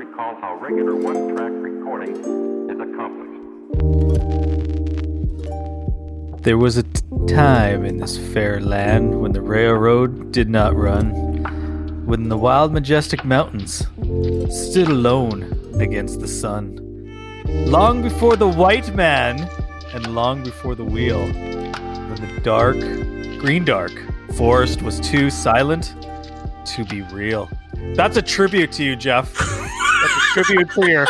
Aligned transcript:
recall 0.00 0.34
how 0.40 0.54
regular 0.54 0.96
one-track 0.96 1.52
recording 1.56 2.16
is 2.70 2.80
accomplished. 2.80 3.38
There 6.42 6.56
was 6.56 6.78
a 6.78 6.84
t- 6.84 7.02
time 7.28 7.84
in 7.84 7.98
this 7.98 8.16
fair 8.32 8.62
land 8.62 9.20
when 9.20 9.32
the 9.32 9.42
railroad 9.42 10.32
did 10.32 10.48
not 10.48 10.74
run, 10.74 11.10
when 12.06 12.30
the 12.30 12.38
wild, 12.38 12.72
majestic 12.72 13.26
mountains 13.26 13.86
stood 14.48 14.88
alone 14.88 15.42
against 15.78 16.20
the 16.20 16.28
sun. 16.28 16.78
Long 17.66 18.00
before 18.00 18.36
the 18.36 18.48
white 18.48 18.94
man 18.94 19.46
and 19.92 20.14
long 20.14 20.42
before 20.42 20.74
the 20.74 20.84
wheel, 20.84 21.26
when 21.26 22.14
the 22.14 22.40
dark, 22.42 22.78
green 23.38 23.66
dark 23.66 23.92
forest 24.34 24.80
was 24.80 24.98
too 25.00 25.28
silent 25.28 25.94
to 26.64 26.86
be 26.86 27.02
real. 27.12 27.50
That's 27.94 28.16
a 28.16 28.22
tribute 28.22 28.72
to 28.72 28.82
you, 28.82 28.96
Jeff. 28.96 29.36
Tribute 30.32 30.70
to 30.72 30.88
your 30.90 31.06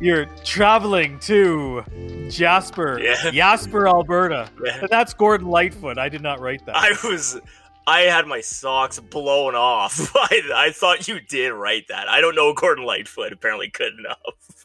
you're 0.00 0.26
traveling 0.44 1.18
to 1.20 1.82
Jasper, 2.30 3.00
Yeah. 3.00 3.30
Jasper, 3.32 3.88
Alberta. 3.88 4.48
Yeah. 4.64 4.86
That's 4.88 5.12
Gordon 5.12 5.48
Lightfoot. 5.48 5.98
I 5.98 6.08
did 6.08 6.22
not 6.22 6.40
write 6.40 6.64
that. 6.66 6.76
I 6.76 6.90
was. 7.08 7.40
I 7.86 8.00
had 8.02 8.26
my 8.26 8.40
socks 8.42 9.00
blown 9.00 9.54
off. 9.54 10.12
I, 10.14 10.42
I 10.54 10.70
thought 10.72 11.08
you 11.08 11.20
did 11.20 11.52
write 11.52 11.88
that. 11.88 12.08
I 12.08 12.20
don't 12.20 12.34
know 12.36 12.52
Gordon 12.52 12.84
Lightfoot. 12.84 13.32
Apparently, 13.32 13.68
good 13.68 13.94
enough. 13.98 14.64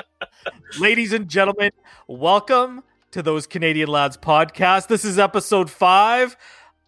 Ladies 0.80 1.12
and 1.12 1.28
gentlemen, 1.28 1.70
welcome 2.08 2.82
to 3.10 3.22
those 3.22 3.46
Canadian 3.46 3.88
Lads 3.88 4.16
podcast. 4.16 4.88
This 4.88 5.04
is 5.04 5.18
episode 5.18 5.70
five. 5.70 6.36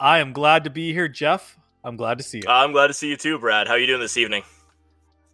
I 0.00 0.18
am 0.18 0.32
glad 0.32 0.64
to 0.64 0.70
be 0.70 0.92
here, 0.94 1.06
Jeff. 1.06 1.58
I'm 1.84 1.96
glad 1.96 2.16
to 2.18 2.24
see 2.24 2.38
you. 2.38 2.44
I'm 2.48 2.72
glad 2.72 2.86
to 2.88 2.94
see 2.94 3.10
you 3.10 3.16
too, 3.18 3.38
Brad. 3.38 3.68
How 3.68 3.74
are 3.74 3.78
you 3.78 3.86
doing 3.86 4.00
this 4.00 4.16
evening? 4.16 4.42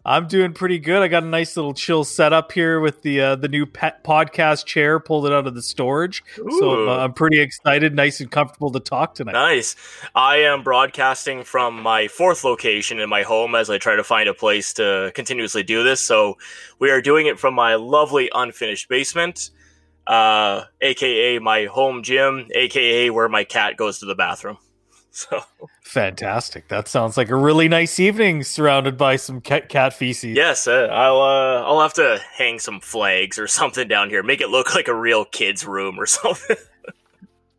I'm 0.03 0.27
doing 0.27 0.53
pretty 0.53 0.79
good. 0.79 1.01
I 1.01 1.07
got 1.07 1.23
a 1.23 1.27
nice 1.27 1.55
little 1.55 1.73
chill 1.73 2.03
setup 2.03 2.51
here 2.51 2.79
with 2.79 3.03
the 3.03 3.21
uh, 3.21 3.35
the 3.35 3.47
new 3.47 3.65
pet 3.65 4.03
podcast 4.03 4.65
chair. 4.65 4.99
Pulled 4.99 5.27
it 5.27 5.31
out 5.31 5.45
of 5.45 5.53
the 5.53 5.61
storage, 5.61 6.23
so 6.35 6.81
I'm, 6.81 6.89
uh, 6.89 7.03
I'm 7.03 7.13
pretty 7.13 7.39
excited, 7.39 7.93
nice 7.93 8.19
and 8.19 8.31
comfortable 8.31 8.71
to 8.71 8.79
talk 8.79 9.13
tonight. 9.13 9.33
Nice. 9.33 9.75
I 10.15 10.37
am 10.37 10.63
broadcasting 10.63 11.43
from 11.43 11.81
my 11.81 12.07
fourth 12.07 12.43
location 12.43 12.99
in 12.99 13.09
my 13.09 13.21
home 13.21 13.53
as 13.53 13.69
I 13.69 13.77
try 13.77 13.95
to 13.95 14.03
find 14.03 14.27
a 14.27 14.33
place 14.33 14.73
to 14.73 15.11
continuously 15.13 15.61
do 15.61 15.83
this. 15.83 16.01
So 16.01 16.37
we 16.79 16.89
are 16.89 17.01
doing 17.01 17.27
it 17.27 17.39
from 17.39 17.53
my 17.53 17.75
lovely 17.75 18.31
unfinished 18.33 18.89
basement, 18.89 19.51
uh, 20.07 20.63
aka 20.81 21.37
my 21.37 21.65
home 21.65 22.01
gym, 22.01 22.47
aka 22.55 23.11
where 23.11 23.29
my 23.29 23.43
cat 23.43 23.77
goes 23.77 23.99
to 23.99 24.05
the 24.05 24.15
bathroom. 24.15 24.57
So 25.13 25.43
Fantastic. 25.83 26.69
That 26.69 26.87
sounds 26.87 27.17
like 27.17 27.29
a 27.29 27.35
really 27.35 27.67
nice 27.67 27.99
evening 27.99 28.43
surrounded 28.43 28.97
by 28.97 29.17
some 29.17 29.41
cat, 29.41 29.67
cat 29.67 29.93
feces. 29.93 30.37
yes, 30.37 30.67
uh, 30.67 30.87
I'll 30.89 31.19
uh, 31.19 31.63
I'll 31.63 31.81
have 31.81 31.93
to 31.95 32.21
hang 32.37 32.59
some 32.59 32.79
flags 32.79 33.37
or 33.37 33.45
something 33.45 33.89
down 33.89 34.09
here, 34.09 34.23
make 34.23 34.39
it 34.39 34.47
look 34.47 34.73
like 34.73 34.87
a 34.87 34.95
real 34.95 35.25
kid's 35.25 35.65
room 35.67 35.99
or 35.99 36.05
something. 36.05 36.55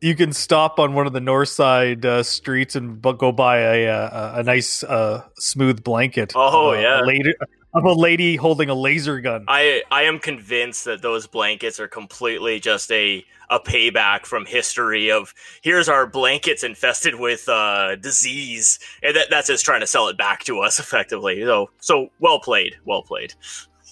You 0.00 0.14
can 0.16 0.32
stop 0.32 0.78
on 0.80 0.94
one 0.94 1.06
of 1.06 1.12
the 1.12 1.20
north 1.20 1.50
side 1.50 2.06
uh, 2.06 2.22
streets 2.22 2.74
and 2.74 3.00
bu- 3.02 3.18
go 3.18 3.32
buy 3.32 3.58
a 3.58 3.84
a, 3.84 4.32
a 4.36 4.42
nice 4.42 4.82
uh, 4.82 5.22
smooth 5.36 5.84
blanket. 5.84 6.32
Oh, 6.34 6.70
a, 6.70 6.80
yeah. 6.80 7.02
a 7.02 7.04
lady, 7.04 7.34
of 7.74 7.84
a 7.84 7.92
lady 7.92 8.36
holding 8.36 8.68
a 8.68 8.74
laser 8.74 9.20
gun. 9.20 9.44
I 9.48 9.82
I 9.90 10.02
am 10.02 10.18
convinced 10.18 10.84
that 10.84 11.02
those 11.02 11.26
blankets 11.26 11.80
are 11.80 11.88
completely 11.88 12.60
just 12.60 12.90
a 12.92 13.24
a 13.50 13.60
payback 13.60 14.24
from 14.24 14.46
history 14.46 15.10
of 15.10 15.34
here's 15.62 15.88
our 15.88 16.06
blankets 16.06 16.64
infested 16.64 17.14
with 17.16 17.48
uh, 17.48 17.96
disease, 17.96 18.78
and 19.02 19.14
that, 19.16 19.28
that's 19.30 19.48
just 19.48 19.64
trying 19.64 19.80
to 19.80 19.86
sell 19.86 20.08
it 20.08 20.16
back 20.16 20.44
to 20.44 20.60
us 20.60 20.78
effectively. 20.78 21.42
So 21.42 21.70
so 21.78 22.08
well 22.18 22.40
played, 22.40 22.76
well 22.84 23.02
played. 23.02 23.34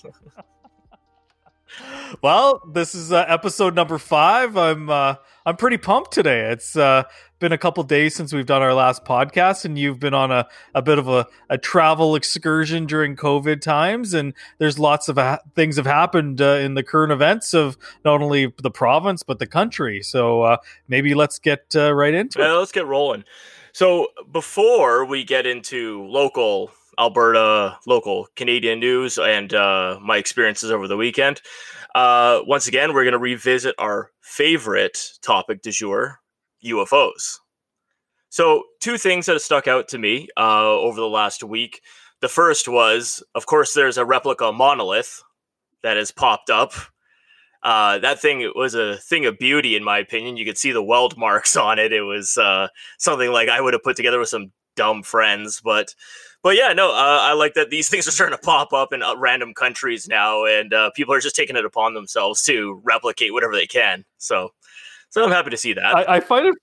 Well, 2.23 2.63
this 2.73 2.95
is 2.95 3.13
uh, 3.13 3.25
episode 3.29 3.75
number 3.75 3.99
five. 3.99 4.57
I'm 4.57 4.91
uh, 4.91 5.17
I'm 5.47 5.57
pretty 5.57 5.79
pumped 5.79 6.13
today. 6.13 6.51
It's 6.51 6.77
uh, 6.77 7.05
been 7.39 7.53
a 7.53 7.59
couple 7.59 7.83
days 7.83 8.15
since 8.15 8.33
we've 8.33 8.47
done 8.47 8.63
our 8.63 8.75
last 8.75 9.05
podcast, 9.05 9.65
and 9.65 9.79
you've 9.79 9.99
been 9.99 10.13
on 10.15 10.31
a, 10.31 10.47
a 10.75 10.83
bit 10.83 10.99
of 10.99 11.09
a, 11.09 11.27
a 11.49 11.57
travel 11.57 12.15
excursion 12.15 12.87
during 12.87 13.17
COVID 13.17 13.61
times, 13.61 14.13
and 14.13 14.35
there's 14.59 14.79
lots 14.79 15.09
of 15.09 15.17
ha- 15.17 15.39
things 15.55 15.77
have 15.77 15.87
happened 15.87 16.41
uh, 16.41 16.59
in 16.61 16.75
the 16.75 16.83
current 16.83 17.13
events 17.13 17.55
of 17.55 17.79
not 18.05 18.21
only 18.21 18.53
the 18.63 18.71
province 18.71 19.23
but 19.23 19.39
the 19.39 19.47
country. 19.47 20.03
So 20.03 20.43
uh, 20.43 20.57
maybe 20.89 21.15
let's 21.15 21.39
get 21.39 21.75
uh, 21.75 21.95
right 21.95 22.15
into 22.15 22.41
it. 22.41 22.47
Uh, 22.47 22.59
let's 22.59 22.73
get 22.73 22.87
rolling. 22.87 23.25
So 23.73 24.09
before 24.31 25.05
we 25.05 25.25
get 25.25 25.47
into 25.47 26.05
local 26.05 26.71
Alberta, 27.01 27.79
local 27.87 28.29
Canadian 28.37 28.79
news, 28.79 29.19
and 29.19 29.55
uh, 29.55 29.99
my 30.03 30.19
experiences 30.19 30.71
over 30.71 30.87
the 30.87 30.97
weekend, 30.97 31.41
uh, 31.95 32.41
once 32.47 32.67
again 32.67 32.93
we're 32.93 33.05
going 33.05 33.13
to 33.13 33.19
revisit 33.19 33.75
our 33.79 34.11
favorite 34.21 35.13
topic 35.23 35.63
du 35.63 35.71
jour: 35.71 36.21
UFOs. 36.65 37.39
So 38.29 38.65
two 38.81 38.99
things 38.99 39.27
that 39.27 39.33
have 39.33 39.43
stuck 39.43 39.67
out 39.67 39.89
to 39.89 39.99
me 39.99 40.29
uh, 40.37 40.69
over 40.69 41.01
the 41.01 41.09
last 41.09 41.43
week. 41.43 41.81
The 42.21 42.29
first 42.29 42.69
was, 42.69 43.25
of 43.35 43.47
course, 43.47 43.73
there's 43.73 43.97
a 43.97 44.05
replica 44.05 44.53
monolith 44.53 45.23
that 45.83 45.97
has 45.97 46.11
popped 46.11 46.51
up. 46.51 46.75
Uh, 47.63 47.99
that 47.99 48.21
thing 48.21 48.51
was 48.55 48.75
a 48.75 48.99
thing 48.99 49.27
of 49.27 49.39
beauty, 49.39 49.75
in 49.75 49.83
my 49.83 49.99
opinion. 49.99 50.37
You 50.37 50.45
could 50.45 50.59
see 50.59 50.71
the 50.71 50.83
weld 50.83 51.17
marks 51.17 51.57
on 51.57 51.79
it. 51.79 51.93
It 51.93 52.03
was 52.03 52.37
uh, 52.37 52.69
something 52.99 53.33
like 53.33 53.49
I 53.49 53.61
would 53.61 53.73
have 53.73 53.83
put 53.83 53.97
together 53.97 54.19
with 54.19 54.29
some 54.29 54.53
dumb 54.81 55.03
friends, 55.03 55.61
but 55.63 55.95
but 56.43 56.57
yeah, 56.57 56.73
no, 56.73 56.91
uh, 56.91 57.19
I 57.21 57.35
like 57.35 57.53
that 57.55 57.69
these 57.69 57.89
things 57.91 58.09
are 58.09 58.13
starting 58.13 58.37
to 58.37 58.43
pop 58.43 58.73
up 58.73 58.95
in 58.95 59.03
uh, 59.03 59.15
random 59.17 59.53
countries 59.53 60.09
now, 60.09 60.47
and 60.47 60.73
uh, 60.73 60.91
people 60.97 61.13
are 61.13 61.21
just 61.21 61.37
taking 61.37 61.57
it 61.57 61.67
upon 61.67 61.93
themselves 61.93 62.43
to 62.45 62.81
replicate 62.83 63.35
whatever 63.35 63.55
they 63.55 63.67
can. 63.67 64.07
So, 64.17 64.55
so 65.11 65.23
I'm 65.23 65.31
happy 65.31 65.51
to 65.51 65.59
see 65.59 65.75
that. 65.75 65.85
I, 65.85 66.17
I 66.17 66.21
find 66.21 66.47
it 66.47 66.55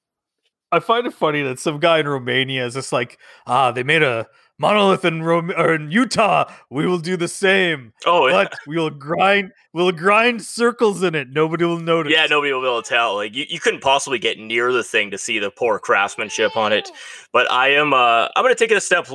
I 0.72 0.80
find 0.80 1.06
it 1.06 1.14
funny 1.14 1.44
that 1.44 1.60
some 1.60 1.80
guy 1.80 2.00
in 2.00 2.08
Romania 2.08 2.66
is 2.66 2.74
just 2.74 2.92
like, 2.92 3.20
ah, 3.46 3.72
they 3.72 3.84
made 3.84 4.04
a 4.04 4.28
monolith 4.60 5.06
in 5.06 5.24
Rome 5.24 5.52
or 5.52 5.74
in 5.74 5.92
Utah. 5.92 6.52
We 6.70 6.86
will 6.88 7.00
do 7.00 7.18
the 7.18 7.28
same. 7.28 7.94
oh, 8.06 8.28
yeah. 8.28 8.48
we'll 8.66 8.90
grind 8.90 9.52
we'll 9.74 9.92
grind 9.92 10.42
circles 10.42 11.04
in 11.04 11.16
it. 11.16 11.30
Nobody 11.30 11.66
will 11.66 11.80
notice. 11.80 12.14
Yeah, 12.14 12.26
nobody 12.26 12.52
will 12.54 12.62
be 12.62 12.68
able 12.68 12.82
to 12.82 12.90
tell. 12.90 13.16
Like 13.16 13.36
you, 13.36 13.46
you 13.48 13.60
couldn't 13.60 13.82
possibly 13.82 14.20
get 14.20 14.40
near 14.40 14.72
the 14.72 14.84
thing 14.84 15.12
to 15.12 15.18
see 15.18 15.40
the 15.40 15.52
poor 15.52 15.80
craftsmanship 15.80 16.56
on 16.56 16.74
it. 16.74 16.90
But 17.32 17.50
I 17.52 17.70
am 17.70 17.94
uh 17.94 18.30
I'm 18.36 18.44
gonna 18.44 18.56
take 18.56 18.72
it 18.72 18.78
a 18.78 18.82
step 18.82 19.08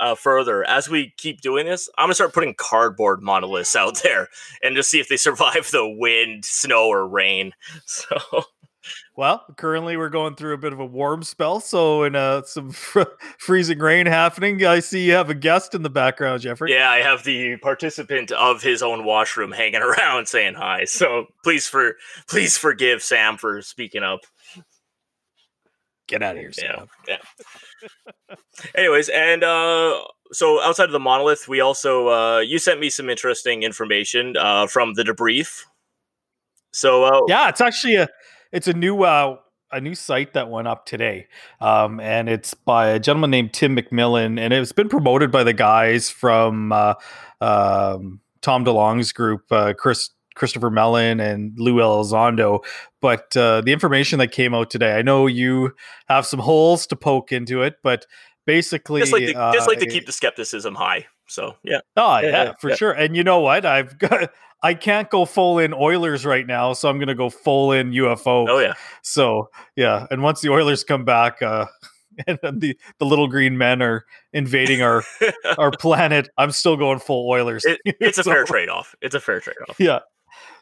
uh, 0.00 0.14
further. 0.14 0.64
As 0.64 0.88
we 0.88 1.14
keep 1.16 1.40
doing 1.40 1.66
this, 1.66 1.88
I'm 1.98 2.06
gonna 2.06 2.14
start 2.14 2.34
putting 2.34 2.54
cardboard 2.54 3.22
monoliths 3.22 3.76
out 3.76 4.00
there 4.02 4.28
and 4.62 4.76
just 4.76 4.90
see 4.90 5.00
if 5.00 5.08
they 5.08 5.16
survive 5.16 5.70
the 5.70 5.88
wind, 5.88 6.44
snow, 6.44 6.88
or 6.88 7.06
rain. 7.06 7.52
So 7.86 8.44
Well, 9.16 9.44
currently 9.56 9.96
we're 9.96 10.08
going 10.08 10.34
through 10.34 10.54
a 10.54 10.58
bit 10.58 10.72
of 10.72 10.80
a 10.80 10.84
warm 10.86 11.22
spell, 11.22 11.60
so 11.60 12.02
in 12.04 12.16
uh, 12.16 12.42
some 12.42 12.70
fr- 12.72 13.02
freezing 13.38 13.78
rain 13.78 14.06
happening. 14.06 14.64
I 14.64 14.80
see 14.80 15.04
you 15.06 15.12
have 15.12 15.30
a 15.30 15.34
guest 15.34 15.74
in 15.74 15.82
the 15.82 15.90
background, 15.90 16.42
Jeffrey. 16.42 16.72
yeah, 16.72 16.90
I 16.90 16.98
have 16.98 17.24
the 17.24 17.56
participant 17.58 18.32
of 18.32 18.62
his 18.62 18.82
own 18.82 19.04
washroom 19.04 19.52
hanging 19.52 19.82
around 19.82 20.26
saying 20.26 20.54
hi. 20.54 20.84
So 20.84 21.26
please 21.42 21.66
for 21.68 21.96
please 22.28 22.58
forgive 22.58 23.02
Sam 23.02 23.36
for 23.36 23.62
speaking 23.62 24.02
up. 24.02 24.20
Get 26.06 26.22
out 26.22 26.36
of 26.36 26.40
here, 26.42 26.52
Yeah, 26.58 26.76
Sam. 26.76 26.88
yeah. 28.28 28.36
Anyways, 28.74 29.08
and 29.08 29.42
uh, 29.42 30.02
so 30.32 30.60
outside 30.62 30.84
of 30.84 30.92
the 30.92 31.00
monolith, 31.00 31.48
we 31.48 31.60
also 31.60 32.08
uh, 32.08 32.38
you 32.40 32.58
sent 32.58 32.78
me 32.80 32.90
some 32.90 33.08
interesting 33.08 33.62
information 33.62 34.36
uh, 34.36 34.66
from 34.66 34.94
the 34.94 35.02
debrief. 35.02 35.62
So 36.72 37.04
uh, 37.04 37.20
Yeah, 37.28 37.48
it's 37.48 37.60
actually 37.60 37.94
a 37.94 38.08
it's 38.54 38.68
a 38.68 38.72
new 38.72 39.02
uh 39.02 39.36
a 39.72 39.80
new 39.80 39.94
site 39.94 40.34
that 40.34 40.48
went 40.48 40.68
up 40.68 40.86
today. 40.86 41.26
Um 41.60 42.00
and 42.00 42.28
it's 42.28 42.54
by 42.54 42.88
a 42.88 42.98
gentleman 42.98 43.30
named 43.30 43.52
Tim 43.52 43.76
McMillan 43.76 44.38
and 44.38 44.54
it's 44.54 44.72
been 44.72 44.88
promoted 44.88 45.30
by 45.30 45.42
the 45.44 45.52
guys 45.52 46.08
from 46.08 46.72
uh 46.72 46.94
um 47.40 48.20
Tom 48.40 48.64
DeLonge's 48.64 49.12
group, 49.12 49.42
uh 49.50 49.74
Chris 49.74 50.10
Christopher 50.34 50.70
Mellon 50.70 51.20
and 51.20 51.52
Lou 51.58 51.76
Elizondo. 51.76 52.64
But 53.00 53.36
uh, 53.36 53.60
the 53.60 53.72
information 53.72 54.18
that 54.18 54.32
came 54.32 54.52
out 54.54 54.68
today, 54.70 54.96
I 54.96 55.02
know 55.02 55.26
you 55.26 55.74
have 56.08 56.26
some 56.26 56.40
holes 56.40 56.86
to 56.88 56.96
poke 56.96 57.30
into 57.32 57.62
it, 57.62 57.76
but 57.82 58.06
basically, 58.46 59.00
just 59.02 59.12
like 59.12 59.26
to, 59.26 59.32
just 59.32 59.68
uh, 59.68 59.70
like 59.70 59.78
to 59.78 59.86
keep 59.86 60.06
the 60.06 60.12
skepticism 60.12 60.74
high. 60.74 61.06
So 61.26 61.56
yeah, 61.62 61.78
Oh 61.96 62.18
Yeah, 62.18 62.20
yeah, 62.20 62.44
yeah, 62.44 62.52
for 62.60 62.70
yeah. 62.70 62.76
sure. 62.76 62.92
And 62.92 63.16
you 63.16 63.24
know 63.24 63.40
what? 63.40 63.64
I've 63.64 63.98
got 64.00 64.30
I 64.64 64.74
can't 64.74 65.08
go 65.10 65.24
full 65.26 65.58
in 65.60 65.72
Oilers 65.74 66.24
right 66.26 66.46
now, 66.46 66.72
so 66.72 66.88
I'm 66.88 66.98
gonna 66.98 67.14
go 67.14 67.28
full 67.30 67.70
in 67.72 67.92
UFO. 67.92 68.46
oh 68.48 68.58
yeah, 68.58 68.72
So 69.02 69.50
yeah, 69.76 70.06
and 70.10 70.22
once 70.22 70.40
the 70.40 70.48
Oilers 70.50 70.82
come 70.82 71.04
back, 71.04 71.40
uh, 71.42 71.66
and 72.26 72.38
the 72.60 72.76
the 72.98 73.04
little 73.04 73.28
green 73.28 73.58
men 73.58 73.82
are 73.82 74.04
invading 74.32 74.80
our 74.82 75.02
our 75.58 75.70
planet, 75.70 76.28
I'm 76.38 76.50
still 76.50 76.76
going 76.76 76.98
full 76.98 77.28
Oilers. 77.30 77.64
It- 77.64 77.80
it's 77.84 78.18
a 78.18 78.22
So- 78.24 78.30
fair 78.32 78.44
trade 78.44 78.68
off. 78.70 78.94
It's 79.02 79.14
a 79.14 79.20
fair 79.20 79.38
trade 79.40 79.56
off. 79.68 79.78
Yeah. 79.78 80.00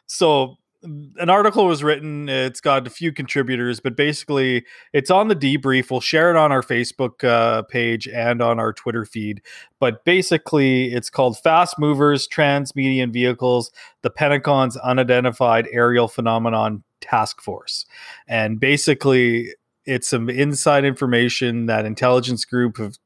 So 0.07 0.57
an 0.83 1.29
article 1.29 1.65
was 1.65 1.83
written. 1.83 2.29
It's 2.29 2.61
got 2.61 2.85
a 2.87 2.89
few 2.89 3.11
contributors, 3.11 3.79
but 3.79 3.95
basically, 3.95 4.65
it's 4.91 5.09
on 5.09 5.27
the 5.27 5.35
debrief. 5.35 5.89
We'll 5.89 6.01
share 6.01 6.29
it 6.29 6.35
on 6.35 6.51
our 6.51 6.61
Facebook 6.61 7.23
uh, 7.23 7.63
page 7.63 8.07
and 8.07 8.41
on 8.41 8.59
our 8.59 8.73
Twitter 8.73 9.05
feed. 9.05 9.41
But 9.79 10.03
basically, 10.05 10.93
it's 10.93 11.09
called 11.09 11.39
Fast 11.39 11.79
Movers, 11.79 12.27
Transmedium 12.27 13.11
Vehicles, 13.11 13.71
the 14.01 14.09
Pentagon's 14.09 14.77
Unidentified 14.77 15.67
Aerial 15.71 16.07
Phenomenon 16.07 16.83
Task 17.01 17.41
Force. 17.41 17.85
And 18.27 18.59
basically, 18.59 19.53
it's 19.85 20.07
some 20.07 20.29
inside 20.29 20.85
information 20.85 21.65
that 21.65 21.85
intelligence 21.85 22.45
group 22.45 22.77
have 22.77 22.97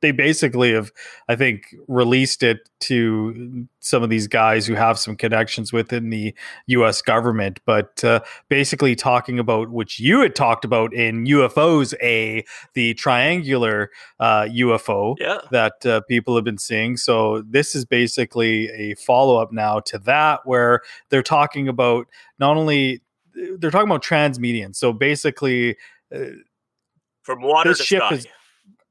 they 0.00 0.12
basically 0.12 0.72
have 0.72 0.90
i 1.28 1.34
think 1.36 1.74
released 1.88 2.42
it 2.42 2.68
to 2.80 3.66
some 3.80 4.02
of 4.02 4.10
these 4.10 4.26
guys 4.28 4.66
who 4.66 4.74
have 4.74 4.98
some 4.98 5.16
connections 5.16 5.72
within 5.72 6.10
the 6.10 6.34
us 6.68 7.02
government. 7.02 7.60
But 7.64 8.02
uh, 8.04 8.20
basically 8.48 8.94
talking 8.94 9.38
about 9.38 9.70
which 9.70 9.98
you 10.00 10.20
had 10.20 10.34
talked 10.34 10.64
about 10.64 10.92
in 10.94 11.24
ufos 11.26 11.94
a 12.02 12.44
the 12.74 12.94
triangular 12.94 13.90
uh, 14.18 14.42
ufo 14.44 15.16
Yeah. 15.18 15.38
that 15.50 15.84
uh, 15.86 16.00
people 16.02 16.34
have 16.36 16.44
been 16.44 16.58
seeing. 16.58 16.96
So 16.96 17.42
this 17.42 17.74
is 17.74 17.84
basically 17.84 18.68
a 18.68 18.94
follow-up 18.94 19.52
now 19.52 19.80
to 19.80 19.98
that 20.00 20.40
where 20.44 20.80
they're 21.08 21.22
talking 21.22 21.68
about 21.68 22.06
not 22.38 22.56
only 22.56 23.00
they're 23.58 23.70
talking 23.70 23.88
about 23.88 24.02
transmedium 24.02 24.74
so 24.74 24.92
basically 24.92 25.76
uh, 26.14 26.18
From 27.22 27.42
water 27.42 27.74
to 27.74 27.82
ship 27.82 28.02
sky. 28.02 28.14
is- 28.14 28.26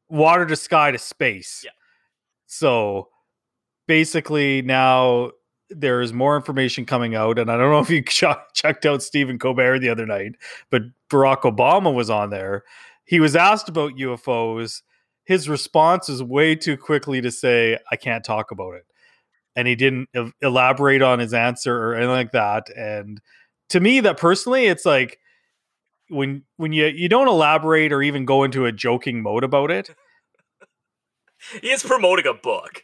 water 0.10 0.46
to 0.46 0.56
sky 0.56 0.92
to 0.92 0.98
space. 0.98 1.62
Yeah. 1.66 1.72
So 2.48 3.10
basically 3.88 4.62
now 4.62 5.32
there's 5.70 6.14
more 6.14 6.36
information 6.36 6.86
coming 6.86 7.16
out, 7.16 7.38
and 7.38 7.52
I 7.52 7.58
don't 7.58 7.72
know 7.72 7.80
if 7.80 7.90
you 7.90 8.02
ch- 8.04 8.24
checked 8.54 8.86
out 8.86 9.04
Stephen 9.04 9.38
Colbert 9.38 9.80
the 9.80 9.90
other 9.90 10.06
night, 10.06 10.34
but 10.72 10.82
Barack 11.10 11.42
Obama 11.42 11.94
was 11.94 12.10
on 12.10 12.30
there. 12.32 12.64
He 13.06 13.20
was 13.20 13.36
asked 13.36 13.70
about 13.70 13.94
UFOs. 13.94 14.82
His 15.26 15.48
response 15.48 16.10
is 16.10 16.24
way 16.24 16.56
too 16.56 16.76
quickly 16.78 17.22
to 17.22 17.30
say, 17.32 17.78
"I 17.92 17.96
can't 17.96 18.24
talk 18.24 18.50
about 18.52 18.74
it," 18.76 18.86
and 19.56 19.68
he 19.68 19.76
didn't 19.76 20.10
el- 20.16 20.32
elaborate 20.42 21.04
on 21.04 21.20
his 21.20 21.34
answer 21.36 21.76
or 21.78 21.94
anything 21.96 22.10
like 22.12 22.32
that. 22.32 22.70
And 22.76 23.22
to 23.70 23.80
me, 23.80 24.00
that 24.00 24.18
personally, 24.18 24.66
it's 24.66 24.86
like 24.86 25.20
when 26.10 26.44
when 26.58 26.74
you 26.74 26.86
you 26.88 27.08
don't 27.08 27.28
elaborate 27.28 27.92
or 27.92 28.02
even 28.02 28.26
go 28.26 28.44
into 28.44 28.66
a 28.66 28.72
joking 28.72 29.22
mode 29.22 29.44
about 29.44 29.72
it 29.72 29.90
He 31.62 31.70
is 31.70 31.84
promoting 31.84 32.28
a 32.28 32.34
book. 32.34 32.84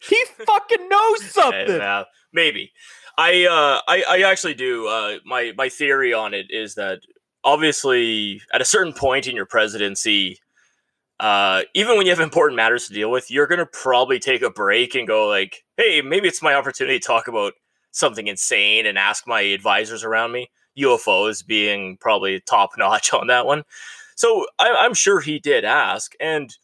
he 0.00 0.24
fucking 0.46 0.88
knows 0.88 1.24
something 1.30 1.68
Yeah, 1.68 2.04
maybe. 2.32 2.72
I 3.16 3.44
uh 3.46 3.80
I, 3.86 4.04
I 4.08 4.30
actually 4.30 4.54
do. 4.54 4.88
Uh 4.88 5.18
my 5.24 5.52
my 5.56 5.68
theory 5.68 6.14
on 6.14 6.34
it 6.34 6.46
is 6.50 6.74
that 6.76 7.00
obviously 7.44 8.40
at 8.52 8.60
a 8.60 8.64
certain 8.64 8.92
point 8.92 9.26
in 9.26 9.36
your 9.36 9.46
presidency, 9.46 10.38
uh 11.20 11.62
even 11.74 11.96
when 11.96 12.06
you 12.06 12.12
have 12.12 12.20
important 12.20 12.56
matters 12.56 12.88
to 12.88 12.94
deal 12.94 13.10
with, 13.10 13.30
you're 13.30 13.46
gonna 13.46 13.66
probably 13.66 14.18
take 14.18 14.42
a 14.42 14.50
break 14.50 14.94
and 14.94 15.06
go 15.06 15.28
like, 15.28 15.64
hey, 15.76 16.00
maybe 16.00 16.26
it's 16.28 16.42
my 16.42 16.54
opportunity 16.54 16.98
to 16.98 17.06
talk 17.06 17.28
about 17.28 17.52
something 17.90 18.28
insane 18.28 18.86
and 18.86 18.96
ask 18.96 19.26
my 19.26 19.40
advisors 19.40 20.04
around 20.04 20.32
me. 20.32 20.48
UFOs 20.78 21.46
being 21.46 21.96
probably 21.98 22.40
top 22.40 22.70
notch 22.78 23.12
on 23.14 23.26
that 23.28 23.46
one. 23.46 23.64
So 24.16 24.46
I, 24.58 24.74
I'm 24.80 24.94
sure 24.94 25.20
he 25.20 25.38
did 25.38 25.64
ask, 25.64 26.14
and 26.20 26.54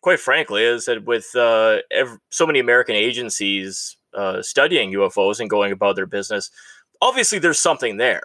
quite 0.00 0.20
frankly, 0.20 0.64
as 0.64 0.82
I 0.82 0.94
said, 0.94 1.06
with 1.06 1.34
uh, 1.36 1.78
ev- 1.90 2.18
so 2.30 2.46
many 2.46 2.58
American 2.58 2.96
agencies 2.96 3.96
uh, 4.14 4.42
studying 4.42 4.92
UFOs 4.92 5.40
and 5.40 5.48
going 5.48 5.72
about 5.72 5.96
their 5.96 6.06
business, 6.06 6.50
obviously 7.00 7.38
there's 7.38 7.60
something 7.60 7.96
there. 7.96 8.24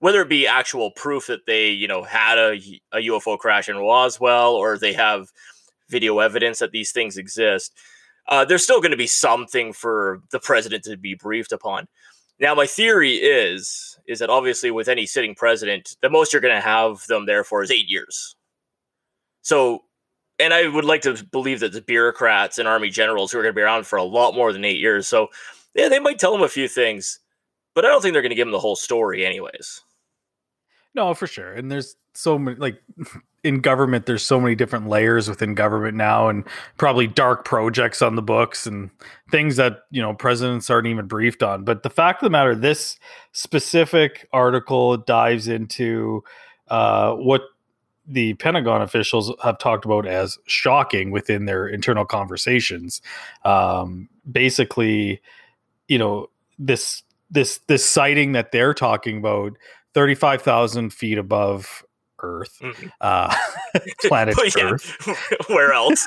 Whether 0.00 0.22
it 0.22 0.28
be 0.28 0.46
actual 0.46 0.92
proof 0.92 1.26
that 1.26 1.46
they, 1.46 1.70
you 1.70 1.88
know, 1.88 2.04
had 2.04 2.38
a, 2.38 2.52
a 2.92 2.98
UFO 2.98 3.36
crash 3.36 3.68
in 3.68 3.76
Roswell, 3.76 4.54
or 4.54 4.78
they 4.78 4.92
have 4.92 5.32
video 5.88 6.20
evidence 6.20 6.60
that 6.60 6.70
these 6.70 6.92
things 6.92 7.16
exist, 7.16 7.74
uh, 8.28 8.44
there's 8.44 8.62
still 8.62 8.80
going 8.80 8.92
to 8.92 8.96
be 8.96 9.06
something 9.08 9.72
for 9.72 10.20
the 10.30 10.38
president 10.38 10.84
to 10.84 10.96
be 10.96 11.14
briefed 11.14 11.50
upon. 11.50 11.88
Now, 12.38 12.54
my 12.54 12.66
theory 12.66 13.14
is 13.14 13.87
is 14.08 14.18
that 14.18 14.30
obviously 14.30 14.70
with 14.72 14.88
any 14.88 15.06
sitting 15.06 15.34
president, 15.34 15.96
the 16.02 16.10
most 16.10 16.32
you're 16.32 16.42
going 16.42 16.54
to 16.54 16.60
have 16.60 17.06
them 17.06 17.26
there 17.26 17.44
for 17.44 17.62
is 17.62 17.70
eight 17.70 17.88
years. 17.88 18.34
So 19.42 19.84
and 20.38 20.54
I 20.54 20.68
would 20.68 20.84
like 20.84 21.02
to 21.02 21.22
believe 21.30 21.60
that 21.60 21.72
the 21.72 21.80
bureaucrats 21.80 22.58
and 22.58 22.68
army 22.68 22.90
generals 22.90 23.32
who 23.32 23.38
are 23.38 23.42
going 23.42 23.54
to 23.54 23.58
be 23.58 23.62
around 23.62 23.86
for 23.86 23.96
a 23.96 24.04
lot 24.04 24.34
more 24.34 24.52
than 24.52 24.64
eight 24.64 24.78
years. 24.78 25.08
So, 25.08 25.28
yeah, 25.74 25.88
they 25.88 25.98
might 25.98 26.18
tell 26.18 26.34
him 26.34 26.42
a 26.42 26.48
few 26.48 26.68
things, 26.68 27.18
but 27.74 27.84
I 27.84 27.88
don't 27.88 28.00
think 28.00 28.12
they're 28.12 28.22
going 28.22 28.30
to 28.30 28.36
give 28.36 28.46
him 28.46 28.52
the 28.52 28.60
whole 28.60 28.76
story, 28.76 29.26
anyways. 29.26 29.82
no 30.94 31.12
for 31.14 31.26
sure 31.26 31.52
and 31.52 31.70
there's 31.70 31.96
so 32.14 32.38
many 32.38 32.56
like 32.56 32.80
in 33.44 33.60
government 33.60 34.06
there's 34.06 34.24
so 34.24 34.40
many 34.40 34.54
different 34.54 34.88
layers 34.88 35.28
within 35.28 35.54
government 35.54 35.96
now 35.96 36.28
and 36.28 36.44
probably 36.76 37.06
dark 37.06 37.44
projects 37.44 38.02
on 38.02 38.16
the 38.16 38.22
books 38.22 38.66
and 38.66 38.90
things 39.30 39.56
that 39.56 39.80
you 39.90 40.02
know 40.02 40.12
presidents 40.12 40.68
aren't 40.70 40.86
even 40.88 41.06
briefed 41.06 41.42
on 41.42 41.64
but 41.64 41.82
the 41.82 41.90
fact 41.90 42.22
of 42.22 42.26
the 42.26 42.30
matter 42.30 42.54
this 42.54 42.98
specific 43.32 44.28
article 44.32 44.96
dives 44.96 45.46
into 45.46 46.22
uh, 46.68 47.14
what 47.14 47.42
the 48.08 48.34
Pentagon 48.34 48.80
officials 48.80 49.32
have 49.42 49.58
talked 49.58 49.84
about 49.84 50.06
as 50.06 50.38
shocking 50.46 51.10
within 51.10 51.44
their 51.44 51.68
internal 51.68 52.06
conversations. 52.06 53.02
Um, 53.44 54.08
basically, 54.30 55.20
you 55.88 55.98
know 55.98 56.30
this 56.58 57.02
this 57.30 57.58
this 57.66 57.86
sighting 57.86 58.32
that 58.32 58.50
they're 58.50 58.74
talking 58.74 59.18
about, 59.18 59.52
thirty 59.92 60.14
five 60.14 60.42
thousand 60.42 60.92
feet 60.92 61.18
above 61.18 61.84
Earth, 62.22 62.58
Mhm. 62.62 62.90
uh, 63.00 63.34
planet 64.02 64.36
Earth. 64.60 64.96
where 65.48 65.72
else? 65.72 66.06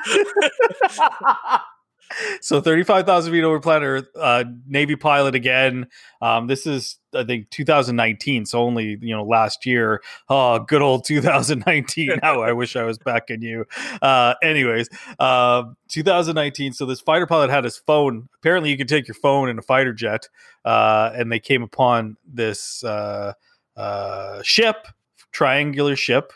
so 2.41 2.59
35,000 2.59 3.31
feet 3.31 3.43
over 3.43 3.59
planet 3.59 3.87
Earth, 3.87 4.07
uh, 4.19 4.43
Navy 4.67 4.95
pilot 4.97 5.33
again. 5.33 5.87
Um, 6.21 6.47
this 6.47 6.67
is, 6.67 6.97
I 7.15 7.23
think, 7.23 7.49
2019. 7.51 8.45
So 8.45 8.59
only, 8.61 8.97
you 9.01 9.15
know, 9.15 9.23
last 9.23 9.65
year. 9.65 10.01
Oh, 10.27 10.59
good 10.59 10.81
old 10.81 11.05
2019. 11.05 12.19
Now 12.21 12.41
I 12.41 12.51
wish 12.51 12.75
I 12.75 12.83
was 12.83 12.97
back 12.97 13.29
in 13.29 13.41
you. 13.41 13.65
Uh, 14.01 14.33
anyways, 14.43 14.89
uh, 15.19 15.63
2019. 15.87 16.73
So 16.73 16.85
this 16.85 16.99
fighter 16.99 17.25
pilot 17.27 17.49
had 17.49 17.63
his 17.63 17.77
phone. 17.77 18.27
Apparently, 18.41 18.69
you 18.71 18.77
can 18.77 18.87
take 18.87 19.07
your 19.07 19.15
phone 19.15 19.47
in 19.47 19.57
a 19.57 19.61
fighter 19.61 19.93
jet. 19.93 20.27
Uh, 20.65 21.11
and 21.15 21.31
they 21.31 21.39
came 21.39 21.63
upon 21.63 22.17
this 22.27 22.83
uh, 22.83 23.33
uh, 23.77 24.41
ship, 24.43 24.85
triangular 25.31 25.95
ship. 25.95 26.33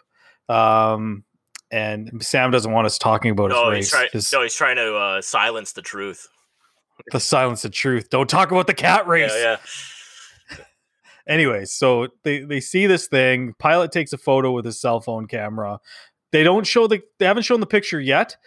Um, 0.50 1.24
and 1.72 2.24
Sam 2.24 2.52
doesn't 2.52 2.72
want 2.72 2.86
us 2.86 2.98
talking 2.98 3.32
about 3.32 3.52
his 3.52 3.56
no, 3.60 3.70
race. 3.70 3.78
he's 3.78 3.90
trying. 3.92 4.10
His- 4.14 4.32
No, 4.32 4.42
he's 4.44 4.56
trying 4.56 4.76
to 4.78 4.96
uh, 4.96 5.22
silence 5.22 5.74
the 5.74 5.82
truth. 5.82 6.28
the 7.12 7.20
silence 7.20 7.66
of 7.66 7.72
truth. 7.72 8.10
Don't 8.10 8.30
talk 8.30 8.52
about 8.52 8.68
the 8.68 8.74
cat 8.74 9.08
race. 9.08 9.34
Yeah, 9.36 9.58
yeah. 10.52 10.58
Anyways, 11.28 11.72
so 11.72 12.08
they 12.24 12.40
they 12.42 12.60
see 12.60 12.88
this 12.88 13.08
thing. 13.08 13.54
Pilot 13.60 13.92
takes 13.92 14.14
a 14.14 14.18
photo 14.18 14.52
with 14.52 14.66
his 14.66 14.80
cell 14.80 15.02
phone 15.02 15.28
camera. 15.28 15.80
They 16.32 16.44
don't 16.44 16.66
show 16.68 16.88
the 16.88 17.02
they 17.20 17.26
haven't 17.26 17.44
shown 17.44 17.60
the 17.60 17.66
picture 17.66 18.00
yet, 18.00 18.38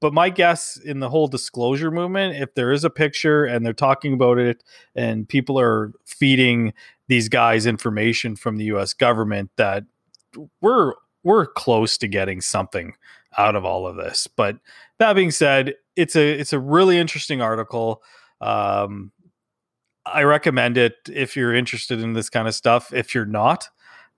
but 0.00 0.14
my 0.14 0.30
guess 0.30 0.78
in 0.78 1.00
the 1.00 1.10
whole 1.10 1.28
disclosure 1.28 1.90
movement, 1.90 2.36
if 2.36 2.54
there 2.54 2.72
is 2.72 2.84
a 2.84 2.90
picture 2.90 3.44
and 3.44 3.64
they're 3.64 3.72
talking 3.72 4.14
about 4.14 4.38
it 4.38 4.64
and 4.94 5.28
people 5.28 5.60
are 5.60 5.92
feeding 6.06 6.72
these 7.08 7.28
guys 7.28 7.66
information 7.66 8.34
from 8.34 8.56
the 8.56 8.64
US 8.66 8.94
government 8.94 9.50
that 9.56 9.84
we're 10.60 10.94
we're 11.24 11.46
close 11.46 11.96
to 11.98 12.08
getting 12.08 12.40
something 12.40 12.94
out 13.38 13.56
of 13.56 13.64
all 13.64 13.86
of 13.86 13.96
this. 13.96 14.26
But 14.26 14.56
that 14.98 15.14
being 15.14 15.30
said, 15.30 15.74
it's 15.96 16.16
a 16.16 16.32
it's 16.32 16.52
a 16.52 16.58
really 16.58 16.98
interesting 16.98 17.40
article. 17.40 18.02
Um, 18.40 19.12
I 20.04 20.24
recommend 20.24 20.76
it 20.78 20.94
if 21.12 21.36
you're 21.36 21.54
interested 21.54 22.00
in 22.00 22.12
this 22.12 22.28
kind 22.28 22.48
of 22.48 22.54
stuff. 22.54 22.92
If 22.92 23.14
you're 23.14 23.24
not, 23.24 23.68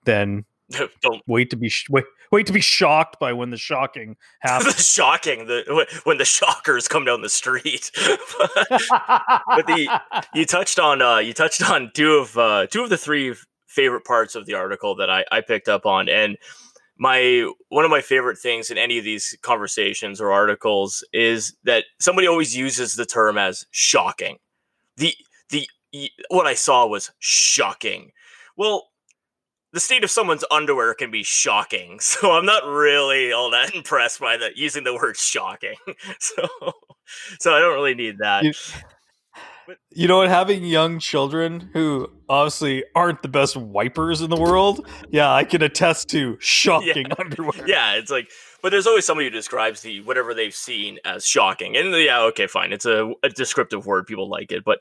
then 0.04 0.44
Don't. 1.02 1.23
wait 1.26 1.50
to 1.50 1.56
be 1.56 1.68
sh- 1.68 1.88
wait 1.90 2.04
wait 2.33 2.47
to 2.47 2.52
be 2.52 2.61
shocked 2.61 3.21
by 3.21 3.33
when 3.35 3.50
the 3.50 3.56
shocking 3.59 4.16
happens. 4.40 4.75
the 4.76 4.83
shocking 4.83 5.47
the 5.47 5.87
when 6.04 6.16
the 6.18 6.25
shockers 6.25 6.88
come 6.88 7.04
down 7.04 7.21
the 7.21 7.28
street. 7.28 7.90
but 8.38 9.66
the 9.66 10.00
you 10.35 10.47
touched 10.47 10.78
on 10.78 11.02
uh, 11.02 11.18
you 11.18 11.35
touched 11.35 11.68
on 11.68 11.90
two 11.94 12.14
of 12.14 12.37
uh, 12.38 12.66
two 12.66 12.83
of 12.83 12.88
the 12.90 12.99
three 12.99 13.35
favorite 13.75 14.04
parts 14.04 14.35
of 14.35 14.47
the 14.47 14.54
article 14.54 14.95
that 14.97 15.11
I, 15.11 15.25
I 15.33 15.40
picked 15.40 15.69
up 15.69 15.87
on, 15.87 16.09
and 16.09 16.38
my 16.97 17.50
one 17.69 17.85
of 17.85 17.90
my 17.90 18.00
favorite 18.00 18.38
things 18.38 18.71
in 18.71 18.78
any 18.78 18.99
of 18.99 19.04
these 19.04 19.37
conversations 19.43 20.21
or 20.21 20.33
articles 20.33 21.04
is 21.12 21.57
that 21.64 21.85
somebody 21.99 22.26
always 22.26 22.57
uses 22.57 22.95
the 22.95 23.07
term 23.07 23.37
as 23.37 23.66
shocking. 23.71 24.38
The 24.97 25.14
the 25.50 25.66
what 26.28 26.47
I 26.47 26.54
saw 26.54 26.87
was 26.87 27.11
shocking. 27.19 28.11
Well, 28.57 28.90
the 29.73 29.81
state 29.81 30.04
of 30.04 30.11
someone's 30.11 30.45
underwear 30.52 30.95
can 30.95 31.11
be 31.11 31.25
shocking, 31.25 31.99
so 32.00 32.33
I'm 32.33 32.47
not 32.47 32.64
really 32.64 33.33
all 33.33 33.50
that 33.50 33.75
impressed 33.75 34.21
by 34.21 34.37
the 34.37 34.50
using 34.54 34.85
the 34.85 34.95
word 34.95 35.16
shocking. 35.16 35.76
So, 36.19 36.49
so 37.38 37.54
I 37.54 37.61
don't 37.61 37.75
really 37.75 37.95
need 37.95 38.19
that. 38.19 38.45
You- 39.90 40.09
know 40.09 40.18
what? 40.18 40.28
Having 40.28 40.64
young 40.64 40.99
children 40.99 41.71
who 41.73 42.11
obviously 42.28 42.85
aren't 42.94 43.23
the 43.23 43.28
best 43.28 43.56
wipers 43.56 44.21
in 44.21 44.30
the 44.30 44.37
world, 44.37 44.87
yeah, 45.11 45.33
I 45.33 45.44
can 45.44 45.62
attest 45.62 46.09
to 46.11 46.37
shocking 46.40 47.06
underwear. 47.18 47.52
Yeah, 47.66 47.94
it's 47.94 48.11
like, 48.11 48.28
but 48.62 48.71
there's 48.71 48.87
always 48.87 49.04
somebody 49.04 49.26
who 49.26 49.30
describes 49.30 49.83
the 49.83 50.00
whatever 50.02 50.35
they've 50.35 50.54
seen 50.54 50.99
as 51.04 51.26
shocking, 51.26 51.76
and 51.76 51.92
yeah, 51.94 52.21
okay, 52.23 52.47
fine, 52.47 52.73
it's 52.73 52.87
a, 52.87 53.12
a 53.23 53.28
descriptive 53.28 53.87
word, 53.87 54.06
people 54.06 54.28
like 54.28 54.52
it, 54.52 54.64
but 54.64 54.80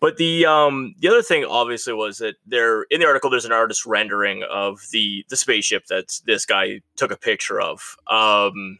but 0.00 0.16
the 0.16 0.46
um 0.46 0.94
the 1.00 1.08
other 1.08 1.22
thing 1.22 1.44
obviously 1.44 1.92
was 1.92 2.18
that 2.18 2.36
there 2.46 2.82
in 2.90 3.00
the 3.00 3.06
article 3.06 3.30
there's 3.30 3.44
an 3.44 3.52
artist 3.52 3.84
rendering 3.86 4.42
of 4.50 4.80
the 4.92 5.24
the 5.28 5.36
spaceship 5.36 5.86
that 5.86 6.20
this 6.24 6.46
guy 6.46 6.80
took 6.96 7.10
a 7.10 7.16
picture 7.16 7.60
of. 7.60 7.96
Um, 8.08 8.78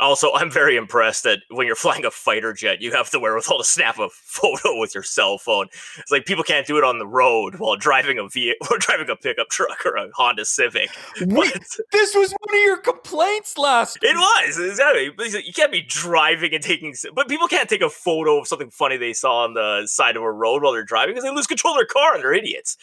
also, 0.00 0.32
I'm 0.32 0.50
very 0.50 0.76
impressed 0.76 1.24
that 1.24 1.40
when 1.50 1.66
you're 1.66 1.76
flying 1.88 2.04
a 2.04 2.10
fighter 2.10 2.52
jet, 2.52 2.80
you 2.80 2.92
have 2.92 3.10
the 3.10 3.20
wherewithal 3.20 3.58
to 3.58 3.64
snap 3.64 3.98
a 3.98 4.08
photo 4.12 4.78
with 4.78 4.94
your 4.94 5.02
cell 5.02 5.38
phone. 5.38 5.66
It's 5.98 6.10
like 6.10 6.26
people 6.26 6.44
can't 6.44 6.66
do 6.66 6.78
it 6.78 6.84
on 6.84 6.98
the 6.98 7.06
road 7.06 7.56
while 7.56 7.76
driving 7.76 8.18
a 8.18 8.28
vehicle 8.28 8.68
or 8.70 8.78
driving 8.78 9.10
a 9.10 9.16
pickup 9.16 9.48
truck 9.48 9.84
or 9.84 9.96
a 9.96 10.08
Honda 10.14 10.44
Civic. 10.44 10.90
Wait, 11.20 11.52
this 11.92 12.14
was 12.14 12.32
one 12.32 12.56
of 12.56 12.62
your 12.62 12.78
complaints 12.78 13.58
last. 13.58 13.98
Year. 14.02 14.12
It 14.12 14.16
was 14.16 14.58
exactly. 14.58 15.12
You 15.46 15.52
can't 15.52 15.72
be 15.72 15.82
driving 15.82 16.54
and 16.54 16.62
taking, 16.62 16.94
but 17.14 17.28
people 17.28 17.48
can't 17.48 17.68
take 17.68 17.82
a 17.82 17.90
photo 17.90 18.38
of 18.38 18.48
something 18.48 18.70
funny 18.70 18.96
they 18.96 19.12
saw 19.12 19.44
on 19.44 19.54
the 19.54 19.86
side 19.86 20.16
of 20.16 20.22
a 20.22 20.30
road 20.30 20.62
while 20.62 20.72
they're 20.72 20.84
driving 20.84 21.14
because 21.14 21.24
they 21.24 21.34
lose 21.34 21.46
control 21.46 21.74
of 21.74 21.78
their 21.78 21.86
car 21.86 22.14
and 22.14 22.22
they're 22.22 22.32
idiots. 22.32 22.76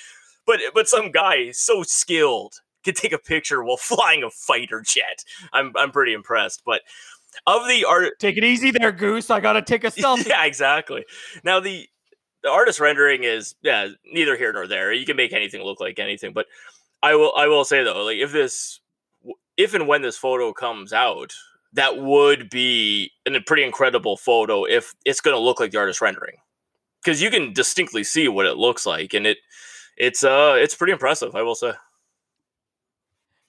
But 0.46 0.60
but 0.74 0.88
some 0.88 1.12
guy 1.12 1.52
so 1.52 1.84
skilled 1.84 2.62
can 2.86 2.94
take 2.94 3.12
a 3.12 3.20
picture 3.20 3.64
while 3.64 3.78
flying 3.80 4.24
a 4.24 4.30
fighter 4.30 4.82
jet. 4.82 5.24
I'm 5.54 5.74
I'm 5.76 5.92
pretty 5.92 6.14
impressed. 6.14 6.64
But 6.66 6.82
of 7.46 7.68
the 7.68 7.86
art, 7.86 8.20
take 8.20 8.38
it 8.38 8.44
easy 8.44 8.72
there, 8.72 8.92
Goose. 8.92 9.30
I 9.30 9.40
gotta 9.40 9.62
take 9.62 9.84
a 9.84 9.88
selfie. 9.92 10.28
yeah, 10.28 10.46
exactly. 10.46 11.06
Now 11.44 11.60
the 11.60 11.88
the 12.44 12.50
artist 12.50 12.80
rendering 12.80 13.24
is 13.24 13.56
yeah 13.62 13.90
neither 14.06 14.38
here 14.38 14.54
nor 14.54 14.68
there. 14.68 14.94
You 14.94 15.06
can 15.06 15.18
make 15.18 15.34
anything 15.34 15.64
look 15.64 15.80
like 15.80 16.00
anything, 16.00 16.32
but 16.34 16.46
I 17.04 17.16
will 17.16 17.34
I 17.36 17.48
will 17.48 17.66
say 17.66 17.84
though, 17.84 18.04
like 18.04 18.18
if 18.18 18.32
this 18.32 18.80
if 19.58 19.74
and 19.74 19.88
when 19.88 20.02
this 20.02 20.18
photo 20.18 20.54
comes 20.54 20.94
out, 20.94 21.34
that 21.76 21.98
would 21.98 22.50
be 22.50 23.12
a 23.28 23.40
pretty 23.42 23.64
incredible 23.64 24.18
photo 24.18 24.64
if 24.66 24.94
it's 25.06 25.22
going 25.22 25.36
to 25.36 25.40
look 25.40 25.60
like 25.60 25.72
the 25.72 25.78
artist 25.78 26.02
rendering 26.02 26.38
because 27.04 27.22
you 27.22 27.30
can 27.30 27.54
distinctly 27.54 28.04
see 28.04 28.28
what 28.28 28.46
it 28.46 28.58
looks 28.58 28.86
like 28.86 29.14
and 29.14 29.28
it 29.28 29.38
it's 29.98 30.24
uh 30.24 30.56
it's 30.58 30.76
pretty 30.76 30.94
impressive 30.94 31.36
i 31.36 31.42
will 31.42 31.56
say 31.56 31.72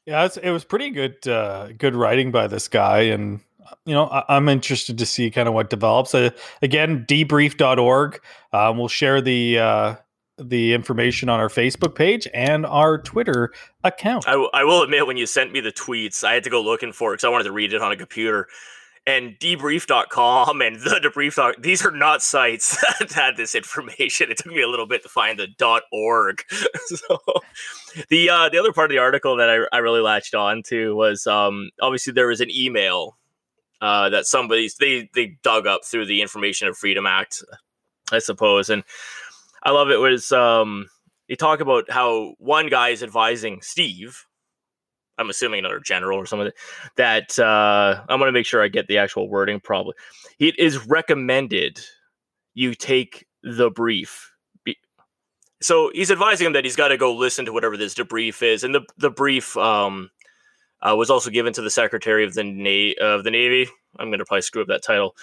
yeah, 0.07 0.29
it 0.43 0.51
was 0.51 0.65
pretty 0.65 0.91
good, 0.91 1.27
uh, 1.27 1.73
good 1.77 1.97
writing 1.97 2.31
by 2.31 2.47
this 2.47 2.69
guy, 2.69 3.01
and 3.01 3.41
you 3.85 3.95
know, 3.95 4.05
I, 4.05 4.37
am 4.37 4.49
interested 4.49 4.99
to 4.99 5.07
see 5.07 5.31
kind 5.31 5.49
of 5.49 5.55
what 5.55 5.69
develops. 5.69 6.15
Uh, 6.15 6.31
again, 6.63 7.05
debrief.org. 7.09 8.21
Um, 8.53 8.79
we'll 8.79 8.89
share 8.89 9.21
the 9.21 9.59
uh, 9.59 9.95
the 10.39 10.75
information 10.75 11.29
on 11.29 11.41
our 11.41 11.49
Facebook 11.49 11.95
page 11.95 12.29
and 12.33 12.65
our 12.67 12.99
Twitter 12.99 13.53
account. 13.83 14.29
I, 14.29 14.33
w- 14.33 14.51
I 14.53 14.65
will 14.65 14.83
admit, 14.83 15.07
when 15.07 15.17
you 15.17 15.27
sent 15.27 15.53
me 15.53 15.61
the 15.61 15.73
tweets, 15.73 16.23
I 16.23 16.35
had 16.35 16.45
to 16.45 16.51
go 16.51 16.61
looking 16.61 16.93
for 16.93 17.13
it 17.13 17.17
because 17.17 17.25
I 17.25 17.31
wanted 17.31 17.45
to 17.45 17.53
read 17.53 17.73
it 17.73 17.83
on 17.83 17.91
a 17.91 17.97
computer 17.97 18.49
and 19.07 19.39
debrief.com 19.39 20.61
and 20.61 20.77
the 20.81 21.01
debrief 21.03 21.63
these 21.63 21.85
are 21.85 21.91
not 21.91 22.23
sites 22.23 22.77
that 22.99 23.13
had 23.13 23.37
this 23.37 23.55
information. 23.55 24.31
It 24.31 24.39
took 24.39 24.53
me 24.53 24.63
a 24.63 24.69
little 24.69 24.87
bit 24.87 25.03
to 25.03 25.09
find 25.09 25.39
the 25.39 25.47
dot 25.47 25.83
org. 25.93 26.43
So 26.87 27.19
the 28.11 28.31
uh, 28.31 28.49
the 28.49 28.59
other 28.59 28.73
part 28.73 28.91
of 28.91 28.95
the 28.95 29.01
article 29.01 29.37
that 29.37 29.51
I, 29.51 29.77
I 29.77 29.79
really 29.79 30.01
latched 30.01 30.35
on 30.35 30.63
to 30.69 30.95
was 30.95 31.27
um, 31.27 31.71
obviously 31.81 32.13
there 32.13 32.29
was 32.29 32.41
an 32.41 32.51
email 32.51 33.17
uh, 33.81 34.09
that 34.11 34.27
somebody 34.27 34.71
they 34.79 35.09
they 35.15 35.37
dug 35.43 35.67
up 35.67 35.85
through 35.85 36.07
the 36.07 36.23
information 36.23 36.69
of 36.69 36.77
freedom 36.77 37.07
act 37.07 37.43
i 38.13 38.19
suppose. 38.19 38.71
And 38.71 38.85
i 39.63 39.71
love 39.71 39.91
it 39.91 39.99
was 39.99 40.31
um 40.33 40.87
they 41.29 41.35
talk 41.35 41.61
about 41.61 41.91
how 41.91 42.35
one 42.39 42.69
guy 42.69 42.91
is 42.91 43.03
advising 43.03 43.61
steve 43.63 44.27
I'm 45.19 45.31
assuming 45.31 45.61
another 45.61 45.81
general 45.81 46.19
or 46.19 46.27
something 46.27 46.51
that 46.97 47.39
uh, 47.39 48.03
I'm 48.09 48.19
going 48.19 48.29
to 48.29 48.33
make 48.33 48.47
sure 48.47 48.63
I 48.63 48.69
get 48.69 48.87
the 48.87 48.99
actual 48.99 49.29
wording. 49.29 49.61
Probably 49.61 49.95
it 50.39 50.59
is 50.59 50.87
recommended 50.87 51.81
you 52.55 52.75
take 52.75 53.27
the 53.43 53.71
brief. 53.71 54.33
So 55.63 55.91
he's 55.95 56.11
advising 56.11 56.47
him 56.47 56.53
that 56.53 56.65
he's 56.65 56.77
got 56.77 56.89
to 56.89 56.99
go 56.99 57.15
listen 57.15 57.47
to 57.47 57.53
whatever 57.53 57.77
this 57.77 57.95
debrief 57.95 58.43
is, 58.43 58.63
and 58.63 58.75
the 58.75 58.83
the 58.99 59.11
brief 59.11 59.57
um, 59.57 60.11
uh, 60.83 60.95
was 60.95 61.09
also 61.09 61.31
given 61.31 61.53
to 61.55 61.63
the 61.63 61.71
Secretary 61.71 62.25
of 62.25 62.35
the 62.35 62.45
Na- 62.45 63.05
of 63.05 63.25
the 63.25 63.31
Navy. 63.31 63.69
I'm 63.99 64.11
going 64.11 64.19
to 64.19 64.27
probably 64.27 64.43
screw 64.43 64.61
up 64.61 64.69
that 64.69 64.83
title, 64.83 65.17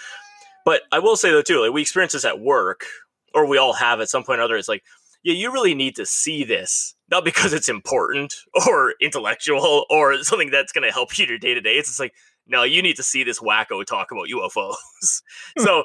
but 0.64 0.82
I 0.90 0.98
will 0.98 1.16
say 1.16 1.30
though 1.30 1.40
too, 1.40 1.60
like 1.60 1.72
we 1.72 1.82
experience 1.82 2.14
this 2.14 2.24
at 2.24 2.40
work, 2.40 2.84
or 3.32 3.46
we 3.46 3.58
all 3.58 3.74
have 3.74 4.00
at 4.00 4.08
some 4.08 4.24
point 4.24 4.40
or 4.40 4.42
other. 4.42 4.56
It's 4.56 4.68
like 4.68 4.82
yeah, 5.22 5.34
you 5.34 5.52
really 5.52 5.74
need 5.74 5.96
to 5.96 6.06
see 6.06 6.42
this, 6.42 6.94
not 7.14 7.24
because 7.24 7.52
it's 7.52 7.68
important 7.68 8.34
or 8.66 8.94
intellectual 9.00 9.86
or 9.88 10.22
something 10.24 10.50
that's 10.50 10.72
going 10.72 10.86
to 10.86 10.92
help 10.92 11.16
you 11.16 11.26
your 11.26 11.38
day 11.38 11.54
to 11.54 11.60
day. 11.60 11.74
It's 11.74 11.88
just 11.88 12.00
like, 12.00 12.12
no, 12.46 12.64
you 12.64 12.82
need 12.82 12.96
to 12.96 13.02
see 13.02 13.24
this 13.24 13.38
wacko 13.38 13.86
talk 13.86 14.10
about 14.10 14.26
UFOs. 14.28 15.22
so 15.58 15.84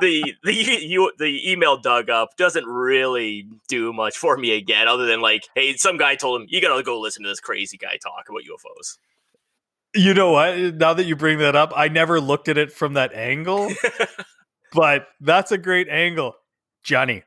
the 0.00 0.34
the 0.42 0.52
you, 0.52 1.12
the 1.18 1.52
email 1.52 1.76
dug 1.76 2.10
up 2.10 2.36
doesn't 2.36 2.64
really 2.64 3.46
do 3.68 3.92
much 3.92 4.16
for 4.16 4.36
me 4.36 4.56
again, 4.56 4.88
other 4.88 5.06
than 5.06 5.20
like, 5.20 5.46
hey, 5.54 5.74
some 5.76 5.98
guy 5.98 6.16
told 6.16 6.40
him 6.40 6.48
you 6.50 6.60
got 6.60 6.74
to 6.74 6.82
go 6.82 6.98
listen 6.98 7.22
to 7.22 7.28
this 7.28 7.38
crazy 7.38 7.76
guy 7.76 7.98
talk 8.02 8.28
about 8.28 8.42
UFOs. 8.42 8.98
You 9.94 10.14
know 10.14 10.32
what? 10.32 10.56
Now 10.76 10.94
that 10.94 11.04
you 11.04 11.14
bring 11.14 11.38
that 11.38 11.54
up, 11.54 11.72
I 11.76 11.88
never 11.88 12.18
looked 12.18 12.48
at 12.48 12.56
it 12.56 12.72
from 12.72 12.94
that 12.94 13.12
angle, 13.12 13.70
but 14.72 15.06
that's 15.20 15.52
a 15.52 15.58
great 15.58 15.88
angle, 15.88 16.34
Johnny 16.82 17.24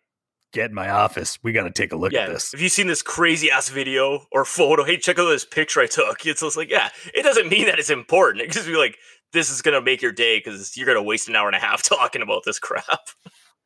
get 0.56 0.70
in 0.72 0.74
my 0.74 0.90
office. 0.90 1.38
We 1.44 1.52
got 1.52 1.64
to 1.64 1.72
take 1.72 1.92
a 1.92 1.98
look 1.98 2.14
yeah, 2.14 2.22
at 2.22 2.30
this. 2.30 2.54
Have 2.54 2.62
you 2.62 2.70
seen 2.70 2.88
this 2.88 3.02
crazy 3.02 3.52
ass 3.52 3.70
video 3.70 4.26
or 4.32 4.46
photo? 4.46 4.84
Hey, 4.84 4.98
check 4.98 5.20
out 5.20 5.26
this 5.26 5.46
picture 5.46 5.82
I 5.82 5.86
took. 5.86 6.26
It's 6.26 6.42
just 6.42 6.58
like, 6.58 6.72
yeah, 6.72 6.90
it 7.14 7.24
doesn't 7.24 7.50
mean 7.50 7.66
that 7.66 7.78
it's 7.78 7.90
important. 7.90 8.44
It 8.44 8.52
just 8.52 8.66
be 8.66 8.78
like, 8.78 8.98
this 9.34 9.52
is 9.52 9.62
gonna 9.62 9.82
make 9.82 10.02
your 10.02 10.14
day 10.14 10.38
because 10.38 10.76
you're 10.78 10.88
gonna 10.88 11.04
waste 11.04 11.28
an 11.28 11.36
hour 11.36 11.48
and 11.48 11.56
a 11.56 11.60
half 11.60 11.84
talking 11.84 12.22
about 12.22 12.44
this 12.46 12.58
crap. 12.58 13.10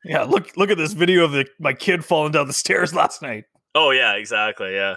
Yeah, 0.04 0.24
look 0.24 0.56
look 0.56 0.70
at 0.70 0.78
this 0.78 0.92
video 0.92 1.24
of 1.24 1.32
the 1.32 1.46
my 1.58 1.72
kid 1.72 2.04
falling 2.04 2.32
down 2.32 2.48
the 2.48 2.52
stairs 2.52 2.92
last 3.02 3.22
night. 3.22 3.44
Oh 3.74 3.92
yeah, 3.92 4.14
exactly. 4.14 4.74
Yeah. 4.74 4.96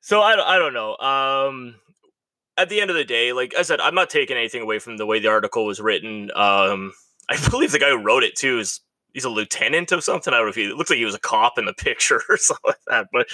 So 0.00 0.20
I, 0.20 0.54
I 0.54 0.58
don't 0.58 0.72
know. 0.72 0.96
Um, 0.96 1.76
at 2.56 2.68
the 2.68 2.80
end 2.80 2.90
of 2.90 2.96
the 2.96 3.04
day, 3.04 3.32
like 3.32 3.54
I 3.58 3.62
said, 3.62 3.80
I'm 3.80 3.94
not 3.94 4.08
taking 4.08 4.36
anything 4.36 4.62
away 4.62 4.78
from 4.78 4.96
the 4.96 5.04
way 5.04 5.18
the 5.18 5.28
article 5.28 5.66
was 5.66 5.80
written. 5.80 6.30
Um, 6.34 6.92
I 7.28 7.36
believe 7.50 7.72
the 7.72 7.78
guy 7.78 7.90
who 7.90 8.02
wrote 8.02 8.22
it 8.22 8.36
too 8.36 8.58
is 8.60 8.80
he's 9.16 9.24
a 9.24 9.30
lieutenant 9.30 9.92
of 9.92 10.04
something. 10.04 10.34
I 10.34 10.36
don't 10.36 10.44
know 10.44 10.50
if 10.50 10.56
he 10.56 10.68
looks 10.68 10.90
like 10.90 10.98
he 10.98 11.06
was 11.06 11.14
a 11.14 11.18
cop 11.18 11.56
in 11.56 11.64
the 11.64 11.72
picture 11.72 12.20
or 12.28 12.36
something 12.36 12.68
like 12.68 12.84
that. 12.86 13.08
But 13.10 13.28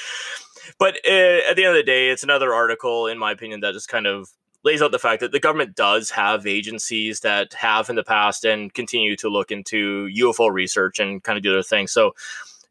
but 0.79 0.95
uh, 1.05 1.51
at 1.51 1.57
the 1.57 1.65
end 1.65 1.71
of 1.71 1.75
the 1.75 1.83
day, 1.83 2.11
it's 2.11 2.23
another 2.23 2.55
article, 2.55 3.09
in 3.09 3.19
my 3.19 3.33
opinion, 3.33 3.61
that 3.61 3.75
just 3.75 3.89
kind 3.89 4.07
of 4.07 4.31
lays 4.65 4.81
out 4.81 4.93
the 4.93 4.99
fact 5.01 5.21
that 5.21 5.33
the 5.33 5.41
government 5.41 5.75
does 5.75 6.11
have 6.11 6.47
agencies 6.47 7.21
that 7.21 7.53
have 7.55 7.91
in 7.91 7.97
the 7.97 8.05
past 8.05 8.45
and 8.45 8.73
continue 8.73 9.17
to 9.17 9.29
look 9.29 9.51
into 9.51 10.09
UFO 10.17 10.53
research 10.53 11.01
and 11.01 11.21
kind 11.25 11.37
of 11.37 11.43
do 11.43 11.51
their 11.53 11.65
thing. 11.65 11.89
So 11.89 12.15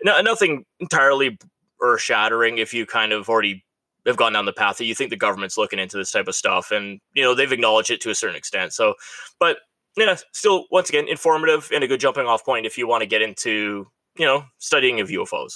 no, 0.01 0.21
nothing 0.21 0.65
entirely 0.79 1.37
earth 1.81 1.99
shattering 1.99 2.59
if 2.59 2.73
you 2.73 2.85
kind 2.85 3.11
of 3.11 3.27
already 3.27 3.65
have 4.05 4.15
gone 4.15 4.31
down 4.31 4.45
the 4.45 4.53
path 4.53 4.77
that 4.77 4.85
you 4.85 4.95
think 4.95 5.09
the 5.09 5.17
government's 5.17 5.57
looking 5.57 5.79
into 5.79 5.97
this 5.97 6.11
type 6.11 6.29
of 6.29 6.33
stuff 6.33 6.71
and 6.71 7.01
you 7.13 7.21
know 7.21 7.35
they've 7.35 7.51
acknowledged 7.51 7.91
it 7.91 8.01
to 8.01 8.09
a 8.09 8.15
certain 8.15 8.35
extent 8.35 8.73
so 8.73 8.95
but 9.39 9.57
yeah, 9.97 10.15
still 10.33 10.65
once 10.71 10.89
again 10.89 11.07
informative 11.07 11.69
and 11.73 11.83
a 11.83 11.87
good 11.87 11.99
jumping 11.99 12.25
off 12.25 12.45
point 12.45 12.65
if 12.65 12.77
you 12.77 12.87
want 12.87 13.01
to 13.01 13.07
get 13.07 13.21
into 13.21 13.87
you 14.17 14.25
know 14.25 14.45
studying 14.57 14.99
of 14.99 15.09
UFOs. 15.09 15.53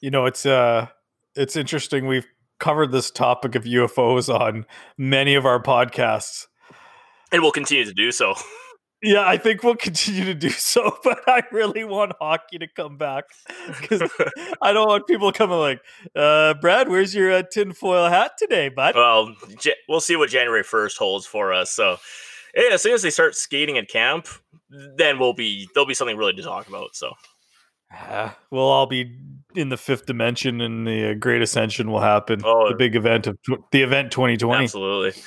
You 0.00 0.10
know, 0.10 0.26
it's 0.26 0.44
uh, 0.44 0.88
it's 1.34 1.56
interesting. 1.56 2.06
We've 2.06 2.26
covered 2.58 2.92
this 2.92 3.10
topic 3.10 3.54
of 3.54 3.64
UFOs 3.64 4.32
on 4.32 4.66
many 4.98 5.34
of 5.34 5.46
our 5.46 5.62
podcasts, 5.62 6.46
and 7.32 7.42
we'll 7.42 7.52
continue 7.52 7.84
to 7.84 7.94
do 7.94 8.12
so. 8.12 8.34
Yeah, 9.02 9.28
I 9.28 9.36
think 9.36 9.62
we'll 9.62 9.76
continue 9.76 10.24
to 10.24 10.34
do 10.34 10.48
so, 10.48 10.96
but 11.04 11.20
I 11.28 11.42
really 11.52 11.84
want 11.84 12.12
hockey 12.18 12.58
to 12.58 12.66
come 12.66 12.96
back 12.96 13.24
because 13.80 14.02
I 14.62 14.72
don't 14.72 14.88
want 14.88 15.06
people 15.06 15.30
coming 15.32 15.58
like, 15.58 15.80
uh, 16.16 16.54
Brad, 16.54 16.88
where's 16.88 17.14
your 17.14 17.30
uh, 17.30 17.42
tinfoil 17.42 18.08
hat 18.08 18.32
today, 18.38 18.70
bud? 18.70 18.94
Well, 18.94 19.36
we'll 19.88 20.00
see 20.00 20.16
what 20.16 20.30
January 20.30 20.64
1st 20.64 20.96
holds 20.96 21.26
for 21.26 21.52
us. 21.52 21.70
So 21.70 21.98
yeah, 22.56 22.72
as 22.72 22.82
soon 22.82 22.94
as 22.94 23.02
they 23.02 23.10
start 23.10 23.36
skating 23.36 23.76
at 23.78 23.88
camp, 23.88 24.28
then 24.96 25.18
we'll 25.18 25.34
be 25.34 25.68
there'll 25.74 25.86
be 25.86 25.94
something 25.94 26.16
really 26.16 26.32
to 26.32 26.42
talk 26.42 26.68
about. 26.68 26.96
So 26.96 27.12
uh, 27.94 28.30
we'll 28.50 28.64
all 28.64 28.86
be 28.86 29.18
in 29.54 29.68
the 29.68 29.76
fifth 29.76 30.06
dimension, 30.06 30.60
and 30.60 30.86
the 30.86 31.10
uh, 31.10 31.14
Great 31.14 31.42
Ascension 31.42 31.90
will 31.90 32.00
happen. 32.00 32.40
Oh, 32.44 32.68
the 32.68 32.76
big 32.76 32.96
event 32.96 33.26
of 33.26 33.40
tw- 33.42 33.70
the 33.70 33.82
event 33.82 34.10
2020. 34.10 34.64
Absolutely. 34.64 35.22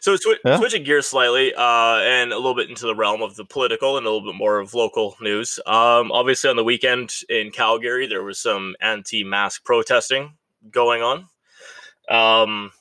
So 0.00 0.16
sw- 0.16 0.38
yeah. 0.44 0.58
switching 0.58 0.84
gears 0.84 1.06
slightly, 1.06 1.54
uh, 1.54 1.96
and 1.96 2.32
a 2.32 2.36
little 2.36 2.54
bit 2.54 2.68
into 2.68 2.86
the 2.86 2.94
realm 2.94 3.22
of 3.22 3.36
the 3.36 3.44
political 3.44 3.96
and 3.96 4.06
a 4.06 4.10
little 4.10 4.30
bit 4.30 4.36
more 4.36 4.58
of 4.58 4.74
local 4.74 5.16
news. 5.20 5.58
Um, 5.66 6.12
obviously, 6.12 6.50
on 6.50 6.56
the 6.56 6.64
weekend 6.64 7.12
in 7.30 7.50
Calgary, 7.50 8.06
there 8.06 8.22
was 8.22 8.38
some 8.38 8.76
anti-mask 8.82 9.64
protesting 9.64 10.34
going 10.70 11.02
on. 11.02 11.26
Um, 12.10 12.72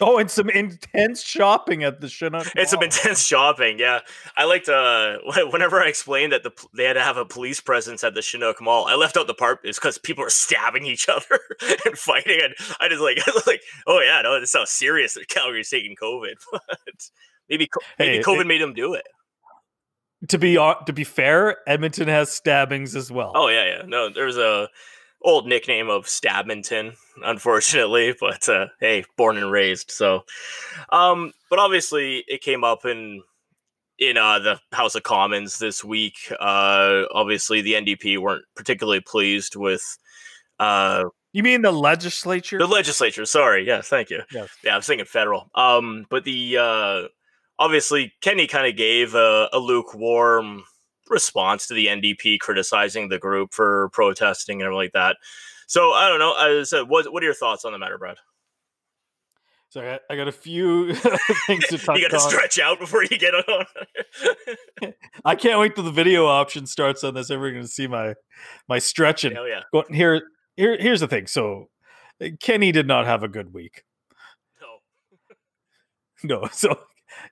Oh, 0.00 0.18
and 0.18 0.30
some 0.30 0.50
intense 0.50 1.22
shopping 1.22 1.82
at 1.82 2.00
the 2.02 2.08
Chinook. 2.08 2.46
It's 2.54 2.70
some 2.72 2.82
intense 2.82 3.24
shopping. 3.24 3.78
Yeah, 3.78 4.00
I 4.36 4.44
liked 4.44 4.68
uh 4.68 5.18
whenever 5.50 5.80
I 5.82 5.88
explained 5.88 6.32
that 6.32 6.42
the 6.42 6.52
they 6.76 6.84
had 6.84 6.94
to 6.94 7.02
have 7.02 7.16
a 7.16 7.24
police 7.24 7.60
presence 7.60 8.04
at 8.04 8.14
the 8.14 8.20
Chinook 8.22 8.60
Mall. 8.60 8.86
I 8.86 8.94
left 8.94 9.16
out 9.16 9.26
the 9.26 9.34
part 9.34 9.60
is 9.64 9.76
because 9.78 9.96
people 9.98 10.22
are 10.24 10.30
stabbing 10.30 10.84
each 10.84 11.08
other 11.10 11.40
and 11.86 11.96
fighting, 11.96 12.40
and 12.42 12.54
I 12.80 12.88
just 12.88 13.00
like 13.00 13.18
I 13.26 13.30
was 13.34 13.46
like, 13.46 13.62
oh 13.86 14.00
yeah, 14.00 14.20
no, 14.22 14.38
this 14.38 14.50
is 14.50 14.56
how 14.56 14.64
serious 14.66 15.14
that 15.14 15.28
Calgary's 15.28 15.70
taking 15.70 15.96
COVID. 15.96 16.34
But 16.52 16.62
maybe 17.48 17.68
maybe 17.98 18.16
Hey, 18.18 18.22
COVID 18.22 18.42
it- 18.42 18.46
made 18.46 18.60
them 18.60 18.74
do 18.74 18.94
it. 18.94 19.06
To 20.28 20.38
be 20.38 20.54
to 20.54 20.92
be 20.92 21.04
fair, 21.04 21.58
Edmonton 21.66 22.08
has 22.08 22.30
stabbings 22.30 22.96
as 22.96 23.10
well. 23.12 23.32
Oh 23.34 23.48
yeah, 23.48 23.64
yeah. 23.64 23.82
No, 23.86 24.08
there's 24.10 24.36
a 24.36 24.68
old 25.26 25.46
nickname 25.46 25.90
of 25.90 26.06
Stabminton, 26.06 26.94
unfortunately, 27.22 28.14
but 28.20 28.48
uh, 28.48 28.68
hey, 28.80 29.04
born 29.18 29.36
and 29.36 29.50
raised. 29.50 29.90
So, 29.90 30.24
um, 30.90 31.32
but 31.50 31.58
obviously 31.58 32.24
it 32.28 32.40
came 32.40 32.64
up 32.64 32.86
in 32.86 33.22
in 33.98 34.16
uh, 34.16 34.38
the 34.38 34.60
House 34.72 34.94
of 34.94 35.02
Commons 35.02 35.58
this 35.58 35.82
week. 35.84 36.14
Uh, 36.38 37.02
obviously 37.12 37.60
the 37.62 37.72
NDP 37.74 38.18
weren't 38.18 38.44
particularly 38.54 39.00
pleased 39.00 39.56
with 39.56 39.82
uh, 40.60 41.04
You 41.32 41.42
mean 41.42 41.62
the 41.62 41.72
legislature? 41.72 42.58
the 42.58 42.66
legislature. 42.66 43.24
Sorry, 43.24 43.66
yes, 43.66 43.88
thank 43.88 44.10
you. 44.10 44.20
Yes. 44.30 44.50
Yeah, 44.62 44.76
I'm 44.76 44.82
thinking 44.82 45.06
federal. 45.06 45.50
Um, 45.54 46.06
but 46.10 46.24
the 46.24 46.58
uh, 46.58 47.02
obviously 47.58 48.12
Kenney 48.20 48.46
kind 48.46 48.66
of 48.66 48.76
gave 48.76 49.14
a, 49.14 49.48
a 49.52 49.58
lukewarm 49.58 50.64
response 51.08 51.66
to 51.68 51.74
the 51.74 51.86
NDP 51.86 52.38
criticizing 52.40 53.08
the 53.08 53.18
group 53.18 53.52
for 53.52 53.88
protesting 53.92 54.60
and 54.60 54.66
everything 54.66 54.76
like 54.76 54.92
that. 54.92 55.16
So 55.66 55.92
I 55.92 56.08
don't 56.08 56.18
know. 56.18 56.32
I 56.32 56.62
said, 56.62 56.82
what 56.88 57.12
what 57.12 57.22
are 57.22 57.26
your 57.26 57.34
thoughts 57.34 57.64
on 57.64 57.72
the 57.72 57.78
matter, 57.78 57.98
Brad? 57.98 58.16
So 59.68 59.80
I 59.80 59.84
got, 59.84 60.00
I 60.10 60.16
got 60.16 60.28
a 60.28 60.32
few 60.32 60.94
things 61.46 61.66
to 61.66 61.78
touch 61.78 61.98
you 61.98 62.08
got 62.08 62.16
to 62.16 62.20
stretch 62.20 62.58
out 62.58 62.78
before 62.78 63.02
you 63.02 63.18
get 63.18 63.34
on. 63.34 63.66
I 65.24 65.34
can't 65.34 65.58
wait 65.58 65.74
till 65.74 65.84
the 65.84 65.90
video 65.90 66.26
option 66.26 66.66
starts 66.66 67.02
on 67.04 67.14
this. 67.14 67.30
Everyone's 67.30 67.56
gonna 67.56 67.68
see 67.68 67.86
my 67.86 68.14
my 68.68 68.78
stretching. 68.78 69.32
Hell 69.32 69.48
yeah! 69.48 69.62
Go, 69.72 69.84
here, 69.90 70.22
here, 70.56 70.76
here's 70.80 71.00
the 71.00 71.08
thing. 71.08 71.26
So 71.26 71.68
Kenney 72.40 72.72
did 72.72 72.86
not 72.86 73.06
have 73.06 73.22
a 73.22 73.28
good 73.28 73.52
week. 73.52 73.84
No. 76.22 76.40
No, 76.42 76.48
so 76.52 76.78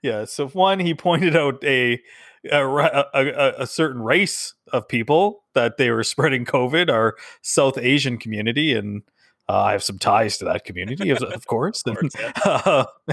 yeah, 0.02 0.24
so 0.24 0.48
one 0.48 0.80
he 0.80 0.94
pointed 0.94 1.36
out 1.36 1.62
a 1.64 2.00
a, 2.50 3.04
a, 3.14 3.52
a, 3.62 3.66
certain 3.66 4.02
race 4.02 4.54
of 4.72 4.88
people 4.88 5.44
that 5.54 5.76
they 5.76 5.90
were 5.90 6.04
spreading 6.04 6.44
COVID, 6.44 6.90
our 6.90 7.16
South 7.42 7.78
Asian 7.78 8.18
community, 8.18 8.74
and 8.74 9.02
uh, 9.48 9.62
I 9.62 9.72
have 9.72 9.82
some 9.82 9.98
ties 9.98 10.38
to 10.38 10.44
that 10.46 10.64
community, 10.64 11.10
of, 11.10 11.22
of 11.22 11.46
course. 11.46 11.82
Of 11.86 11.96
course, 11.96 12.14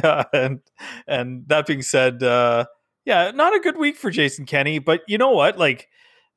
and, 0.03 0.25
and 0.33 0.59
and 1.07 1.47
that 1.47 1.65
being 1.67 1.81
said, 1.81 2.23
uh, 2.23 2.65
yeah, 3.05 3.31
not 3.31 3.55
a 3.55 3.59
good 3.59 3.77
week 3.77 3.97
for 3.97 4.09
Jason 4.11 4.45
Kenney. 4.45 4.79
But 4.79 5.01
you 5.07 5.17
know 5.17 5.31
what? 5.31 5.57
Like, 5.57 5.87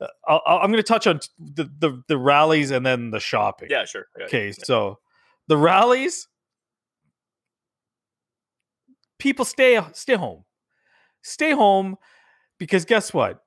uh, 0.01 0.09
I'll- 0.27 0.43
I'm 0.47 0.71
going 0.71 0.83
to 0.83 0.83
touch 0.83 1.07
on 1.07 1.21
the, 1.39 1.65
the 1.79 2.03
the 2.09 2.19
rallies 2.19 2.71
and 2.71 2.85
then 2.85 3.11
the 3.11 3.21
shopping. 3.21 3.69
Yeah, 3.71 3.85
sure. 3.85 4.07
Yeah, 4.19 4.25
Okay, 4.27 4.47
yeah. 4.49 4.65
so 4.65 4.99
the 5.47 5.57
rallies, 5.57 6.27
people 9.19 9.45
stay 9.45 9.81
stay 9.93 10.15
home, 10.15 10.45
stay 11.23 11.53
home, 11.53 11.97
because 12.59 12.85
guess 12.85 13.13
what? 13.13 13.43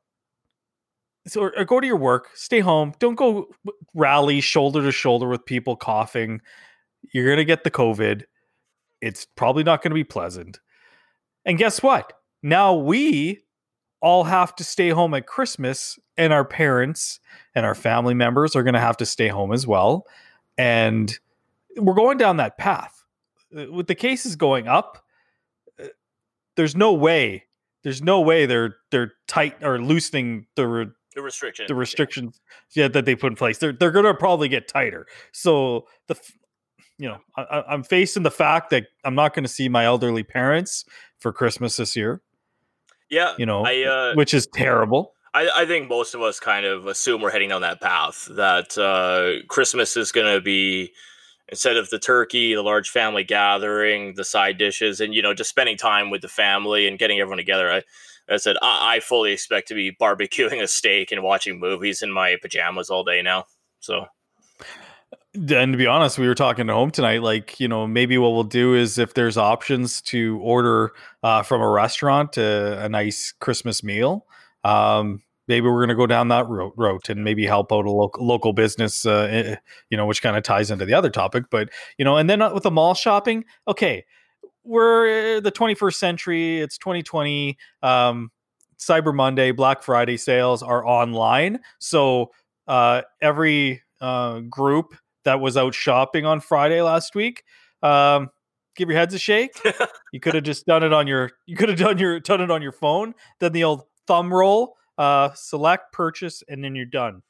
So 1.27 1.41
or, 1.41 1.65
go 1.65 1.79
to 1.79 1.87
your 1.87 1.97
work, 1.97 2.29
stay 2.35 2.59
home. 2.59 2.93
Don't 2.99 3.15
go 3.15 3.47
rally 3.93 4.41
shoulder 4.41 4.81
to 4.83 4.91
shoulder 4.91 5.27
with 5.27 5.45
people 5.45 5.75
coughing. 5.75 6.41
You're 7.13 7.29
gonna 7.29 7.45
get 7.45 7.63
the 7.63 7.71
COVID. 7.71 8.23
It's 9.01 9.25
probably 9.35 9.63
not 9.63 9.81
going 9.81 9.91
to 9.91 9.95
be 9.95 10.03
pleasant. 10.03 10.59
And 11.45 11.57
guess 11.57 11.83
what? 11.83 12.13
Now 12.41 12.73
we 12.73 13.41
all 14.01 14.23
have 14.23 14.55
to 14.55 14.63
stay 14.63 14.89
home 14.89 15.13
at 15.13 15.27
Christmas, 15.27 15.97
and 16.17 16.33
our 16.33 16.45
parents 16.45 17.19
and 17.55 17.65
our 17.65 17.75
family 17.75 18.13
members 18.13 18.55
are 18.55 18.63
going 18.63 18.73
to 18.73 18.79
have 18.79 18.97
to 18.97 19.05
stay 19.05 19.27
home 19.27 19.51
as 19.51 19.65
well. 19.67 20.05
And 20.57 21.17
we're 21.75 21.93
going 21.93 22.17
down 22.17 22.37
that 22.37 22.57
path. 22.57 23.03
Uh, 23.55 23.71
With 23.71 23.87
the 23.87 23.95
cases 23.95 24.35
going 24.35 24.67
up, 24.67 25.03
uh, 25.81 25.87
there's 26.55 26.75
no 26.75 26.93
way. 26.93 27.45
There's 27.87 28.01
no 28.01 28.19
way 28.19 28.45
they're 28.45 28.75
they're 28.91 29.13
tight 29.29 29.63
or 29.63 29.79
loosening 29.81 30.45
the 30.57 30.67
re- 30.67 30.87
the 31.15 31.21
restriction. 31.21 31.67
the 31.69 31.73
restrictions 31.73 32.41
yeah, 32.75 32.89
that 32.89 33.05
they 33.05 33.15
put 33.15 33.31
in 33.31 33.37
place. 33.37 33.59
They're 33.59 33.71
they're 33.71 33.91
going 33.91 34.03
to 34.03 34.13
probably 34.13 34.49
get 34.49 34.67
tighter. 34.67 35.05
So 35.31 35.87
the 36.07 36.19
you 36.97 37.07
know 37.07 37.19
I, 37.37 37.43
I- 37.43 37.71
I'm 37.71 37.83
facing 37.83 38.23
the 38.23 38.29
fact 38.29 38.71
that 38.71 38.87
I'm 39.05 39.15
not 39.15 39.33
going 39.33 39.45
to 39.45 39.49
see 39.49 39.69
my 39.69 39.85
elderly 39.85 40.23
parents 40.23 40.83
for 41.19 41.31
Christmas 41.31 41.77
this 41.77 41.95
year. 41.95 42.21
Yeah, 43.09 43.35
You 43.37 43.45
know, 43.45 43.63
I 43.65 43.83
uh, 43.83 44.15
which 44.15 44.33
is 44.33 44.47
terrible. 44.53 45.13
I, 45.33 45.49
I 45.55 45.65
think 45.65 45.87
most 45.87 46.13
of 46.13 46.21
us 46.21 46.41
kind 46.41 46.65
of 46.65 46.87
assume 46.87 47.21
we're 47.21 47.31
heading 47.31 47.47
down 47.47 47.61
that 47.61 47.79
path. 47.79 48.27
That 48.31 48.77
uh, 48.77 49.45
Christmas 49.47 49.95
is 49.95 50.11
going 50.11 50.35
to 50.35 50.41
be 50.41 50.91
instead 51.49 51.77
of 51.77 51.89
the 51.89 51.99
turkey, 51.99 52.53
the 52.53 52.61
large 52.61 52.89
family 52.89 53.23
gathering, 53.23 54.13
the 54.15 54.25
side 54.25 54.57
dishes, 54.57 54.99
and 54.99 55.13
you 55.13 55.21
know 55.21 55.33
just 55.33 55.49
spending 55.49 55.77
time 55.77 56.09
with 56.09 56.21
the 56.21 56.27
family 56.27 56.87
and 56.87 56.99
getting 56.99 57.19
everyone 57.19 57.37
together. 57.37 57.71
I, 57.71 57.83
I 58.29 58.37
said 58.37 58.57
I, 58.61 58.95
I 58.95 58.99
fully 58.99 59.31
expect 59.31 59.67
to 59.69 59.75
be 59.75 59.91
barbecuing 60.01 60.61
a 60.61 60.67
steak 60.67 61.11
and 61.11 61.23
watching 61.23 61.59
movies 61.59 62.01
in 62.01 62.11
my 62.11 62.37
pajamas 62.41 62.89
all 62.89 63.03
day 63.03 63.21
now. 63.21 63.45
So 63.79 64.07
And 65.33 65.73
to 65.73 65.77
be 65.77 65.87
honest, 65.87 66.17
we 66.17 66.27
were 66.27 66.35
talking 66.35 66.69
at 66.69 66.73
home 66.73 66.91
tonight. 66.91 67.21
Like, 67.21 67.59
you 67.59 67.67
know, 67.67 67.85
maybe 67.85 68.17
what 68.17 68.29
we'll 68.29 68.43
do 68.43 68.73
is 68.73 68.97
if 68.97 69.13
there's 69.13 69.37
options 69.37 70.01
to 70.03 70.39
order 70.41 70.93
uh, 71.23 71.43
from 71.43 71.61
a 71.61 71.69
restaurant 71.69 72.37
uh, 72.37 72.77
a 72.79 72.89
nice 72.89 73.33
Christmas 73.39 73.83
meal, 73.83 74.25
um, 74.63 75.21
maybe 75.47 75.67
we're 75.67 75.79
going 75.79 75.89
to 75.89 75.95
go 75.95 76.07
down 76.07 76.27
that 76.29 76.47
route, 76.47 76.73
route 76.75 77.09
and 77.09 77.23
maybe 77.23 77.45
help 77.45 77.71
out 77.71 77.85
a 77.85 77.91
local 77.91 78.25
local 78.25 78.53
business. 78.53 79.05
Uh, 79.05 79.27
eh, 79.29 79.55
you 79.89 79.97
know, 79.97 80.05
which 80.05 80.21
kind 80.21 80.37
of 80.37 80.43
ties 80.43 80.71
into 80.71 80.85
the 80.85 80.93
other 80.93 81.09
topic. 81.09 81.45
But 81.49 81.69
you 81.97 82.05
know, 82.05 82.17
and 82.17 82.29
then 82.29 82.41
uh, 82.41 82.53
with 82.53 82.63
the 82.63 82.71
mall 82.71 82.93
shopping, 82.93 83.45
okay, 83.67 84.05
we're 84.63 85.37
uh, 85.37 85.39
the 85.39 85.51
21st 85.51 85.95
century. 85.95 86.61
It's 86.61 86.77
2020. 86.77 87.57
Um, 87.81 88.31
Cyber 88.77 89.13
Monday, 89.13 89.51
Black 89.51 89.81
Friday 89.81 90.17
sales 90.17 90.61
are 90.61 90.85
online, 90.85 91.61
so 91.79 92.31
uh, 92.67 93.01
every 93.21 93.81
uh, 94.01 94.41
group 94.41 94.95
that 95.23 95.39
was 95.39 95.57
out 95.57 95.73
shopping 95.73 96.25
on 96.25 96.39
Friday 96.39 96.81
last 96.81 97.15
week. 97.15 97.43
Um, 97.81 98.29
give 98.75 98.89
your 98.89 98.97
heads 98.97 99.13
a 99.13 99.19
shake. 99.19 99.59
you 100.13 100.19
could 100.19 100.35
have 100.35 100.43
just 100.43 100.65
done 100.65 100.83
it 100.83 100.93
on 100.93 101.07
your. 101.07 101.31
You 101.47 101.57
could 101.57 101.69
have 101.69 101.79
done 101.79 101.97
your 101.97 102.19
done 102.19 102.41
it 102.41 102.51
on 102.51 102.61
your 102.61 102.71
phone. 102.71 103.13
Then 103.39 103.51
the 103.51 103.63
old 103.63 103.83
thumb 104.05 104.33
roll, 104.33 104.76
uh, 104.97 105.29
select, 105.33 105.91
purchase, 105.93 106.43
and 106.47 106.63
then 106.63 106.75
you're 106.75 106.85
done. 106.85 107.21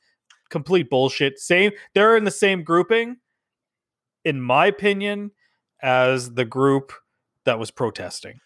Complete 0.49 0.89
bullshit. 0.89 1.39
Same. 1.39 1.71
They're 1.93 2.15
in 2.15 2.23
the 2.23 2.31
same 2.31 2.63
grouping, 2.63 3.17
in 4.23 4.41
my 4.41 4.67
opinion, 4.67 5.31
as 5.81 6.33
the 6.33 6.45
group 6.45 6.93
that 7.45 7.59
was 7.59 7.71
protesting. 7.71 8.39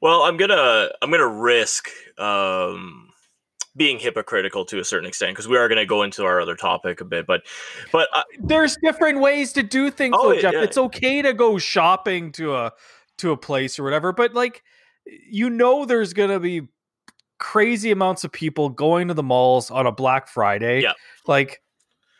Well, 0.00 0.22
I'm 0.22 0.36
gonna 0.36 0.88
I'm 1.00 1.10
gonna 1.10 1.28
risk 1.28 1.88
um, 2.18 3.08
being 3.76 3.98
hypocritical 3.98 4.64
to 4.66 4.78
a 4.80 4.84
certain 4.84 5.06
extent 5.06 5.32
because 5.32 5.46
we 5.46 5.56
are 5.56 5.68
gonna 5.68 5.86
go 5.86 6.02
into 6.02 6.24
our 6.24 6.40
other 6.40 6.56
topic 6.56 7.00
a 7.00 7.04
bit, 7.04 7.26
but 7.26 7.42
but 7.92 8.08
uh, 8.14 8.22
There's 8.40 8.76
different 8.82 9.20
ways 9.20 9.52
to 9.52 9.62
do 9.62 9.90
things, 9.90 10.16
Oh, 10.18 10.30
though, 10.34 10.40
Jeff. 10.40 10.52
yeah. 10.54 10.62
It's 10.62 10.76
okay 10.78 11.22
to 11.22 11.32
go 11.32 11.58
shopping 11.58 12.32
to 12.32 12.54
a 12.56 12.72
to 13.18 13.30
a 13.30 13.36
place 13.36 13.78
or 13.78 13.84
whatever, 13.84 14.12
but 14.12 14.34
like 14.34 14.62
you 15.30 15.50
know, 15.50 15.84
there's 15.84 16.12
gonna 16.14 16.40
be 16.40 16.62
crazy 17.42 17.90
amounts 17.90 18.22
of 18.22 18.30
people 18.30 18.68
going 18.68 19.08
to 19.08 19.14
the 19.14 19.22
malls 19.22 19.68
on 19.68 19.84
a 19.84 19.90
Black 19.90 20.28
Friday. 20.28 20.80
Yeah. 20.80 20.92
like 21.26 21.60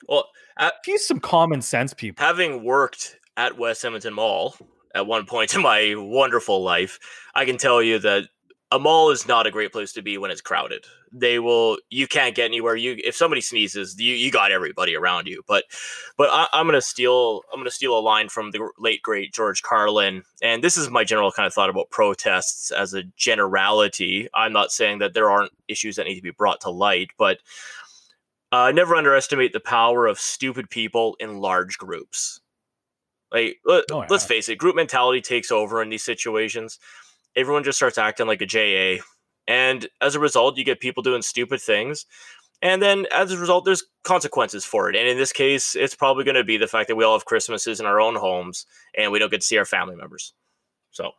well, 0.08 0.28
at, 0.58 0.74
use 0.84 1.06
some 1.06 1.20
common 1.20 1.62
sense, 1.62 1.94
people. 1.94 2.24
having 2.24 2.64
worked 2.64 3.16
at 3.36 3.56
West 3.56 3.84
Edmonton 3.84 4.14
Mall 4.14 4.56
at 4.96 5.06
one 5.06 5.24
point 5.24 5.54
in 5.54 5.62
my 5.62 5.94
wonderful 5.96 6.62
life, 6.62 6.98
I 7.36 7.44
can 7.44 7.56
tell 7.56 7.80
you 7.80 8.00
that 8.00 8.24
a 8.72 8.78
mall 8.78 9.10
is 9.10 9.28
not 9.28 9.46
a 9.46 9.50
great 9.50 9.70
place 9.72 9.92
to 9.92 10.02
be 10.02 10.18
when 10.18 10.30
it's 10.30 10.40
crowded. 10.40 10.84
They 11.12 11.38
will 11.38 11.78
you 11.90 12.08
can't 12.08 12.34
get 12.34 12.46
anywhere. 12.46 12.74
You 12.74 12.96
if 13.04 13.14
somebody 13.14 13.40
sneezes, 13.42 14.00
you, 14.00 14.14
you 14.14 14.32
got 14.32 14.50
everybody 14.50 14.96
around 14.96 15.26
you. 15.28 15.42
But 15.46 15.64
but 16.16 16.30
I, 16.32 16.48
I'm 16.52 16.66
gonna 16.66 16.80
steal 16.80 17.42
I'm 17.52 17.60
gonna 17.60 17.70
steal 17.70 17.98
a 17.98 18.00
line 18.00 18.28
from 18.30 18.50
the 18.50 18.70
late 18.78 19.02
great 19.02 19.32
George 19.34 19.62
Carlin, 19.62 20.22
and 20.42 20.64
this 20.64 20.76
is 20.76 20.90
my 20.90 21.04
general 21.04 21.30
kind 21.30 21.46
of 21.46 21.52
thought 21.54 21.70
about 21.70 21.90
protests 21.90 22.70
as 22.70 22.94
a 22.94 23.02
generality. 23.16 24.28
I'm 24.34 24.52
not 24.52 24.72
saying 24.72 24.98
that 25.00 25.14
there 25.14 25.30
aren't 25.30 25.52
issues 25.68 25.96
that 25.96 26.06
need 26.06 26.16
to 26.16 26.22
be 26.22 26.30
brought 26.30 26.62
to 26.62 26.70
light, 26.70 27.10
but 27.18 27.38
uh, 28.50 28.70
never 28.72 28.94
underestimate 28.94 29.52
the 29.52 29.60
power 29.60 30.06
of 30.06 30.18
stupid 30.18 30.68
people 30.70 31.16
in 31.20 31.38
large 31.38 31.78
groups. 31.78 32.40
Like, 33.32 33.60
let, 33.64 33.84
Oh, 33.90 34.00
us 34.02 34.24
yeah. 34.24 34.28
face 34.28 34.48
it, 34.50 34.56
group 34.56 34.76
mentality 34.76 35.22
takes 35.22 35.50
over 35.50 35.80
in 35.82 35.88
these 35.88 36.02
situations. 36.02 36.78
Everyone 37.36 37.64
just 37.64 37.78
starts 37.78 37.98
acting 37.98 38.26
like 38.26 38.42
a 38.42 38.46
JA. 38.46 39.02
And 39.46 39.88
as 40.00 40.14
a 40.14 40.20
result, 40.20 40.56
you 40.56 40.64
get 40.64 40.80
people 40.80 41.02
doing 41.02 41.22
stupid 41.22 41.60
things. 41.60 42.06
And 42.60 42.80
then 42.80 43.06
as 43.12 43.32
a 43.32 43.38
result, 43.38 43.64
there's 43.64 43.82
consequences 44.04 44.64
for 44.64 44.88
it. 44.88 44.94
And 44.94 45.08
in 45.08 45.16
this 45.16 45.32
case, 45.32 45.74
it's 45.74 45.96
probably 45.96 46.24
going 46.24 46.36
to 46.36 46.44
be 46.44 46.56
the 46.56 46.68
fact 46.68 46.88
that 46.88 46.96
we 46.96 47.04
all 47.04 47.18
have 47.18 47.24
Christmases 47.24 47.80
in 47.80 47.86
our 47.86 48.00
own 48.00 48.14
homes 48.14 48.66
and 48.96 49.10
we 49.10 49.18
don't 49.18 49.30
get 49.30 49.40
to 49.40 49.46
see 49.46 49.58
our 49.58 49.64
family 49.64 49.96
members. 49.96 50.32
So 50.92 51.10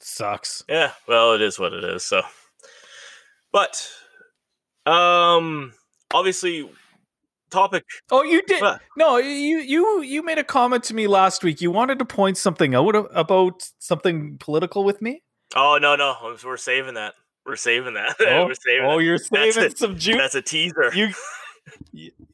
Sucks. 0.00 0.64
yeah, 0.68 0.92
well, 1.06 1.34
it 1.34 1.40
is 1.40 1.58
what 1.58 1.72
it 1.72 1.84
is. 1.84 2.04
So, 2.04 2.22
but 3.52 3.88
um, 4.86 5.72
obviously, 6.12 6.68
topic. 7.50 7.84
Oh, 8.10 8.22
you 8.22 8.42
did. 8.42 8.62
What? 8.62 8.80
No, 8.96 9.18
you 9.18 9.58
you 9.58 10.02
you 10.02 10.22
made 10.22 10.38
a 10.38 10.44
comment 10.44 10.84
to 10.84 10.94
me 10.94 11.06
last 11.06 11.42
week. 11.44 11.60
You 11.60 11.70
wanted 11.70 11.98
to 11.98 12.04
point 12.04 12.38
something 12.38 12.74
out 12.74 12.94
about 13.12 13.68
something 13.78 14.36
political 14.38 14.84
with 14.84 15.02
me. 15.02 15.22
Oh 15.54 15.78
no, 15.80 15.96
no, 15.96 16.36
we're 16.44 16.56
saving 16.56 16.94
that. 16.94 17.14
We're 17.44 17.56
saving 17.56 17.94
that. 17.94 18.16
Oh, 18.20 18.46
we're 18.46 18.54
saving. 18.54 18.86
oh 18.86 18.98
that. 18.98 19.04
you're 19.04 19.18
saving 19.18 19.64
it. 19.64 19.78
some 19.78 19.98
juice. 19.98 20.16
That's 20.16 20.34
a 20.34 20.42
teaser. 20.42 20.90
You 20.94 21.12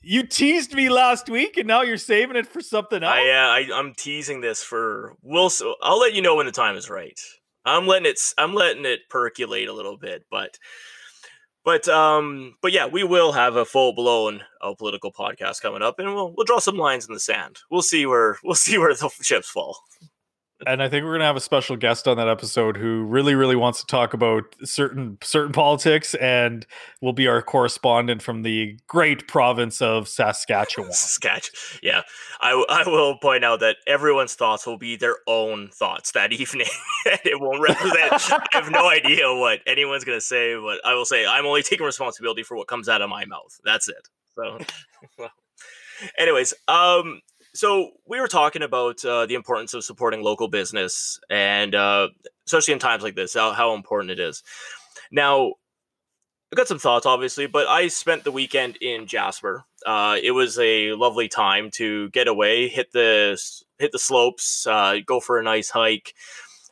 you- 0.03 0.23
teased 0.27 0.75
me 0.75 0.89
last 0.89 1.29
week, 1.29 1.57
and 1.57 1.67
now 1.67 1.83
you're 1.83 1.97
saving 1.97 2.37
it 2.37 2.47
for 2.47 2.61
something 2.61 3.03
else. 3.03 3.15
I, 3.15 3.31
uh, 3.31 3.75
I 3.75 3.79
I'm 3.79 3.95
teasing 3.95 4.41
this 4.41 4.63
for. 4.63 5.17
We'll. 5.23 5.51
I'll 5.83 5.99
let 5.99 6.15
you 6.15 6.23
know 6.23 6.37
when 6.37 6.47
the 6.47 6.53
time 6.53 6.77
is 6.77 6.89
right. 6.91 7.19
I'm 7.65 7.87
letting 7.87 8.07
it. 8.07 8.21
I'm 8.39 8.55
letting 8.55 8.85
it 8.85 9.01
percolate 9.11 9.69
a 9.69 9.73
little 9.73 9.97
bit, 9.97 10.25
but. 10.31 10.59
But 11.67 11.89
um, 11.89 12.55
but 12.63 12.71
yeah, 12.71 12.87
we 12.87 13.03
will 13.03 13.33
have 13.33 13.57
a 13.57 13.65
full 13.65 13.93
blown 13.93 14.43
uh, 14.63 14.73
political 14.75 15.13
podcast 15.13 15.61
coming 15.61 15.83
up, 15.83 15.99
and 15.99 16.15
we'll 16.15 16.33
we'll 16.33 16.47
draw 16.47 16.61
some 16.61 16.77
lines 16.77 17.09
in 17.09 17.13
the 17.13 17.19
sand. 17.19 17.59
We'll 17.73 17.83
see 17.83 18.07
where 18.07 18.39
we'll 18.45 18.55
see 18.67 18.79
where 18.79 18.95
the 18.95 19.11
chips 19.21 19.51
fall. 19.51 19.81
And 20.65 20.83
I 20.83 20.89
think 20.89 21.05
we're 21.05 21.13
gonna 21.13 21.25
have 21.25 21.37
a 21.37 21.41
special 21.41 21.77
guest 21.77 22.09
on 22.09 22.17
that 22.17 22.29
episode 22.29 22.77
who 22.77 23.05
really, 23.05 23.35
really 23.35 23.57
wants 23.57 23.81
to 23.81 23.87
talk 23.87 24.15
about 24.15 24.45
certain 24.65 25.19
certain 25.23 25.53
politics, 25.53 26.15
and 26.15 26.67
will 27.03 27.13
be 27.13 27.27
our 27.27 27.43
correspondent 27.43 28.23
from 28.23 28.43
the 28.43 28.79
great 28.87 29.29
province 29.29 29.83
of 29.83 30.09
Saskatchewan. 30.09 30.93
Saskatchewan. 30.93 31.81
Yeah, 31.83 32.03
I 32.41 32.65
I 32.71 32.89
will 32.89 33.19
point 33.19 33.45
out 33.45 33.61
that 33.61 33.77
everyone's 33.87 34.35
thoughts 34.35 34.67
will 34.67 34.79
be 34.79 34.97
their 34.97 35.17
own 35.27 35.69
thoughts 35.69 36.13
that 36.13 36.33
evening. 36.33 36.69
it 37.05 37.41
won't 37.41 37.61
represent. 37.61 38.13
I 38.33 38.47
have 38.53 38.71
no 38.71 38.89
idea 38.89 39.35
what 39.35 39.61
anyone's 39.67 40.05
gonna 40.05 40.21
say, 40.21 40.55
but 40.57 40.81
I 40.87 40.95
will 40.95 41.05
say 41.05 41.27
I'm 41.27 41.45
only 41.45 41.63
taking 41.63 41.85
responsibility 41.85 42.43
for 42.43 42.57
what 42.57 42.69
comes 42.69 42.89
out 42.89 43.03
of 43.03 43.11
my 43.11 43.27
mouth. 43.27 43.61
That's 43.65 43.89
it. 43.89 44.09
So, 44.37 44.59
anyways, 46.19 46.55
um, 46.69 47.21
so 47.57 47.91
we 48.07 48.21
were 48.21 48.29
talking 48.29 48.63
about 48.63 49.05
uh, 49.05 49.27
the 49.27 49.35
importance 49.35 49.75
of 49.75 49.85
supporting 49.85 50.23
local 50.23 50.49
business, 50.49 51.19
and 51.31 51.75
uh, 51.75 52.09
especially 52.47 52.75
in 52.75 52.79
times 52.79 53.03
like 53.03 53.17
this, 53.17 53.35
how, 53.35 53.53
how 53.53 53.75
important 53.75 54.11
it 54.11 54.21
is. 54.21 54.43
Now, 55.11 55.55
I've 56.53 56.57
got 56.57 56.69
some 56.69 56.79
thoughts, 56.79 57.07
obviously, 57.07 57.47
but 57.47 57.67
I 57.67 57.89
spent 57.89 58.25
the 58.25 58.31
weekend 58.31 58.77
in 58.77 59.07
Jasper. 59.07 59.65
Uh, 59.85 60.17
it 60.23 60.31
was 60.33 60.59
a 60.59 60.93
lovely 60.93 61.29
time 61.29 61.71
to 61.73 62.11
get 62.11 62.29
away, 62.29 62.69
hit 62.69 62.93
the 62.93 63.41
hit 63.79 63.93
the 63.93 63.99
slopes, 63.99 64.67
uh, 64.67 64.99
go 65.05 65.19
for 65.19 65.39
a 65.39 65.43
nice 65.43 65.71
hike, 65.71 66.15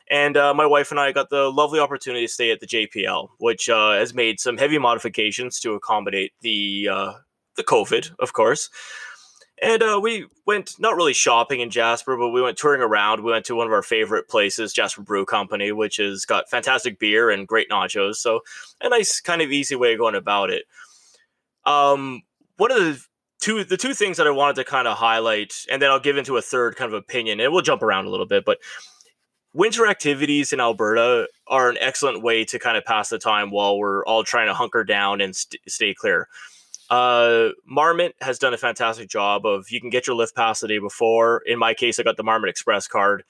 and 0.09 0.37
uh, 0.37 0.53
my 0.53 0.65
wife 0.65 0.91
and 0.91 0.99
I 0.99 1.11
got 1.11 1.29
the 1.29 1.51
lovely 1.51 1.79
opportunity 1.79 2.25
to 2.25 2.31
stay 2.31 2.51
at 2.51 2.59
the 2.59 2.67
JPL, 2.67 3.29
which 3.39 3.69
uh, 3.69 3.93
has 3.93 4.13
made 4.13 4.39
some 4.39 4.57
heavy 4.57 4.77
modifications 4.77 5.59
to 5.61 5.73
accommodate 5.73 6.31
the 6.41 6.89
uh, 6.91 7.13
the 7.57 7.63
COVID, 7.63 8.11
of 8.19 8.33
course. 8.33 8.69
And 9.61 9.81
uh, 9.81 9.99
we 10.03 10.25
went 10.45 10.75
not 10.79 10.95
really 10.95 11.13
shopping 11.13 11.61
in 11.61 11.69
Jasper, 11.69 12.17
but 12.17 12.29
we 12.29 12.41
went 12.41 12.57
touring 12.57 12.81
around. 12.81 13.23
We 13.23 13.31
went 13.31 13.45
to 13.45 13.55
one 13.55 13.67
of 13.67 13.73
our 13.73 13.81
favorite 13.81 14.27
places, 14.27 14.73
Jasper 14.73 15.01
Brew 15.01 15.25
Company, 15.25 15.71
which 15.71 15.97
has 15.97 16.25
got 16.25 16.49
fantastic 16.49 16.99
beer 16.99 17.29
and 17.29 17.47
great 17.47 17.69
nachos. 17.69 18.15
So 18.15 18.41
a 18.81 18.89
nice 18.89 19.21
kind 19.21 19.41
of 19.41 19.51
easy 19.51 19.75
way 19.75 19.93
of 19.93 19.99
going 19.99 20.15
about 20.15 20.49
it. 20.49 20.65
Um, 21.65 22.23
one 22.57 22.71
of 22.71 22.77
the 22.77 23.01
two 23.39 23.63
the 23.63 23.77
two 23.77 23.93
things 23.93 24.17
that 24.17 24.27
I 24.27 24.31
wanted 24.31 24.57
to 24.57 24.65
kind 24.65 24.87
of 24.87 24.97
highlight, 24.97 25.53
and 25.71 25.81
then 25.81 25.89
I'll 25.89 25.99
give 25.99 26.17
into 26.17 26.37
a 26.37 26.41
third 26.41 26.75
kind 26.75 26.93
of 26.93 26.97
opinion, 26.97 27.39
and 27.39 27.53
we'll 27.53 27.61
jump 27.61 27.81
around 27.81 28.05
a 28.05 28.09
little 28.09 28.25
bit, 28.25 28.43
but 28.43 28.59
winter 29.53 29.87
activities 29.87 30.51
in 30.51 30.59
Alberta 30.59 31.27
are 31.47 31.69
an 31.69 31.77
excellent 31.79 32.21
way 32.21 32.43
to 32.43 32.59
kind 32.59 32.77
of 32.77 32.83
pass 32.83 33.09
the 33.09 33.17
time 33.17 33.51
while 33.51 33.77
we're 33.77 34.05
all 34.05 34.23
trying 34.23 34.47
to 34.47 34.53
hunker 34.53 34.83
down 34.83 35.21
and 35.21 35.33
st- 35.35 35.61
stay 35.67 35.93
clear. 35.93 36.27
Uh, 36.89 37.49
Marmot 37.65 38.15
has 38.21 38.37
done 38.37 38.53
a 38.53 38.57
fantastic 38.57 39.09
job 39.09 39.45
of 39.45 39.65
you 39.69 39.81
can 39.81 39.89
get 39.89 40.07
your 40.07 40.15
lift 40.15 40.35
pass 40.35 40.59
the 40.59 40.67
day 40.67 40.77
before. 40.77 41.41
In 41.45 41.57
my 41.57 41.73
case, 41.73 41.99
I 41.99 42.03
got 42.03 42.17
the 42.17 42.23
Marmot 42.23 42.49
Express 42.49 42.87
card. 42.87 43.23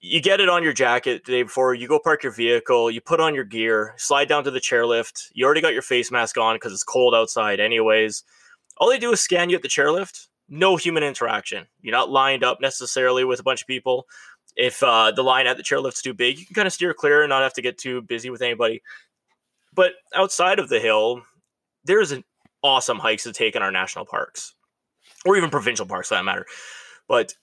You 0.00 0.20
get 0.20 0.40
it 0.40 0.48
on 0.48 0.62
your 0.62 0.72
jacket 0.72 1.24
the 1.24 1.32
day 1.32 1.42
before. 1.44 1.74
You 1.74 1.88
go 1.88 1.98
park 1.98 2.22
your 2.22 2.32
vehicle. 2.32 2.90
You 2.90 3.00
put 3.00 3.20
on 3.20 3.34
your 3.34 3.44
gear. 3.44 3.94
Slide 3.96 4.28
down 4.28 4.44
to 4.44 4.50
the 4.50 4.60
chairlift. 4.60 5.28
You 5.32 5.44
already 5.44 5.60
got 5.60 5.72
your 5.72 5.82
face 5.82 6.10
mask 6.10 6.36
on 6.38 6.56
because 6.56 6.72
it's 6.72 6.84
cold 6.84 7.14
outside, 7.14 7.60
anyways. 7.60 8.22
All 8.78 8.90
they 8.90 8.98
do 8.98 9.12
is 9.12 9.20
scan 9.20 9.48
you 9.48 9.56
at 9.56 9.62
the 9.62 9.68
chairlift. 9.68 10.26
No 10.48 10.76
human 10.76 11.02
interaction. 11.02 11.66
You're 11.80 11.92
not 11.96 12.10
lined 12.10 12.44
up 12.44 12.60
necessarily 12.60 13.24
with 13.24 13.40
a 13.40 13.44
bunch 13.44 13.62
of 13.62 13.66
people. 13.66 14.06
If 14.54 14.82
uh, 14.82 15.12
the 15.12 15.22
line 15.22 15.46
at 15.46 15.56
the 15.56 15.62
chairlift's 15.62 16.02
too 16.02 16.14
big, 16.14 16.38
you 16.38 16.46
can 16.46 16.54
kind 16.54 16.66
of 16.66 16.72
steer 16.72 16.94
clear 16.94 17.22
and 17.22 17.30
not 17.30 17.42
have 17.42 17.54
to 17.54 17.62
get 17.62 17.78
too 17.78 18.02
busy 18.02 18.30
with 18.30 18.42
anybody. 18.42 18.82
But 19.74 19.92
outside 20.14 20.58
of 20.58 20.68
the 20.68 20.80
hill, 20.80 21.22
there's 21.84 22.12
an 22.12 22.24
awesome 22.62 22.98
hikes 22.98 23.24
to 23.24 23.32
take 23.32 23.56
in 23.56 23.62
our 23.62 23.72
national 23.72 24.06
parks 24.06 24.54
or 25.24 25.36
even 25.36 25.50
provincial 25.50 25.86
parks 25.86 26.08
for 26.08 26.14
that 26.14 26.24
matter. 26.24 26.46
But 27.08 27.34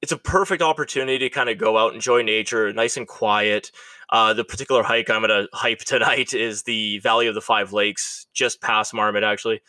it's 0.00 0.12
a 0.12 0.16
perfect 0.16 0.62
opportunity 0.62 1.18
to 1.18 1.30
kind 1.30 1.48
of 1.48 1.58
go 1.58 1.78
out, 1.78 1.88
and 1.88 1.96
enjoy 1.96 2.22
nature, 2.22 2.72
nice 2.72 2.96
and 2.96 3.06
quiet. 3.06 3.70
Uh, 4.10 4.34
the 4.34 4.44
particular 4.44 4.82
hike 4.82 5.08
I'm 5.08 5.22
going 5.22 5.30
to 5.30 5.48
hype 5.52 5.80
tonight 5.80 6.34
is 6.34 6.64
the 6.64 6.98
Valley 6.98 7.28
of 7.28 7.34
the 7.34 7.40
Five 7.40 7.72
Lakes, 7.72 8.26
just 8.34 8.60
past 8.60 8.92
Marmot, 8.92 9.22
actually. 9.22 9.60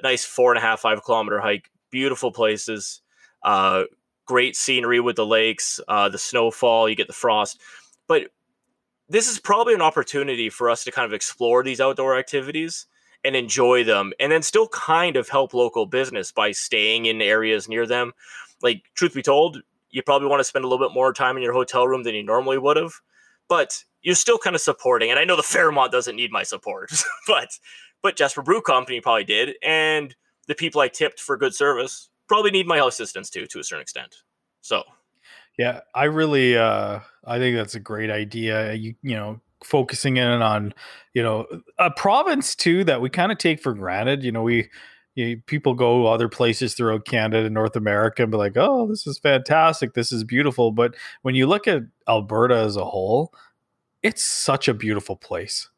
A 0.00 0.06
nice 0.06 0.24
four 0.24 0.52
and 0.52 0.58
a 0.58 0.60
half, 0.60 0.80
five 0.80 1.02
kilometer 1.04 1.40
hike. 1.40 1.70
Beautiful 1.90 2.30
places. 2.30 3.00
Uh, 3.42 3.84
great 4.26 4.54
scenery 4.54 5.00
with 5.00 5.16
the 5.16 5.26
lakes, 5.26 5.80
uh, 5.88 6.08
the 6.08 6.18
snowfall, 6.18 6.88
you 6.88 6.94
get 6.94 7.06
the 7.06 7.12
frost. 7.14 7.60
But 8.06 8.28
this 9.08 9.28
is 9.28 9.40
probably 9.40 9.74
an 9.74 9.80
opportunity 9.80 10.50
for 10.50 10.68
us 10.68 10.84
to 10.84 10.92
kind 10.92 11.06
of 11.06 11.14
explore 11.14 11.64
these 11.64 11.80
outdoor 11.80 12.18
activities 12.18 12.86
and 13.24 13.34
enjoy 13.36 13.84
them 13.84 14.12
and 14.20 14.30
then 14.30 14.42
still 14.42 14.68
kind 14.68 15.16
of 15.16 15.28
help 15.28 15.54
local 15.54 15.86
business 15.86 16.32
by 16.32 16.52
staying 16.52 17.06
in 17.06 17.20
areas 17.20 17.68
near 17.68 17.86
them. 17.86 18.12
Like, 18.62 18.82
truth 18.94 19.14
be 19.14 19.22
told, 19.22 19.62
you 19.90 20.02
probably 20.02 20.28
want 20.28 20.40
to 20.40 20.44
spend 20.44 20.64
a 20.64 20.68
little 20.68 20.84
bit 20.86 20.94
more 20.94 21.12
time 21.12 21.36
in 21.36 21.42
your 21.42 21.52
hotel 21.52 21.86
room 21.86 22.02
than 22.02 22.14
you 22.14 22.22
normally 22.22 22.58
would 22.58 22.76
have, 22.76 22.92
but 23.48 23.84
you're 24.02 24.14
still 24.14 24.38
kind 24.38 24.54
of 24.56 24.62
supporting. 24.62 25.10
And 25.10 25.18
I 25.18 25.24
know 25.24 25.36
the 25.36 25.42
Fairmont 25.54 25.92
doesn't 25.92 26.16
need 26.16 26.30
my 26.30 26.42
support, 26.42 26.90
but 27.26 27.50
but 28.00 28.16
Jasper 28.16 28.42
Brew 28.42 28.62
Company 28.62 29.00
probably 29.00 29.24
did, 29.24 29.56
and 29.62 30.14
the 30.46 30.54
people 30.54 30.80
I 30.80 30.88
tipped 30.88 31.20
for 31.20 31.36
good 31.36 31.54
service 31.54 32.08
probably 32.28 32.50
need 32.50 32.66
my 32.66 32.78
assistance 32.78 33.28
too, 33.30 33.46
to 33.46 33.58
a 33.58 33.64
certain 33.64 33.82
extent. 33.82 34.16
So 34.60 34.84
Yeah, 35.58 35.80
I 35.94 36.04
really 36.04 36.56
uh 36.56 37.00
I 37.24 37.38
think 37.38 37.56
that's 37.56 37.74
a 37.74 37.80
great 37.80 38.10
idea. 38.10 38.74
You 38.74 38.94
you 39.02 39.16
know, 39.16 39.40
focusing 39.64 40.16
in 40.16 40.42
on, 40.42 40.74
you 41.14 41.22
know, 41.22 41.46
a 41.78 41.90
province 41.90 42.54
too 42.54 42.84
that 42.84 43.00
we 43.00 43.10
kind 43.10 43.32
of 43.32 43.38
take 43.38 43.60
for 43.60 43.74
granted. 43.74 44.22
You 44.22 44.32
know, 44.32 44.42
we 44.42 44.68
you, 45.14 45.42
people 45.46 45.74
go 45.74 46.06
other 46.06 46.28
places 46.28 46.74
throughout 46.74 47.04
Canada 47.04 47.46
and 47.46 47.54
North 47.54 47.74
America 47.74 48.22
and 48.22 48.30
be 48.30 48.38
like, 48.38 48.56
"Oh, 48.56 48.86
this 48.86 49.06
is 49.06 49.18
fantastic. 49.18 49.94
This 49.94 50.12
is 50.12 50.22
beautiful." 50.22 50.70
But 50.70 50.94
when 51.22 51.34
you 51.34 51.46
look 51.46 51.66
at 51.66 51.82
Alberta 52.08 52.56
as 52.56 52.76
a 52.76 52.84
whole, 52.84 53.32
it's 54.02 54.24
such 54.24 54.68
a 54.68 54.74
beautiful 54.74 55.16
place. 55.16 55.68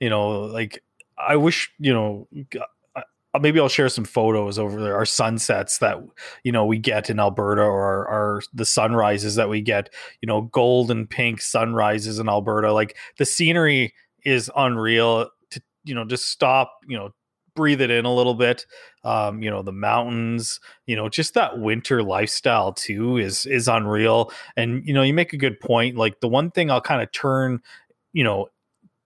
You 0.00 0.10
know, 0.10 0.40
like 0.40 0.82
I 1.18 1.36
wish, 1.36 1.70
you 1.78 1.92
know, 1.92 2.28
maybe 3.40 3.60
I'll 3.60 3.68
share 3.68 3.88
some 3.88 4.04
photos 4.04 4.58
over 4.58 4.80
there, 4.80 4.96
our 4.96 5.06
sunsets 5.06 5.78
that 5.78 5.98
you 6.44 6.52
know 6.52 6.64
we 6.64 6.78
get 6.78 7.10
in 7.10 7.18
Alberta 7.20 7.62
or 7.62 7.82
our, 7.82 8.08
our 8.08 8.42
the 8.52 8.64
sunrises 8.64 9.34
that 9.36 9.48
we 9.48 9.60
get, 9.60 9.92
you 10.20 10.26
know, 10.26 10.42
gold 10.42 10.90
and 10.90 11.08
pink 11.08 11.40
sunrises 11.40 12.18
in 12.18 12.28
Alberta. 12.28 12.72
Like 12.72 12.96
the 13.18 13.24
scenery 13.24 13.94
is 14.24 14.50
unreal 14.56 15.30
to 15.50 15.62
you 15.84 15.94
know 15.94 16.04
just 16.04 16.28
stop, 16.28 16.72
you 16.86 16.96
know, 16.96 17.10
breathe 17.56 17.80
it 17.80 17.90
in 17.90 18.04
a 18.04 18.14
little 18.14 18.34
bit. 18.34 18.66
Um, 19.02 19.42
you 19.42 19.50
know, 19.50 19.62
the 19.62 19.72
mountains, 19.72 20.60
you 20.86 20.94
know, 20.94 21.08
just 21.08 21.34
that 21.34 21.58
winter 21.58 22.02
lifestyle 22.02 22.72
too 22.72 23.16
is 23.16 23.46
is 23.46 23.66
unreal. 23.66 24.30
And 24.56 24.86
you 24.86 24.94
know, 24.94 25.02
you 25.02 25.14
make 25.14 25.32
a 25.32 25.38
good 25.38 25.58
point. 25.58 25.96
Like 25.96 26.20
the 26.20 26.28
one 26.28 26.50
thing 26.50 26.70
I'll 26.70 26.80
kind 26.80 27.02
of 27.02 27.10
turn, 27.10 27.60
you 28.12 28.22
know, 28.22 28.48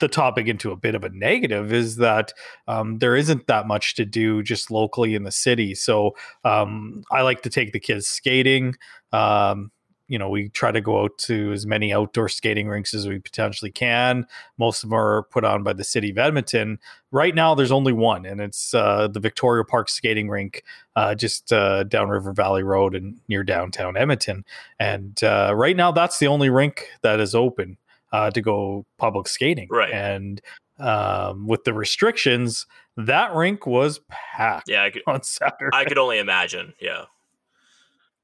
the 0.01 0.09
topic 0.09 0.49
into 0.49 0.73
a 0.73 0.77
bit 0.77 0.95
of 0.95 1.05
a 1.05 1.11
negative 1.11 1.73
is 1.73 1.97
that 1.97 2.33
um, 2.67 2.99
there 2.99 3.17
isn't 3.17 3.47
that 3.47 3.67
much 3.67 3.95
to 3.95 4.05
do 4.05 4.43
just 4.43 4.71
locally 4.71 5.15
in 5.15 5.23
the 5.23 5.31
city. 5.31 5.75
So 5.75 6.17
um, 6.45 7.05
I 7.11 7.23
like 7.23 7.43
to 7.43 7.51
take 7.51 7.73
the 7.73 7.81
kids 7.81 8.07
skating. 8.07 8.75
Um, 9.13 9.71
you 10.11 10.19
know, 10.19 10.29
we 10.29 10.49
try 10.49 10.73
to 10.73 10.81
go 10.81 11.05
out 11.05 11.17
to 11.19 11.53
as 11.53 11.67
many 11.67 11.93
outdoor 11.93 12.29
skating 12.29 12.67
rinks 12.67 12.95
as 12.95 13.07
we 13.07 13.21
potentially 13.21 13.71
can. 13.71 14.27
Most 14.59 14.83
of 14.83 14.91
them 14.91 14.99
are 14.99 15.23
put 15.31 15.45
on 15.45 15.63
by 15.63 15.73
the 15.73 15.85
city 15.85 16.11
of 16.11 16.19
Edmonton. 16.19 16.81
Right 17.13 17.33
now, 17.33 17.55
there's 17.55 17.71
only 17.71 17.93
one, 17.93 18.27
and 18.27 18.41
it's 18.41 18.75
uh, 18.75 19.07
the 19.07 19.21
Victoria 19.21 19.63
Park 19.63 19.89
skating 19.89 20.29
rink, 20.29 20.65
uh, 20.97 21.15
just 21.15 21.53
uh, 21.53 21.85
down 21.85 22.09
River 22.09 22.33
Valley 22.33 22.65
Road 22.65 22.97
and 22.97 23.21
near 23.29 23.45
downtown 23.45 23.97
Edmonton. 23.97 24.45
And 24.81 25.23
uh, 25.23 25.53
right 25.55 25.77
now, 25.77 25.93
that's 25.93 26.19
the 26.19 26.27
only 26.27 26.51
rink 26.51 26.89
that 27.03 27.21
is 27.21 27.37
open 27.37 27.79
uh, 28.13 28.31
to 28.31 28.41
go 28.41 28.85
public 28.99 29.29
skating. 29.29 29.69
Right. 29.71 29.93
And 29.93 30.41
um, 30.79 31.47
with 31.47 31.65
the 31.65 31.75
restrictions, 31.75 32.67
that 32.97 33.35
rink 33.35 33.67
was 33.67 34.01
packed 34.09 34.69
yeah, 34.69 34.85
I 34.85 34.91
could 34.91 35.03
on 35.07 35.23
Saturday. 35.23 35.77
I 35.77 35.85
could 35.85 35.99
only 35.99 36.19
imagine. 36.19 36.75
Yeah. 36.81 37.05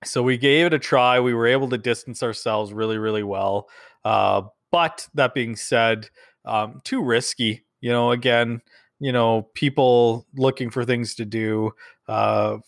so 0.05 0.23
we 0.23 0.39
gave 0.39 0.67
it 0.67 0.75
a 0.75 0.79
try. 0.79 1.21
We 1.21 1.35
were 1.35 1.47
able 1.47 1.69
to 1.71 1.79
distance 1.79 2.23
ourselves 2.23 2.73
really, 2.73 2.99
really 2.99 3.23
well. 3.23 3.69
Uh, 4.05 4.43
but 4.71 5.09
that 5.15 5.35
being 5.35 5.57
said, 5.57 6.11
um, 6.45 6.81
too 6.85 7.03
risky. 7.03 7.65
You 7.81 7.91
know, 7.91 8.11
again, 8.11 8.63
you 8.99 9.13
know, 9.13 9.43
people 9.55 10.27
looking 10.35 10.71
for 10.71 10.85
things 10.85 11.15
to 11.17 11.25
do. 11.25 11.73
Uh, 12.09 12.59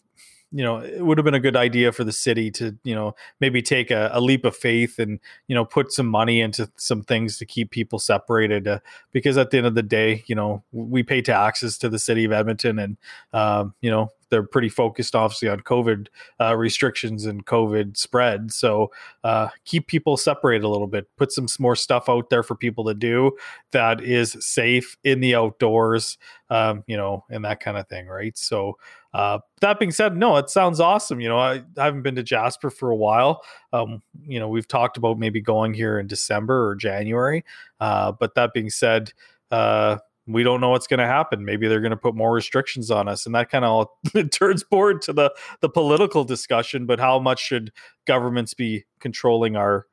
you 0.51 0.65
know, 0.65 0.79
it 0.79 1.05
would 1.05 1.19
have 1.19 1.25
been 1.25 1.35
a 1.35 1.41
good 1.41 1.57
idea 1.57 1.93
for 1.93 2.05
the 2.05 2.13
city 2.13 2.51
to, 2.53 2.77
you 2.83 2.95
know, 2.95 3.15
maybe 3.41 3.61
take 3.61 3.91
a, 3.91 4.11
a 4.13 4.21
leap 4.21 4.45
of 4.45 4.57
faith 4.57 4.99
and, 4.99 5.21
you 5.47 5.55
know, 5.55 5.65
put 5.65 5.93
some 5.93 6.07
money 6.07 6.41
into 6.41 6.71
some 6.77 7.03
things 7.03 7.37
to 7.39 7.47
keep 7.47 7.71
people 7.71 7.99
separated. 7.99 8.67
Uh, 8.67 8.79
because 9.13 9.37
at 9.37 9.51
the 9.51 9.59
end 9.59 9.67
of 9.67 9.75
the 9.75 9.83
day, 9.83 10.25
you 10.27 10.35
know, 10.35 10.63
we 10.73 11.03
pay 11.03 11.21
taxes 11.21 11.77
to 11.79 11.89
the 11.89 11.99
city 11.99 12.25
of 12.25 12.33
Edmonton 12.33 12.79
and, 12.79 12.97
um, 13.33 13.75
you 13.83 13.91
know, 13.91 14.11
they're 14.31 14.43
pretty 14.43 14.69
focused 14.69 15.15
obviously 15.15 15.49
on 15.49 15.61
COVID 15.61 16.09
uh, 16.41 16.57
restrictions 16.57 17.27
and 17.27 17.47
COVID 17.47 17.97
spread. 17.97 18.53
So 18.53 18.91
uh, 19.25 19.49
keep 19.65 19.87
people 19.87 20.17
separated 20.17 20.65
a 20.65 20.69
little 20.69 20.87
bit. 20.87 21.09
Put 21.17 21.33
some 21.33 21.47
more 21.59 21.77
stuff 21.77 22.09
out 22.09 22.31
there 22.31 22.43
for 22.43 22.55
people 22.55 22.85
to 22.85 22.95
do 22.95 23.33
that 23.73 24.03
is 24.03 24.37
safe 24.41 24.97
in 25.05 25.21
the 25.21 25.35
outdoors, 25.35 26.19
um, 26.51 26.85
you 26.87 26.97
know, 26.97 27.25
and 27.31 27.45
that 27.45 27.61
kind 27.61 27.77
of 27.77 27.89
thing, 27.89 28.07
right? 28.07 28.37
So 28.37 28.79
uh, 29.15 29.39
that 29.61 29.79
being 29.79 29.91
said, 29.91 30.17
no, 30.17 30.37
it 30.37 30.51
sounds 30.51 30.81
awesome. 30.81 31.21
You 31.21 31.29
know, 31.29 31.39
I, 31.39 31.63
I 31.77 31.85
haven't 31.85 32.03
been 32.03 32.17
to 32.17 32.23
Jasper 32.23 32.71
for 32.71 32.91
a 32.91 32.97
while. 32.97 33.43
Um, 33.73 34.03
you 34.27 34.39
know, 34.39 34.49
we've 34.49 34.69
talked 34.69 34.97
about 34.97 35.19
maybe 35.19 35.41
going 35.41 35.75
here 35.75 35.99
in 35.99 36.07
December 36.07 36.69
or 36.69 36.77
January. 36.77 37.45
Uh, 37.81 38.13
but 38.13 38.35
that 38.35 38.53
being 38.53 38.71
said, 38.71 39.13
uh, 39.51 39.99
we 40.29 40.43
don't 40.43 40.61
know 40.61 40.69
what's 40.71 40.87
going 40.87 41.01
to 41.01 41.07
happen. 41.07 41.45
Maybe 41.45 41.69
they're 41.69 41.81
going 41.81 41.91
to 41.91 41.97
put 41.97 42.15
more 42.15 42.33
restrictions 42.33 42.91
on 42.91 43.09
us, 43.09 43.27
and 43.27 43.35
that 43.35 43.51
kind 43.51 43.65
of 43.65 43.89
turns 44.31 44.63
forward 44.63 45.03
to 45.03 45.13
the 45.13 45.33
the 45.61 45.69
political 45.69 46.25
discussion. 46.25 46.87
But 46.87 47.01
how 47.01 47.19
much 47.19 47.41
should 47.41 47.73
governments 48.07 48.55
be 48.55 48.85
controlling 49.01 49.57
our 49.57 49.87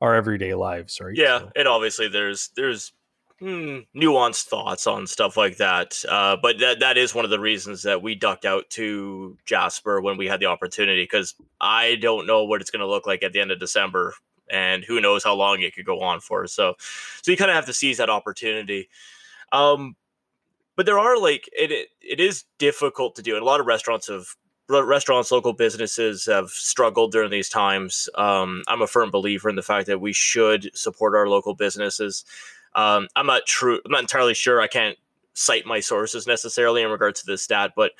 our 0.00 0.14
everyday 0.14 0.54
lives? 0.54 1.00
Right? 1.00 1.16
Yeah, 1.16 1.40
So- 1.40 1.52
and 1.56 1.68
obviously 1.68 2.08
there's 2.08 2.50
there's 2.54 2.92
hmm, 3.38 3.78
nuanced 3.96 4.44
thoughts 4.46 4.86
on 4.86 5.06
stuff 5.06 5.36
like 5.36 5.56
that. 5.58 6.02
Uh, 6.08 6.36
but 6.40 6.58
that 6.58 6.80
that 6.80 6.98
is 6.98 7.14
one 7.14 7.24
of 7.24 7.30
the 7.30 7.40
reasons 7.40 7.82
that 7.84 8.02
we 8.02 8.14
ducked 8.14 8.44
out 8.44 8.68
to 8.70 9.36
Jasper 9.46 10.00
when 10.00 10.16
we 10.16 10.26
had 10.26 10.40
the 10.40 10.46
opportunity 10.46 11.02
because 11.02 11.34
I 11.60 11.96
don't 11.96 12.26
know 12.26 12.44
what 12.44 12.60
it's 12.60 12.70
going 12.70 12.80
to 12.80 12.86
look 12.88 13.06
like 13.06 13.22
at 13.22 13.32
the 13.32 13.40
end 13.40 13.50
of 13.52 13.58
December, 13.60 14.14
and 14.50 14.84
who 14.84 15.00
knows 15.00 15.24
how 15.24 15.34
long 15.34 15.60
it 15.62 15.74
could 15.74 15.86
go 15.86 16.00
on 16.00 16.20
for. 16.20 16.46
So, 16.46 16.74
so 17.22 17.30
you 17.30 17.36
kind 17.36 17.50
of 17.50 17.54
have 17.54 17.66
to 17.66 17.72
seize 17.72 17.98
that 17.98 18.10
opportunity. 18.10 18.88
Um, 19.52 19.96
but 20.76 20.86
there 20.86 20.98
are 20.98 21.18
like 21.18 21.48
it, 21.52 21.72
it 21.72 21.88
it 22.00 22.20
is 22.20 22.44
difficult 22.58 23.16
to 23.16 23.22
do, 23.22 23.34
and 23.34 23.42
a 23.42 23.46
lot 23.46 23.60
of 23.60 23.66
restaurants 23.66 24.08
have 24.08 24.36
restaurants, 24.68 25.32
local 25.32 25.52
businesses 25.52 26.26
have 26.26 26.50
struggled 26.50 27.12
during 27.12 27.30
these 27.30 27.48
times. 27.48 28.08
Um, 28.14 28.62
I'm 28.68 28.82
a 28.82 28.86
firm 28.86 29.10
believer 29.10 29.48
in 29.48 29.56
the 29.56 29.62
fact 29.62 29.86
that 29.86 30.00
we 30.00 30.12
should 30.12 30.70
support 30.76 31.14
our 31.14 31.26
local 31.26 31.54
businesses. 31.54 32.24
Um, 32.74 33.08
I'm 33.16 33.26
not 33.26 33.46
true. 33.46 33.80
I'm 33.84 33.90
not 33.90 34.02
entirely 34.02 34.34
sure. 34.34 34.60
I 34.60 34.66
can't 34.66 34.96
cite 35.32 35.66
my 35.66 35.80
sources 35.80 36.26
necessarily 36.26 36.82
in 36.82 36.90
regard 36.90 37.14
to 37.16 37.26
this 37.26 37.42
stat, 37.42 37.72
but 37.74 37.92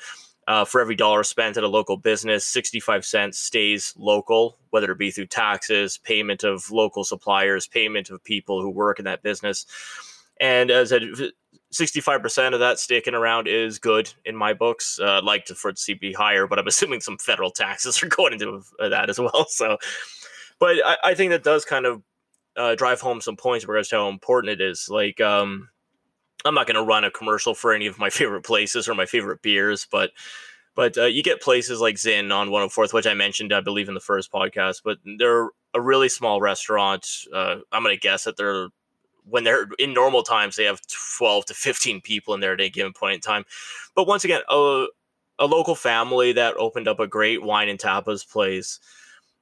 uh, 0.47 0.65
for 0.65 0.81
every 0.81 0.95
dollar 0.95 1.23
spent 1.23 1.57
at 1.57 1.63
a 1.63 1.67
local 1.67 1.95
business, 1.95 2.45
65 2.45 3.05
cents 3.05 3.37
stays 3.37 3.93
local, 3.97 4.57
whether 4.71 4.91
it 4.91 4.97
be 4.97 5.11
through 5.11 5.27
taxes, 5.27 5.97
payment 5.99 6.43
of 6.43 6.71
local 6.71 7.03
suppliers, 7.03 7.67
payment 7.67 8.09
of 8.09 8.23
people 8.23 8.61
who 8.61 8.69
work 8.69 8.99
in 8.99 9.05
that 9.05 9.21
business. 9.21 9.65
And 10.39 10.71
as 10.71 10.93
I 10.93 10.99
said, 10.99 11.31
65% 11.73 12.53
of 12.53 12.59
that 12.59 12.79
sticking 12.79 13.13
around 13.13 13.47
is 13.47 13.77
good 13.77 14.11
in 14.25 14.35
my 14.35 14.53
books. 14.53 14.99
Uh, 15.01 15.17
I'd 15.17 15.23
like 15.23 15.45
to 15.45 15.55
for 15.55 15.69
it 15.69 15.77
to 15.77 15.95
be 15.95 16.13
higher, 16.13 16.47
but 16.47 16.57
I'm 16.59 16.67
assuming 16.67 17.01
some 17.01 17.17
federal 17.17 17.51
taxes 17.51 18.01
are 18.01 18.07
going 18.07 18.33
into 18.33 18.61
that 18.79 19.09
as 19.09 19.19
well. 19.19 19.45
So, 19.59 19.77
but 20.59 20.77
I, 20.85 20.97
I 21.03 21.13
think 21.13 21.31
that 21.31 21.43
does 21.43 21.65
kind 21.65 21.85
of 21.85 22.01
uh, 22.57 22.75
drive 22.75 23.01
home 23.01 23.21
some 23.21 23.37
points 23.37 23.65
regards 23.65 23.89
to 23.89 23.97
how 23.97 24.09
important 24.09 24.51
it 24.51 24.61
is. 24.61 24.89
Like, 24.89 25.21
um, 25.21 25.69
I'm 26.45 26.53
not 26.53 26.67
going 26.67 26.75
to 26.75 26.83
run 26.83 27.03
a 27.03 27.11
commercial 27.11 27.53
for 27.53 27.73
any 27.73 27.87
of 27.87 27.99
my 27.99 28.09
favorite 28.09 28.43
places 28.43 28.87
or 28.87 28.95
my 28.95 29.05
favorite 29.05 29.41
beers, 29.41 29.87
but 29.89 30.11
but 30.75 30.97
uh, 30.97 31.05
you 31.05 31.23
get 31.23 31.41
places 31.41 31.81
like 31.81 31.97
Zin 31.97 32.31
on 32.31 32.49
104th, 32.49 32.93
which 32.93 33.07
I 33.07 33.13
mentioned, 33.13 33.51
I 33.51 33.59
believe, 33.59 33.89
in 33.89 33.95
the 33.95 33.99
first 33.99 34.31
podcast. 34.31 34.81
But 34.85 34.99
they're 35.17 35.49
a 35.73 35.81
really 35.81 36.07
small 36.07 36.39
restaurant. 36.39 37.05
Uh, 37.33 37.57
I'm 37.71 37.83
going 37.83 37.95
to 37.95 37.99
guess 37.99 38.23
that 38.23 38.37
they're 38.37 38.69
when 39.29 39.43
they're 39.43 39.67
in 39.79 39.93
normal 39.93 40.23
times, 40.23 40.55
they 40.55 40.65
have 40.65 40.81
12 41.17 41.45
to 41.47 41.53
15 41.53 42.01
people 42.01 42.33
in 42.33 42.39
there 42.39 42.53
at 42.53 42.61
a 42.61 42.69
given 42.69 42.93
point 42.93 43.15
in 43.15 43.21
time. 43.21 43.45
But 43.95 44.07
once 44.07 44.23
again, 44.23 44.41
a, 44.49 44.87
a 45.39 45.45
local 45.45 45.75
family 45.75 46.33
that 46.33 46.55
opened 46.57 46.87
up 46.87 46.99
a 46.99 47.07
great 47.07 47.43
wine 47.43 47.69
and 47.69 47.79
tapas 47.79 48.29
place 48.29 48.79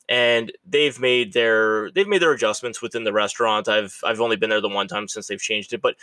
and 0.09 0.51
they've 0.65 0.99
made 0.99 1.33
their 1.33 1.91
they've 1.91 2.07
made 2.07 2.21
their 2.21 2.31
adjustments 2.31 2.81
within 2.81 3.03
the 3.03 3.13
restaurant. 3.13 3.67
I've 3.67 3.99
I've 4.03 4.21
only 4.21 4.35
been 4.37 4.49
there 4.49 4.61
the 4.61 4.69
one 4.69 4.87
time 4.87 5.07
since 5.07 5.27
they've 5.27 5.39
changed 5.39 5.73
it, 5.73 5.81
but 5.81 5.95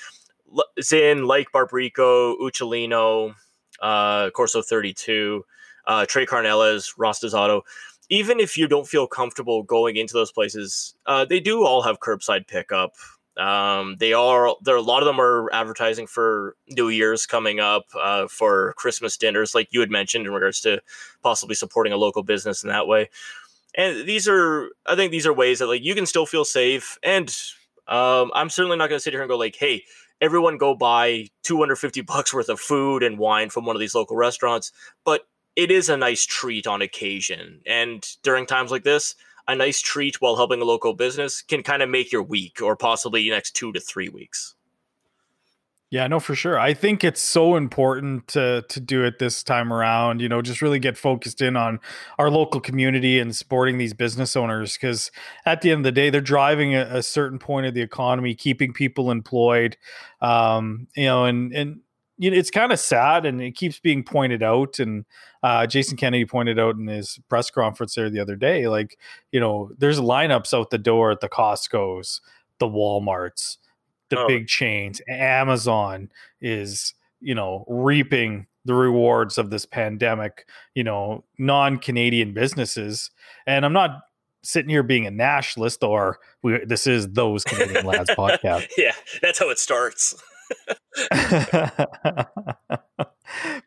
l- 0.55 0.65
Zin, 0.83 1.27
like 1.27 1.53
Bar 1.53 1.67
Bricco, 1.69 2.37
Uccellino, 2.41 3.35
uh, 3.81 4.31
Corso 4.31 4.63
32, 4.63 5.45
uh, 5.87 6.07
Tres 6.07 6.29
Carnales, 6.29 6.97
Rostizado, 6.99 7.63
even 8.11 8.41
if 8.41 8.59
you 8.59 8.69
don't 8.69 8.87
feel 8.87 9.07
comfortable 9.07 9.63
going 9.63 9.97
into 9.97 10.15
those 10.15 10.33
places, 10.33 10.95
uh, 11.07 11.25
they 11.25 11.41
do 11.41 11.65
all 11.65 11.83
have 11.83 12.01
curbside 12.01 12.47
pickup. 12.47 12.95
Um, 13.37 13.97
they 13.99 14.13
are 14.13 14.55
there. 14.63 14.77
A 14.77 14.83
lot 14.83 15.03
of 15.03 15.07
them 15.07 15.21
are 15.21 15.53
advertising 15.53 16.07
for 16.07 16.57
New 16.69 16.89
Year's 16.89 17.27
coming 17.27 17.59
up, 17.59 17.87
uh, 18.01 18.29
for 18.29 18.75
Christmas 18.75 19.17
dinners, 19.17 19.55
like 19.55 19.69
you 19.71 19.81
had 19.81 19.91
mentioned 19.91 20.27
in 20.27 20.33
regards 20.33 20.61
to 20.61 20.81
possibly 21.23 21.55
supporting 21.55 21.93
a 21.93 21.97
local 21.97 22.23
business 22.23 22.63
in 22.63 22.69
that 22.69 22.87
way. 22.87 23.11
And 23.77 24.07
these 24.07 24.29
are, 24.29 24.71
I 24.87 24.95
think, 24.95 25.11
these 25.11 25.27
are 25.27 25.33
ways 25.33 25.59
that 25.59 25.67
like 25.67 25.83
you 25.83 25.95
can 25.95 26.07
still 26.07 26.27
feel 26.27 26.45
safe. 26.45 26.97
And 27.03 27.35
um, 27.89 28.31
I'm 28.35 28.51
certainly 28.51 28.77
not 28.77 28.89
going 28.89 28.99
to 28.99 29.03
sit 29.03 29.13
here 29.13 29.23
and 29.23 29.29
go 29.29 29.37
like, 29.37 29.57
"Hey, 29.57 29.85
everyone, 30.21 30.57
go 30.57 30.75
buy 30.75 31.29
250 31.43 32.01
bucks 32.03 32.33
worth 32.33 32.49
of 32.49 32.61
food 32.61 33.03
and 33.03 33.19
wine 33.19 33.51
from 33.51 33.67
one 33.67 33.75
of 33.75 33.81
these 33.81 33.95
local 33.95 34.17
restaurants." 34.17 34.71
But 35.05 35.27
it 35.57 35.71
is 35.71 35.89
a 35.89 35.97
nice 35.97 36.25
treat 36.25 36.67
on 36.67 36.83
occasion, 36.83 37.63
and 37.67 38.07
during 38.23 38.47
times 38.47 38.71
like 38.71 38.85
this, 38.85 39.17
a 39.47 39.55
nice 39.55 39.81
treat 39.81 40.21
while 40.21 40.37
helping 40.37 40.61
a 40.61 40.65
local 40.65 40.95
business 40.95 41.43
can 41.43 41.63
kind 41.63 41.83
of 41.83 41.91
make 41.91 42.13
your 42.13 42.23
week 42.23 42.61
or 42.63 42.77
possibly 42.77 43.29
next 43.29 43.53
two 43.53 43.73
to 43.73 43.81
three 43.81 44.09
weeks. 44.09 44.55
Yeah, 45.95 46.09
no, 46.09 46.19
for 46.19 46.35
sure. 46.35 46.59
I 46.59 46.75
think 46.75 47.05
it's 47.05 47.21
so 47.21 47.55
important 47.55 48.27
to 48.29 48.65
to 48.69 48.81
do 48.81 49.05
it 49.05 49.21
this 49.21 49.45
time 49.45 49.73
around. 49.73 50.21
You 50.21 50.29
know, 50.29 50.43
just 50.43 50.61
really 50.61 50.81
get 50.81 50.99
focused 50.99 51.41
in 51.41 51.57
on 51.57 51.79
our 52.19 52.31
local 52.31 52.61
community 52.61 53.21
and 53.21 53.37
supporting 53.37 53.79
these 53.79 53.95
business 53.95 54.35
owners 54.35 54.75
because 54.75 55.13
at 55.47 55.61
the 55.61 55.71
end 55.71 55.81
of 55.81 55.85
the 55.85 55.93
day, 55.93 56.11
they're 56.11 56.21
driving 56.21 56.75
a, 56.75 56.81
a 56.91 57.01
certain 57.01 57.39
point 57.39 57.67
of 57.67 57.75
the 57.75 57.81
economy, 57.81 58.35
keeping 58.35 58.73
people 58.73 59.13
employed. 59.13 59.77
Um, 60.21 60.89
you 60.97 61.05
know, 61.05 61.27
and 61.27 61.53
and 61.53 61.81
you 62.19 62.31
know, 62.31 62.37
it's 62.37 62.51
kind 62.51 62.73
of 62.73 62.79
sad, 62.79 63.27
and 63.27 63.41
it 63.41 63.53
keeps 63.57 63.79
being 63.81 64.03
pointed 64.05 64.43
out. 64.43 64.79
And 64.79 65.05
uh, 65.43 65.67
Jason 65.67 65.97
Kennedy 65.97 66.25
pointed 66.25 66.59
out 66.59 66.77
in 66.77 66.87
his 66.87 67.19
press 67.29 67.51
conference 67.51 67.95
there 67.95 68.09
the 68.11 68.21
other 68.21 68.37
day, 68.37 68.69
like 68.69 68.99
you 69.33 69.41
know, 69.41 69.71
there's 69.79 70.01
lineups 70.01 70.53
out 70.57 70.71
the 70.71 70.79
door 70.79 71.11
at 71.11 71.21
the 71.21 71.29
Costco's, 71.29 72.21
the 72.59 72.67
WalMarts 72.69 73.57
the 74.11 74.19
Oh. 74.19 74.29
big 74.29 74.47
chains. 74.47 75.01
Amazon 75.09 76.11
is, 76.41 76.93
you 77.21 77.35
know, 77.35 77.65
reaping 77.69 78.47
the 78.67 78.75
rewards 78.75 79.39
of 79.39 79.51
this 79.51 79.65
pandemic, 79.67 80.47
you 80.75 80.85
know, 80.85 81.25
non 81.39 81.79
Canadian 81.79 82.33
businesses. 82.35 83.11
And 83.47 83.65
I'm 83.65 83.73
not 83.73 84.03
sitting 84.43 84.69
here 84.69 84.83
being 84.83 85.07
a 85.07 85.11
nationalist 85.11 85.83
or 85.83 86.19
we, 86.43 86.59
this 86.67 86.87
is 86.87 87.09
those 87.13 87.45
Canadian 87.45 87.87
lads 87.87 88.11
podcast. 88.17 88.69
yeah, 88.77 88.93
that's 89.23 89.39
how 89.39 89.49
it 89.49 89.59
starts. 89.59 90.15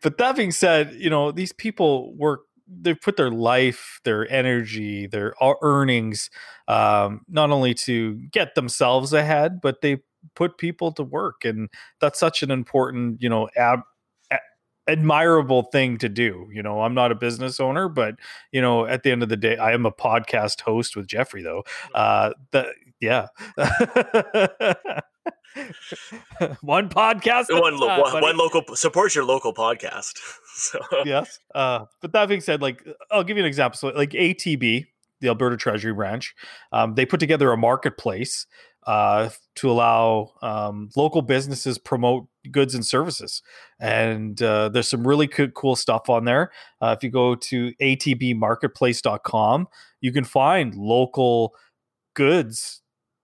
but 0.01 0.17
that 0.17 0.35
being 0.35 0.51
said, 0.51 0.93
you 0.97 1.09
know, 1.09 1.31
these 1.31 1.53
people 1.53 2.13
work 2.15 2.41
they 2.69 2.93
put 2.93 3.15
their 3.15 3.31
life, 3.31 4.01
their 4.03 4.29
energy, 4.29 5.07
their 5.07 5.33
earnings, 5.61 6.29
um, 6.67 7.21
not 7.29 7.49
only 7.49 7.73
to 7.73 8.15
get 8.31 8.55
themselves 8.55 9.13
ahead, 9.13 9.61
but 9.61 9.81
they 9.81 9.99
put 10.35 10.57
people 10.57 10.91
to 10.91 11.03
work, 11.03 11.45
and 11.45 11.69
that's 12.01 12.19
such 12.19 12.43
an 12.43 12.51
important, 12.51 13.21
you 13.21 13.29
know, 13.29 13.47
ab- 13.55 13.83
admirable 14.87 15.63
thing 15.63 15.97
to 15.97 16.09
do. 16.09 16.47
You 16.53 16.63
know, 16.63 16.81
I'm 16.81 16.93
not 16.93 17.11
a 17.11 17.15
business 17.15 17.59
owner, 17.59 17.89
but 17.89 18.15
you 18.51 18.61
know, 18.61 18.85
at 18.85 19.03
the 19.03 19.11
end 19.11 19.23
of 19.23 19.29
the 19.29 19.37
day, 19.37 19.57
I 19.57 19.73
am 19.73 19.85
a 19.85 19.91
podcast 19.91 20.61
host 20.61 20.95
with 20.95 21.07
Jeffrey, 21.07 21.43
though. 21.43 21.63
Uh, 21.93 22.31
the 22.51 22.71
yeah. 22.99 23.27
one 26.61 26.89
podcast 26.89 27.45
one, 27.49 27.77
lo- 27.77 27.87
time, 27.87 28.01
one, 28.01 28.21
one 28.21 28.37
local 28.37 28.63
support 28.75 29.15
your 29.15 29.25
local 29.25 29.53
podcast. 29.53 30.13
so 30.55 30.79
yes. 31.05 31.39
Uh, 31.53 31.85
but 32.01 32.11
that 32.13 32.27
being 32.27 32.41
said, 32.41 32.61
like 32.61 32.85
I'll 33.11 33.23
give 33.23 33.37
you 33.37 33.43
an 33.43 33.47
example. 33.47 33.77
So 33.77 33.89
like 33.89 34.11
ATB, 34.11 34.85
the 35.21 35.27
Alberta 35.27 35.57
Treasury 35.57 35.93
Branch. 35.93 36.33
Um, 36.71 36.95
they 36.95 37.05
put 37.05 37.19
together 37.19 37.51
a 37.51 37.57
marketplace 37.57 38.45
uh, 38.85 39.29
to 39.55 39.69
allow 39.69 40.33
um, 40.41 40.89
local 40.95 41.21
businesses 41.21 41.77
promote 41.77 42.27
goods 42.51 42.73
and 42.73 42.85
services. 42.85 43.41
And 43.79 44.41
uh, 44.41 44.69
there's 44.69 44.89
some 44.89 45.05
really 45.05 45.27
co- 45.27 45.49
cool 45.49 45.75
stuff 45.75 46.09
on 46.09 46.23
there. 46.25 46.51
Uh, 46.81 46.95
if 46.97 47.03
you 47.03 47.09
go 47.09 47.35
to 47.35 47.73
atbmarketplace.com, 47.81 49.67
you 49.99 50.11
can 50.13 50.23
find 50.23 50.73
local 50.75 51.53
goods 52.13 52.81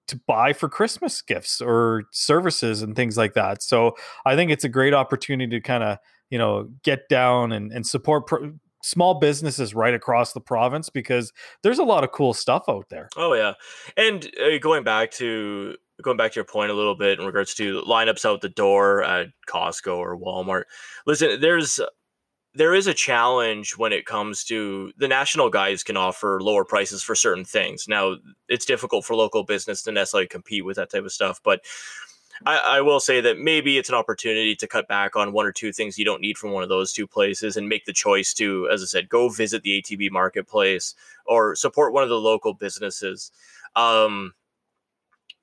to 0.08 0.20
buy 0.28 0.54
for 0.54 0.70
Christmas 0.70 1.22
gifts 1.22 1.62
or 1.62 2.04
services 2.12 2.82
and 2.82 2.96
things 2.96 3.18
like 3.18 3.34
that. 3.34 3.64
So 3.64 3.96
I 4.26 4.36
think 4.36 4.52
it's 4.52 4.64
a 4.64 4.70
great 4.70 4.94
opportunity 4.94 5.50
to 5.58 5.62
kind 5.62 5.84
of 5.84 5.98
you 6.30 6.38
know 6.38 6.70
get 6.84 7.10
down 7.10 7.52
and, 7.52 7.72
and 7.72 7.86
support 7.86 8.28
pro- 8.28 8.54
small 8.84 9.16
businesses 9.16 9.74
right 9.74 9.94
across 9.94 10.34
the 10.34 10.42
province 10.42 10.90
because 10.90 11.32
there's 11.64 11.80
a 11.80 11.84
lot 11.84 12.04
of 12.04 12.12
cool 12.12 12.34
stuff 12.34 12.66
out 12.68 12.90
there. 12.90 13.10
Oh 13.16 13.34
yeah, 13.34 13.54
and 13.98 14.30
uh, 14.42 14.58
going 14.60 14.84
back 14.84 15.12
to 15.12 15.76
going 16.02 16.18
back 16.18 16.32
to 16.34 16.36
your 16.36 16.46
point 16.46 16.72
a 16.72 16.76
little 16.76 16.96
bit 16.96 17.20
in 17.20 17.26
regards 17.26 17.54
to 17.56 17.82
lineups 17.84 18.26
out 18.26 18.42
the 18.42 18.50
door 18.50 19.04
at 19.04 19.28
Costco 19.48 19.96
or 19.96 20.18
Walmart. 20.18 20.64
Listen, 21.06 21.40
there's 21.40 21.80
there 22.56 22.76
is 22.76 22.88
a 22.88 22.94
challenge 22.94 23.78
when 23.78 23.92
it 23.92 24.06
comes 24.06 24.44
to 24.46 24.92
the 24.98 25.08
national 25.08 25.50
guys 25.50 25.84
can 25.84 25.98
offer 25.98 26.40
lower 26.42 26.64
prices 26.64 27.02
for 27.02 27.16
certain 27.16 27.46
things. 27.46 27.88
Now, 27.88 28.16
it's 28.48 28.66
difficult 28.66 29.06
for 29.06 29.16
local 29.16 29.44
business 29.44 29.82
to 29.84 29.92
necessarily 29.92 30.28
compete 30.28 30.64
with 30.64 30.78
that 30.78 30.92
type 30.92 31.04
of 31.04 31.12
stuff, 31.12 31.42
but 31.44 31.62
I, 32.46 32.58
I, 32.58 32.82
will 32.82 33.00
say 33.00 33.22
that 33.22 33.40
maybe 33.40 33.78
it's 33.78 33.90
an 33.90 33.96
opportunity 33.96 34.56
to 34.56 34.68
cut 34.68 34.88
back 34.88 35.16
on 35.16 35.34
one 35.34 35.46
or 35.46 35.52
two 35.52 35.72
things 35.72 35.98
you 35.98 36.06
don't 36.06 36.22
need 36.22 36.38
from 36.38 36.52
one 36.52 36.64
of 36.64 36.70
those 36.70 36.92
two 36.92 37.08
places 37.08 37.58
and 37.58 37.70
make 37.70 37.86
the 37.86 37.94
choice 37.94 38.34
to, 38.36 38.68
as 38.72 38.82
I 38.82 38.86
said, 38.86 39.10
go 39.10 39.30
visit 39.30 39.64
the 39.64 39.82
ATB 39.82 40.12
marketplace 40.12 40.96
or 41.26 41.56
support 41.56 41.94
one 41.94 42.04
of 42.04 42.10
the 42.10 42.20
local 42.20 42.54
businesses. 42.54 43.32
Um, 43.76 44.34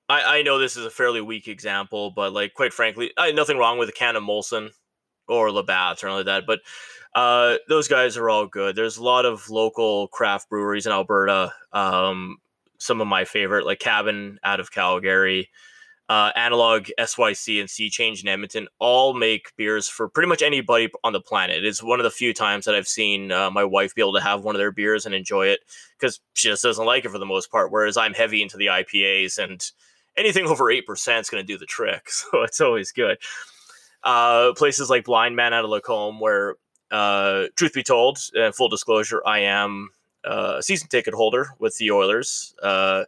I, 0.09 0.39
I 0.39 0.43
know 0.43 0.59
this 0.59 0.77
is 0.77 0.85
a 0.85 0.91
fairly 0.91 1.21
weak 1.21 1.49
example, 1.49 2.11
but 2.11 2.33
like 2.33 2.55
quite 2.55 2.73
frankly, 2.73 3.13
I, 3.17 3.33
nothing 3.33 3.57
wrong 3.57 3.79
with 3.79 3.89
a 3.89 3.93
can 3.93 4.17
of 4.17 4.23
Molson 4.23 4.71
or 5.31 5.51
Labatt 5.51 6.03
or 6.03 6.09
anything 6.09 6.17
like 6.17 6.27
that. 6.27 6.47
But 6.47 6.61
uh, 7.15 7.57
those 7.69 7.89
guys 7.89 8.17
are 8.17 8.29
all 8.29 8.47
good. 8.47 8.77
There's 8.77 8.97
a 8.97 9.05
lot 9.05 9.25
of 9.25 9.49
local 9.51 10.09
craft 10.09 10.49
breweries 10.51 10.87
in 10.87 10.93
Alberta. 10.93 11.53
Um, 11.73 12.39
some 12.79 13.01
of 13.01 13.07
my 13.07 13.25
favorite, 13.25 13.67
like 13.67 13.79
Cabin 13.79 14.39
out 14.43 14.61
of 14.61 14.71
Calgary 14.71 15.51
uh, 16.11 16.33
Analog, 16.35 16.89
SYC, 16.99 17.61
and 17.61 17.71
Sea 17.71 17.89
Change 17.89 18.23
in 18.23 18.29
Edmonton 18.29 18.67
all 18.81 19.15
make 19.15 19.55
beers 19.57 19.89
for 19.89 20.09
pretty 20.09 20.29
much 20.29 20.43
anybody 20.43 20.91
on 21.05 21.13
the 21.13 21.21
planet. 21.21 21.65
It's 21.65 21.85
one 21.85 22.01
of 22.01 22.05
the 22.05 22.11
few 22.11 22.35
times 22.35 22.65
that 22.65 22.75
I've 22.75 22.89
seen 22.89 23.31
uh, 23.31 23.49
my 23.53 23.63
wife 23.63 23.95
be 23.95 24.03
able 24.03 24.15
to 24.15 24.21
have 24.21 24.43
one 24.43 24.57
of 24.57 24.59
their 24.59 24.73
beers 24.73 25.07
and 25.07 25.15
enjoy 25.15 25.47
it 25.47 25.61
because 25.97 26.19
she 26.33 26.49
just 26.49 26.65
doesn't 26.65 26.85
like 26.85 27.05
it 27.05 27.13
for 27.13 27.19
the 27.19 27.27
most 27.27 27.49
part. 27.49 27.71
Whereas 27.71 27.97
I'm 27.97 28.13
heavy 28.13 28.43
into 28.43 28.57
the 28.57 28.67
IPAs 28.67 29.39
and 29.39 29.65
anything 30.17 30.47
over 30.47 30.65
8% 30.65 31.21
is 31.21 31.31
going 31.31 31.45
to 31.45 31.47
do 31.47 31.57
the 31.57 31.65
trick. 31.65 32.09
So 32.11 32.43
it's 32.43 32.61
always 32.61 32.91
good. 32.91 33.19
Uh, 34.03 34.53
places 34.55 34.89
like 34.89 35.05
Blindman 35.05 35.53
out 35.53 35.65
of 35.65 35.71
Lacombe, 35.71 36.21
where, 36.21 36.57
uh, 36.91 37.47
truth 37.57 37.75
be 37.75 37.83
told, 37.83 38.19
and 38.35 38.55
full 38.55 38.69
disclosure, 38.69 39.23
I 39.27 39.41
am 39.41 39.91
uh, 40.25 40.57
a 40.59 40.63
season 40.63 40.89
ticket 40.89 41.15
holder 41.15 41.49
with 41.59 41.77
the 41.79 41.91
Oilers. 41.91 42.55
Uh, 42.63 43.05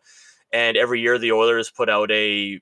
and 0.52 0.76
every 0.76 1.00
year 1.00 1.18
the 1.18 1.32
Oilers 1.32 1.70
put 1.70 1.88
out 1.88 2.10
a 2.10 2.60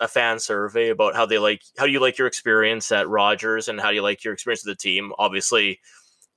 a 0.00 0.08
fan 0.08 0.38
survey 0.38 0.88
about 0.88 1.14
how 1.14 1.26
they 1.26 1.38
like 1.38 1.62
how 1.76 1.86
do 1.86 1.92
you 1.92 2.00
like 2.00 2.18
your 2.18 2.26
experience 2.26 2.90
at 2.90 3.08
Rogers 3.08 3.68
and 3.68 3.80
how 3.80 3.90
do 3.90 3.96
you 3.96 4.02
like 4.02 4.24
your 4.24 4.32
experience 4.34 4.64
with 4.64 4.76
the 4.76 4.82
team. 4.82 5.12
Obviously, 5.18 5.78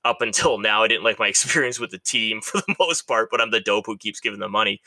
up 0.04 0.20
until 0.20 0.58
now, 0.58 0.82
I 0.82 0.88
didn't 0.88 1.04
like 1.04 1.18
my 1.18 1.28
experience 1.28 1.78
with 1.78 1.90
the 1.90 1.98
team 1.98 2.40
for 2.40 2.58
the 2.58 2.74
most 2.78 3.02
part, 3.02 3.28
but 3.30 3.40
I'm 3.40 3.50
the 3.50 3.60
dope 3.60 3.86
who 3.86 3.96
keeps 3.96 4.20
giving 4.20 4.40
them 4.40 4.52
money. 4.52 4.80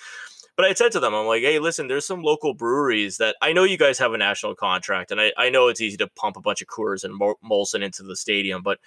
But 0.58 0.66
I 0.66 0.74
said 0.74 0.92
to 0.94 1.00
them, 1.00 1.14
I'm 1.14 1.26
like, 1.26 1.42
hey, 1.42 1.60
listen, 1.60 1.88
there's 1.88 2.08
some 2.08 2.22
local 2.22 2.54
breweries 2.54 3.18
that 3.18 3.36
I 3.42 3.52
know 3.52 3.64
you 3.64 3.78
guys 3.78 4.00
have 4.00 4.14
a 4.14 4.18
national 4.18 4.56
contract, 4.56 5.12
and 5.12 5.20
I, 5.20 5.34
I 5.38 5.50
know 5.50 5.68
it's 5.68 5.82
easy 5.82 5.98
to 5.98 6.08
pump 6.08 6.38
a 6.38 6.42
bunch 6.42 6.62
of 6.62 6.68
Coors 6.68 7.04
and 7.04 7.20
Molson 7.20 7.84
into 7.84 8.04
the 8.04 8.16
stadium, 8.16 8.62
but 8.64 8.80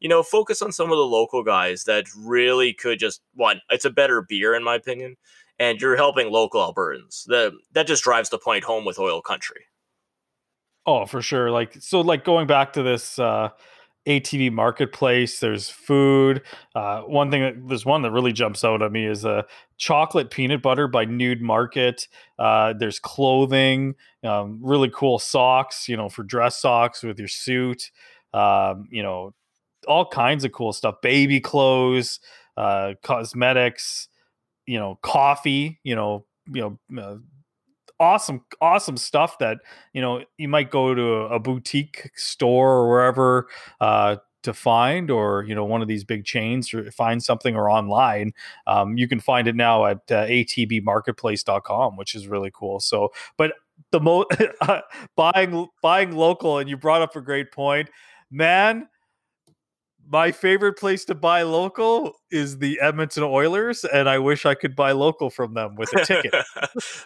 you 0.00 0.08
know, 0.08 0.22
focus 0.22 0.62
on 0.62 0.72
some 0.72 0.90
of 0.90 0.96
the 0.96 1.04
local 1.04 1.44
guys 1.44 1.84
that 1.84 2.06
really 2.16 2.72
could 2.72 2.98
just 2.98 3.20
one. 3.34 3.60
It's 3.68 3.84
a 3.84 3.90
better 3.90 4.22
beer, 4.22 4.54
in 4.54 4.64
my 4.64 4.74
opinion 4.74 5.16
and 5.60 5.80
you're 5.80 5.94
helping 5.94 6.32
local 6.32 6.60
Albertans. 6.60 7.26
The, 7.26 7.52
that 7.72 7.86
just 7.86 8.02
drives 8.02 8.30
the 8.30 8.38
point 8.38 8.64
home 8.64 8.84
with 8.84 8.98
oil 8.98 9.20
country. 9.20 9.66
Oh, 10.86 11.04
for 11.04 11.20
sure. 11.20 11.50
Like 11.50 11.76
so, 11.80 12.00
like 12.00 12.24
going 12.24 12.46
back 12.46 12.72
to 12.72 12.82
this 12.82 13.18
uh, 13.18 13.50
ATB 14.06 14.52
marketplace. 14.52 15.40
There's 15.40 15.68
food. 15.68 16.42
Uh, 16.74 17.02
one 17.02 17.30
thing 17.30 17.42
that 17.42 17.68
there's 17.68 17.84
one 17.84 18.02
that 18.02 18.10
really 18.10 18.32
jumps 18.32 18.64
out 18.64 18.82
at 18.82 18.92
me 18.92 19.06
is 19.06 19.24
a 19.24 19.44
chocolate 19.76 20.30
peanut 20.30 20.62
butter 20.62 20.88
by 20.88 21.04
Nude 21.04 21.40
Market. 21.42 22.08
Uh, 22.38 22.72
there's 22.72 22.98
clothing, 22.98 23.94
um, 24.24 24.58
really 24.62 24.90
cool 24.90 25.18
socks. 25.18 25.88
You 25.88 25.96
know, 25.96 26.08
for 26.08 26.22
dress 26.22 26.60
socks 26.60 27.02
with 27.02 27.18
your 27.18 27.28
suit. 27.28 27.90
Um, 28.32 28.88
you 28.90 29.02
know, 29.02 29.34
all 29.88 30.06
kinds 30.06 30.44
of 30.44 30.52
cool 30.52 30.72
stuff. 30.72 30.96
Baby 31.02 31.40
clothes, 31.40 32.20
uh, 32.56 32.94
cosmetics 33.02 34.08
you 34.70 34.78
know 34.78 34.98
coffee 35.02 35.80
you 35.82 35.96
know 35.96 36.24
you 36.52 36.78
know 36.94 37.02
uh, 37.02 37.16
awesome 38.00 38.42
awesome 38.60 38.96
stuff 38.96 39.38
that 39.38 39.58
you 39.92 40.00
know 40.00 40.24
you 40.38 40.48
might 40.48 40.70
go 40.70 40.94
to 40.94 41.02
a, 41.02 41.38
boutique 41.38 42.10
store 42.16 42.78
or 42.78 42.88
wherever 42.88 43.46
uh, 43.80 44.16
to 44.42 44.54
find 44.54 45.10
or 45.10 45.44
you 45.46 45.54
know 45.54 45.64
one 45.64 45.82
of 45.82 45.88
these 45.88 46.02
big 46.02 46.24
chains 46.24 46.72
or 46.74 46.90
find 46.90 47.22
something 47.22 47.54
or 47.54 47.70
online. 47.70 48.32
Um, 48.66 48.96
you 48.96 49.06
can 49.06 49.20
find 49.20 49.46
it 49.46 49.54
now 49.54 49.84
at 49.84 49.98
uh, 50.10 50.26
atbmarketplace.com 50.26 51.96
which 51.96 52.14
is 52.14 52.26
really 52.26 52.50
cool. 52.52 52.80
So 52.80 53.10
but 53.36 53.52
the 53.92 54.00
mo 54.00 54.24
buying 55.16 55.68
buying 55.82 56.12
local 56.12 56.58
and 56.58 56.68
you 56.68 56.76
brought 56.76 57.02
up 57.02 57.14
a 57.14 57.20
great 57.20 57.52
point. 57.52 57.90
Man 58.30 58.88
my 60.10 60.32
favorite 60.32 60.76
place 60.76 61.04
to 61.06 61.14
buy 61.14 61.42
local 61.42 62.14
is 62.32 62.58
the 62.58 62.80
Edmonton 62.80 63.22
Oilers, 63.22 63.84
and 63.84 64.08
I 64.08 64.18
wish 64.18 64.44
I 64.44 64.54
could 64.54 64.74
buy 64.74 64.92
local 64.92 65.30
from 65.30 65.54
them 65.54 65.76
with 65.76 65.94
a 65.94 66.04
ticket. 66.04 66.34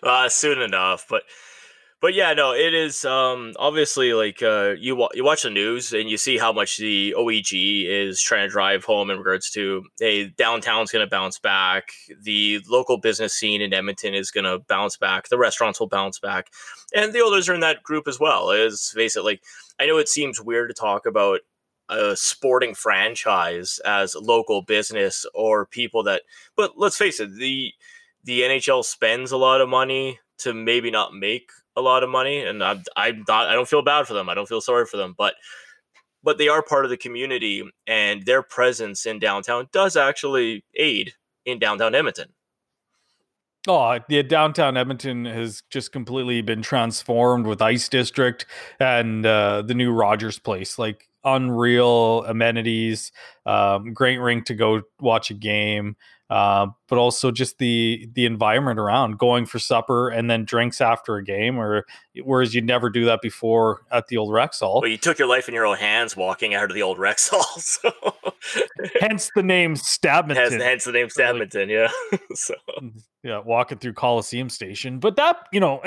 uh, 0.02 0.28
soon 0.30 0.60
enough, 0.60 1.04
but 1.08 1.22
but 2.00 2.12
yeah, 2.12 2.34
no, 2.34 2.52
it 2.52 2.74
is 2.74 3.04
um, 3.04 3.52
obviously 3.58 4.12
like 4.14 4.42
uh, 4.42 4.74
you 4.78 4.96
wa- 4.96 5.10
you 5.14 5.22
watch 5.22 5.42
the 5.42 5.50
news 5.50 5.92
and 5.92 6.08
you 6.08 6.16
see 6.16 6.38
how 6.38 6.52
much 6.52 6.78
the 6.78 7.14
OEG 7.16 7.86
is 7.86 8.20
trying 8.22 8.46
to 8.46 8.52
drive 8.52 8.84
home 8.84 9.10
in 9.10 9.18
regards 9.18 9.50
to 9.50 9.84
hey, 9.98 10.28
downtown's 10.28 10.90
going 10.90 11.04
to 11.04 11.10
bounce 11.10 11.38
back, 11.38 11.92
the 12.22 12.60
local 12.68 12.98
business 12.98 13.34
scene 13.34 13.60
in 13.60 13.74
Edmonton 13.74 14.14
is 14.14 14.30
going 14.30 14.44
to 14.44 14.58
bounce 14.66 14.96
back, 14.96 15.28
the 15.28 15.38
restaurants 15.38 15.78
will 15.78 15.88
bounce 15.88 16.18
back, 16.18 16.48
and 16.94 17.12
the 17.12 17.20
Oilers 17.20 17.48
are 17.50 17.54
in 17.54 17.60
that 17.60 17.82
group 17.82 18.08
as 18.08 18.18
well. 18.18 18.50
Is 18.50 18.92
basically, 18.96 19.40
I 19.78 19.86
know 19.86 19.98
it 19.98 20.08
seems 20.08 20.40
weird 20.40 20.70
to 20.70 20.74
talk 20.74 21.06
about 21.06 21.40
a 21.88 22.16
sporting 22.16 22.74
franchise 22.74 23.78
as 23.84 24.14
local 24.14 24.62
business 24.62 25.26
or 25.34 25.66
people 25.66 26.02
that 26.02 26.22
but 26.56 26.72
let's 26.76 26.96
face 26.96 27.20
it 27.20 27.34
the 27.36 27.72
the 28.24 28.40
NHL 28.40 28.84
spends 28.84 29.32
a 29.32 29.36
lot 29.36 29.60
of 29.60 29.68
money 29.68 30.18
to 30.38 30.54
maybe 30.54 30.90
not 30.90 31.14
make 31.14 31.50
a 31.76 31.82
lot 31.82 32.02
of 32.02 32.08
money 32.08 32.40
and 32.40 32.64
I'm 32.64 32.82
I'm 32.96 33.24
not 33.28 33.48
I 33.48 33.54
don't 33.54 33.68
feel 33.68 33.82
bad 33.82 34.06
for 34.06 34.14
them 34.14 34.28
I 34.28 34.34
don't 34.34 34.48
feel 34.48 34.60
sorry 34.60 34.86
for 34.86 34.96
them 34.96 35.14
but 35.16 35.34
but 36.22 36.38
they 36.38 36.48
are 36.48 36.62
part 36.62 36.84
of 36.84 36.90
the 36.90 36.96
community 36.96 37.62
and 37.86 38.24
their 38.24 38.42
presence 38.42 39.04
in 39.04 39.18
downtown 39.18 39.68
does 39.72 39.96
actually 39.96 40.64
aid 40.74 41.12
in 41.44 41.58
downtown 41.58 41.94
Edmonton. 41.94 42.30
Oh, 43.66 43.98
yeah, 44.08 44.22
downtown 44.22 44.76
Edmonton 44.76 45.24
has 45.24 45.62
just 45.70 45.92
completely 45.92 46.42
been 46.42 46.60
transformed 46.60 47.46
with 47.46 47.62
Ice 47.62 47.88
District 47.88 48.44
and 48.78 49.24
uh, 49.24 49.62
the 49.62 49.74
new 49.74 49.90
Rogers 49.90 50.38
Place. 50.38 50.78
Like 50.78 51.08
unreal 51.24 52.24
amenities, 52.26 53.12
um, 53.46 53.92
great 53.92 54.18
rink 54.18 54.46
to 54.46 54.54
go 54.54 54.82
watch 55.00 55.30
a 55.30 55.34
game, 55.34 55.96
uh, 56.30 56.66
but 56.88 56.98
also 56.98 57.30
just 57.30 57.58
the 57.58 58.08
the 58.14 58.24
environment 58.24 58.78
around 58.78 59.18
going 59.18 59.44
for 59.44 59.58
supper 59.58 60.08
and 60.08 60.30
then 60.30 60.44
drinks 60.44 60.80
after 60.80 61.16
a 61.16 61.24
game, 61.24 61.58
or 61.58 61.84
whereas 62.22 62.54
you'd 62.54 62.64
never 62.64 62.88
do 62.88 63.04
that 63.04 63.20
before 63.20 63.82
at 63.90 64.06
the 64.08 64.16
old 64.16 64.30
Rexall. 64.30 64.82
Well, 64.82 64.90
you 64.90 64.96
took 64.96 65.18
your 65.18 65.28
life 65.28 65.48
in 65.48 65.54
your 65.54 65.66
own 65.66 65.76
hands 65.76 66.16
walking 66.16 66.54
out 66.54 66.64
of 66.64 66.74
the 66.74 66.82
old 66.82 66.98
Rexall, 66.98 67.44
so 67.58 67.92
hence 69.00 69.30
the 69.34 69.42
name 69.42 69.74
Stabminton. 69.74 70.36
Hence, 70.36 70.54
hence 70.54 70.84
the 70.84 70.92
name 70.92 71.08
Stabminton, 71.08 71.68
yeah. 71.68 72.18
so 72.34 72.54
mm, 72.80 73.02
yeah, 73.22 73.40
walking 73.44 73.78
through 73.78 73.94
Coliseum 73.94 74.48
Station, 74.48 74.98
but 74.98 75.16
that 75.16 75.36
you 75.52 75.60
know. 75.60 75.82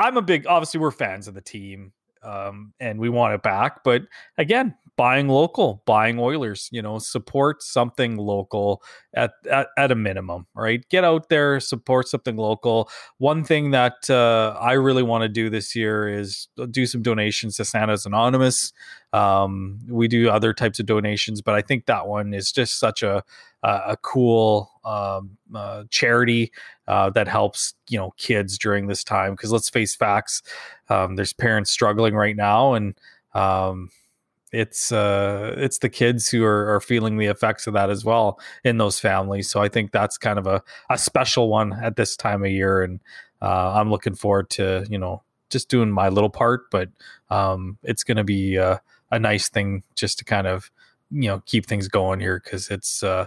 I'm 0.00 0.16
a 0.16 0.22
big 0.22 0.46
obviously 0.46 0.78
we're 0.78 0.92
fans 0.92 1.26
of 1.26 1.34
the 1.34 1.40
team 1.40 1.92
um, 2.22 2.72
and 2.80 2.98
we 2.98 3.08
want 3.08 3.34
it 3.34 3.42
back. 3.42 3.84
But 3.84 4.02
again, 4.36 4.74
buying 4.98 5.28
local, 5.28 5.80
buying 5.86 6.18
Oilers, 6.18 6.68
you 6.72 6.82
know, 6.82 6.98
support 6.98 7.62
something 7.62 8.16
local 8.16 8.82
at, 9.14 9.30
at, 9.48 9.68
at 9.78 9.92
a 9.92 9.94
minimum, 9.94 10.48
right? 10.56 10.86
Get 10.88 11.04
out 11.04 11.28
there, 11.28 11.60
support 11.60 12.08
something 12.08 12.36
local. 12.36 12.90
One 13.18 13.44
thing 13.44 13.70
that 13.70 14.10
uh, 14.10 14.58
I 14.60 14.72
really 14.72 15.04
want 15.04 15.22
to 15.22 15.28
do 15.28 15.50
this 15.50 15.76
year 15.76 16.08
is 16.08 16.48
do 16.72 16.84
some 16.84 17.02
donations 17.02 17.56
to 17.58 17.64
Santa's 17.64 18.06
Anonymous. 18.06 18.72
Um, 19.12 19.78
we 19.88 20.08
do 20.08 20.30
other 20.30 20.52
types 20.52 20.80
of 20.80 20.86
donations, 20.86 21.40
but 21.42 21.54
I 21.54 21.62
think 21.62 21.86
that 21.86 22.08
one 22.08 22.34
is 22.34 22.50
just 22.50 22.80
such 22.80 23.04
a 23.04 23.22
a, 23.64 23.96
cool 24.02 24.70
um, 24.84 25.36
uh, 25.52 25.82
charity 25.90 26.52
uh, 26.86 27.10
that 27.10 27.26
helps 27.26 27.74
you 27.88 27.98
know 27.98 28.12
kids 28.16 28.56
during 28.56 28.86
this 28.86 29.02
time. 29.02 29.32
Because 29.32 29.50
let's 29.50 29.68
face 29.68 29.96
facts, 29.96 30.42
um, 30.88 31.16
there's 31.16 31.32
parents 31.32 31.70
struggling 31.70 32.14
right 32.14 32.36
now, 32.36 32.74
and 32.74 32.94
um, 33.34 33.90
it's 34.52 34.92
uh 34.92 35.54
it's 35.56 35.78
the 35.78 35.88
kids 35.88 36.28
who 36.28 36.44
are, 36.44 36.74
are 36.74 36.80
feeling 36.80 37.18
the 37.18 37.26
effects 37.26 37.66
of 37.66 37.74
that 37.74 37.90
as 37.90 38.04
well 38.04 38.40
in 38.64 38.78
those 38.78 38.98
families 38.98 39.48
so 39.50 39.60
i 39.60 39.68
think 39.68 39.92
that's 39.92 40.16
kind 40.16 40.38
of 40.38 40.46
a, 40.46 40.62
a 40.90 40.96
special 40.98 41.48
one 41.48 41.72
at 41.82 41.96
this 41.96 42.16
time 42.16 42.44
of 42.44 42.50
year 42.50 42.82
and 42.82 43.00
uh, 43.42 43.72
i'm 43.74 43.90
looking 43.90 44.14
forward 44.14 44.48
to 44.48 44.86
you 44.88 44.98
know 44.98 45.22
just 45.50 45.68
doing 45.68 45.90
my 45.90 46.08
little 46.08 46.30
part 46.30 46.70
but 46.70 46.88
um 47.30 47.78
it's 47.82 48.04
gonna 48.04 48.24
be 48.24 48.58
uh, 48.58 48.78
a 49.10 49.18
nice 49.18 49.48
thing 49.48 49.82
just 49.94 50.18
to 50.18 50.24
kind 50.24 50.46
of 50.46 50.70
you 51.10 51.28
know 51.28 51.42
keep 51.46 51.66
things 51.66 51.88
going 51.88 52.20
here 52.20 52.40
because 52.42 52.68
it's 52.70 53.02
uh 53.02 53.26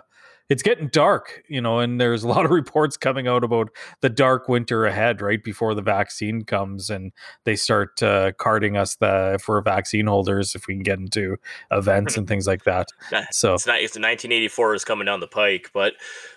it's 0.52 0.64
getting 0.64 0.90
dark, 0.90 1.44
you 1.48 1.62
know, 1.62 1.80
and 1.80 2.02
there's 2.02 2.26
a 2.26 2.28
lot 2.28 2.44
of 2.44 2.52
reports 2.52 2.98
coming 2.98 3.26
out 3.26 3.42
about 3.42 3.70
the 4.02 4.10
dark 4.10 4.50
winter 4.50 4.86
ahead, 4.86 5.22
right 5.22 5.42
before 5.42 5.74
the 5.74 5.82
vaccine 5.82 6.44
comes, 6.44 6.90
and 6.90 7.14
they 7.46 7.56
start 7.56 8.04
uh, 8.04 8.34
carding 8.34 8.76
us 8.76 8.98
the 8.98 9.36
if 9.36 9.48
we're 9.48 9.62
vaccine 9.62 10.08
holders 10.08 10.54
if 10.54 10.68
we 10.68 10.74
can 10.74 10.84
get 10.84 11.00
into 11.00 11.38
events 11.72 12.18
and 12.18 12.28
things 12.28 12.48
like 12.48 12.66
that. 12.66 12.90
So 13.32 13.54
it's 13.54 13.66
not 13.66 13.78
it's 13.78 13.96
1984 13.96 14.76
is 14.76 14.84
coming 14.84 15.06
down 15.06 15.22
the 15.22 15.28
pike, 15.28 15.70
but 15.74 15.94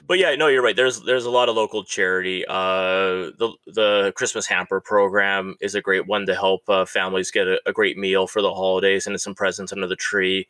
but 0.07 0.19
yeah, 0.19 0.37
no, 0.37 0.47
you're 0.47 0.62
right. 0.62 0.77
There's 0.77 1.01
there's 1.01 1.25
a 1.25 1.31
lot 1.31 1.49
of 1.49 1.57
local 1.57 1.83
charity. 1.83 2.45
Uh, 2.47 3.33
the 3.37 3.53
the 3.67 4.12
Christmas 4.15 4.47
hamper 4.47 4.81
program 4.81 5.57
is 5.61 5.75
a 5.75 5.81
great 5.81 6.07
one 6.07 6.27
to 6.27 6.37
help 6.37 6.69
uh, 6.69 6.85
families 6.85 7.33
get 7.33 7.49
a, 7.49 7.61
a 7.67 7.73
great 7.73 7.97
meal 7.97 8.29
for 8.29 8.43
the 8.43 8.55
holidays 8.55 9.09
and 9.09 9.21
some 9.21 9.35
presents 9.35 9.73
under 9.73 9.89
the 9.89 9.97
tree. 9.97 10.47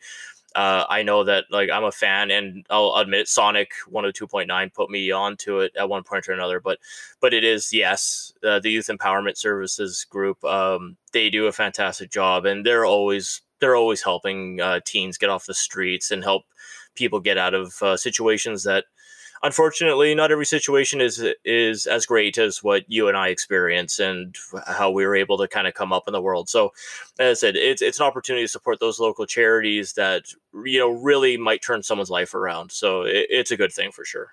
Uh, 0.55 0.85
I 0.89 1.03
know 1.03 1.25
that 1.25 1.47
like 1.51 1.71
I'm 1.71 1.85
a 1.85 1.93
fan, 1.93 2.31
and 2.31 2.65
I'll 2.71 2.95
admit 2.97 3.29
Sonic 3.29 3.73
102.9 3.91 4.73
put 4.73 4.91
me 4.91 5.11
onto 5.11 5.61
it 5.61 5.73
at 5.77 5.89
one 5.89 6.05
point 6.05 6.29
or 6.29 6.33
another. 6.33 6.61
But 6.61 6.79
but 7.21 7.35
it 7.35 7.45
is 7.45 7.73
yes, 7.73 8.33
uh, 8.45 8.61
the 8.61 8.71
Youth 8.71 8.87
Empowerment 8.87 9.37
Services 9.37 10.05
group. 10.09 10.45
Um, 10.45 10.97
they 11.13 11.31
do 11.31 11.47
a 11.47 11.53
fantastic 11.53 12.11
job, 12.11 12.45
and 12.47 12.65
they're 12.65 12.87
always 12.87 13.43
they're 13.61 13.77
always 13.77 14.03
helping 14.03 14.61
uh, 14.61 14.81
teens 14.85 15.19
get 15.19 15.31
off 15.31 15.47
the 15.47 15.55
streets 15.55 16.11
and 16.11 16.23
help 16.23 16.45
people 16.95 17.21
get 17.21 17.39
out 17.39 17.55
of 17.55 17.83
uh, 17.83 17.97
situations 17.97 18.63
that 18.65 18.85
unfortunately, 19.45 20.15
not 20.15 20.33
every 20.33 20.47
situation 20.47 21.01
is 21.01 21.25
is 21.45 21.87
as 21.87 22.07
great 22.07 22.39
as 22.39 22.63
what 22.63 22.85
you 22.89 23.07
and 23.07 23.17
I 23.17 23.29
experience 23.29 24.01
and 24.01 24.35
how 24.67 24.91
we 24.91 25.07
were 25.07 25.15
able 25.15 25.39
to 25.39 25.47
kind 25.47 25.69
of 25.69 25.75
come 25.75 25.93
up 25.93 26.05
in 26.09 26.13
the 26.13 26.21
world. 26.21 26.49
So, 26.49 26.73
as 27.19 27.39
I 27.39 27.41
said, 27.41 27.57
it's 27.57 27.83
it's 27.83 28.01
an 28.01 28.07
opportunity 28.07 28.45
to 28.45 28.49
support 28.49 28.81
those 28.81 28.99
local 28.99 29.27
charities 29.27 29.93
that 29.93 30.25
you 30.65 30.79
know 30.81 30.91
really 30.91 31.37
might 31.37 31.63
turn 31.63 31.83
someone's 31.83 32.11
life 32.11 32.35
around. 32.35 32.73
So, 32.73 33.03
it, 33.03 33.27
it's 33.31 33.51
a 33.53 33.57
good 33.57 33.73
thing 33.73 33.93
for 33.93 34.05
sure. 34.05 34.33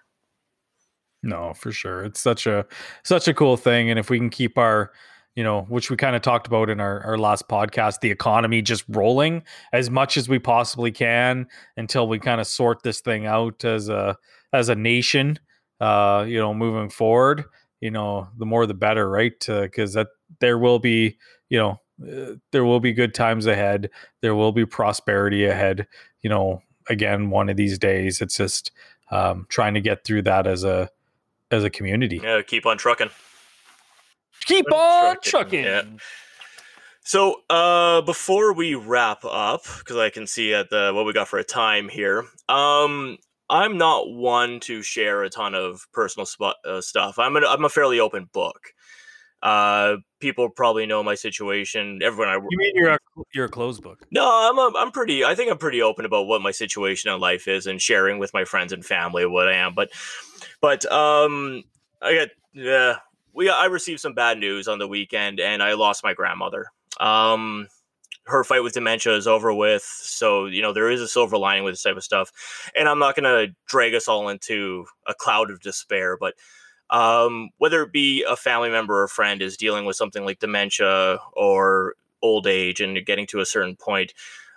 No, 1.22 1.53
for 1.53 1.72
sure. 1.72 2.03
It's 2.03 2.20
such 2.20 2.47
a 2.47 2.66
such 3.03 3.28
a 3.28 3.34
cool 3.34 3.57
thing, 3.57 3.89
and 3.89 3.99
if 3.99 4.09
we 4.09 4.18
can 4.18 4.32
keep 4.32 4.57
our 4.57 4.91
you 5.36 5.45
know, 5.45 5.62
which 5.70 5.89
we 5.89 5.95
kind 5.95 6.14
of 6.14 6.22
talked 6.22 6.45
about 6.45 6.70
in 6.70 6.82
our, 6.82 6.99
our 7.05 7.18
last 7.18 7.47
podcast, 7.47 8.01
the 8.01 8.12
economy 8.12 8.62
just 8.62 8.84
rolling 8.89 9.41
as 9.72 9.89
much 9.89 10.18
as 10.18 10.28
we 10.28 10.39
possibly 10.39 10.91
can 10.91 11.47
until 11.78 12.05
we 12.05 12.20
kind 12.20 12.41
of 12.41 12.47
sort 12.47 12.84
this 12.84 12.99
thing 12.99 13.26
out 13.26 13.64
as 13.64 13.88
a 13.88 14.18
as 14.54 14.70
a 14.70 14.76
nation, 14.76 15.39
uh, 15.80 16.26
you 16.28 16.38
know, 16.38 16.54
moving 16.54 16.89
forward, 16.89 17.45
you 17.80 17.91
know, 17.91 18.28
the 18.38 18.45
more 18.45 18.66
the 18.66 18.74
better, 18.74 19.10
right? 19.10 19.34
Because 19.45 19.93
that 19.93 20.08
there 20.39 20.58
will 20.58 20.80
be, 20.80 21.18
you 21.49 21.58
know, 21.58 21.80
uh, 22.02 22.36
there 22.52 22.66
will 22.66 22.80
be 22.80 22.93
good 22.93 23.14
times 23.14 23.45
ahead. 23.45 23.89
There 24.22 24.36
will 24.36 24.52
be 24.52 24.66
prosperity 24.66 25.45
ahead. 25.45 25.88
You 26.22 26.30
know, 26.30 26.62
again, 26.89 27.30
one 27.30 27.49
of 27.49 27.58
these 27.58 27.78
days, 27.78 28.22
it's 28.22 28.38
just 28.38 28.72
um, 29.12 29.45
trying 29.49 29.74
to 29.74 29.82
get 29.82 30.04
through 30.04 30.24
that 30.24 30.47
as 30.47 30.64
a 30.64 30.89
as 31.49 31.64
a 31.64 31.70
community. 31.70 32.20
Yeah, 32.24 32.41
keep 32.41 32.66
on 32.66 32.78
trucking. 32.78 33.10
Keep 34.45 34.72
on 34.72 35.18
trucking. 35.22 35.64
Yeah. 35.64 35.84
So 37.04 37.41
uh, 37.49 38.02
before 38.02 38.54
we 38.54 38.76
wrap 38.76 39.26
up, 39.26 39.64
because 39.80 39.97
I 39.97 40.10
can 40.10 40.28
see 40.28 40.54
at 40.54 40.70
the 40.70 40.91
what 40.93 41.06
we 41.06 41.14
got 41.14 41.28
for 41.28 41.39
a 41.39 41.43
time 41.43 41.89
here, 41.89 42.26
um, 42.47 43.18
I'm 43.52 43.78
not 43.78 44.10
one 44.10 44.62
to 44.62 44.82
share 44.82 45.24
a 45.24 45.30
ton 45.30 45.54
of 45.54 45.86
personal 45.91 46.26
sp- 46.26 46.64
uh, 46.66 46.80
stuff. 46.80 47.20
I'm 47.20 47.36
a, 47.36 47.41
I'm 47.41 47.66
a 47.66 47.70
fairly 47.70 47.99
open 47.99 48.30
book. 48.32 48.74
Uh, 49.43 49.97
people 50.20 50.49
probably 50.49 50.86
know 50.86 51.04
my 51.04 51.16
situation. 51.16 51.99
Everyone, 52.02 52.30
I 52.30 52.36
you 52.36 52.58
mean 52.58 52.72
you're 52.76 52.91
a 52.91 52.97
you're 53.34 53.45
a 53.45 53.49
closed 53.49 53.84
book? 53.84 54.06
No, 54.10 54.24
I'm 54.24 54.58
a, 54.58 54.78
I'm 54.78 54.91
pretty. 54.91 55.26
I 55.26 55.36
think 55.36 55.52
I'm 55.52 55.58
pretty 55.58 55.82
open 55.82 56.06
about 56.06 56.28
what 56.28 56.41
my 56.41 56.52
situation 56.52 57.12
in 57.12 57.20
life 57.20 57.47
is 57.47 57.68
and 57.68 57.82
sharing 57.82 58.20
with 58.20 58.34
my 58.34 58.45
friends 58.45 58.72
and 58.72 58.86
family 58.86 59.26
what 59.26 59.49
I 59.49 59.56
am. 59.56 59.74
But 59.74 59.89
but 60.62 60.89
um, 60.89 61.64
I 62.02 62.16
got 62.16 62.28
yeah. 62.54 62.97
We 63.34 63.49
I 63.49 63.66
received 63.66 63.99
some 63.99 64.14
bad 64.14 64.38
news 64.38 64.68
on 64.68 64.80
the 64.80 64.88
weekend, 64.88 65.39
and 65.41 65.62
I 65.62 65.74
lost 65.74 66.04
my 66.04 66.14
grandmother. 66.14 66.68
Um, 66.99 67.68
her 68.32 68.44
fight 68.44 68.64
with 68.64 68.74
dementia 68.74 69.16
is 69.16 69.28
over 69.28 69.54
with. 69.54 69.84
So, 69.84 70.46
you 70.46 70.62
know, 70.62 70.74
there 70.74 70.90
is 70.90 71.02
a 71.02 71.08
silver 71.08 71.38
lining 71.38 71.64
with 71.64 71.74
this 71.74 71.84
type 71.84 71.98
of 71.98 72.04
stuff. 72.04 72.32
And 72.76 72.88
I'm 72.88 73.00
not 73.00 73.16
going 73.16 73.24
to 73.24 73.54
drag 73.68 73.94
us 73.94 74.08
all 74.08 74.30
into 74.30 74.86
a 75.08 75.14
cloud 75.14 75.52
of 75.52 75.62
despair, 75.62 76.18
but 76.18 76.34
um, 76.90 77.50
whether 77.58 77.84
it 77.84 77.92
be 77.92 78.26
a 78.28 78.36
family 78.36 78.70
member 78.70 79.02
or 79.02 79.08
friend 79.08 79.42
is 79.42 79.58
dealing 79.58 79.86
with 79.86 79.96
something 79.96 80.26
like 80.26 80.40
dementia 80.40 81.20
or 81.34 81.96
old 82.22 82.48
age 82.48 82.82
and 82.82 82.94
you're 82.94 83.04
getting 83.04 83.28
to 83.28 83.40
a 83.40 83.46
certain 83.46 83.76
point, 83.76 84.14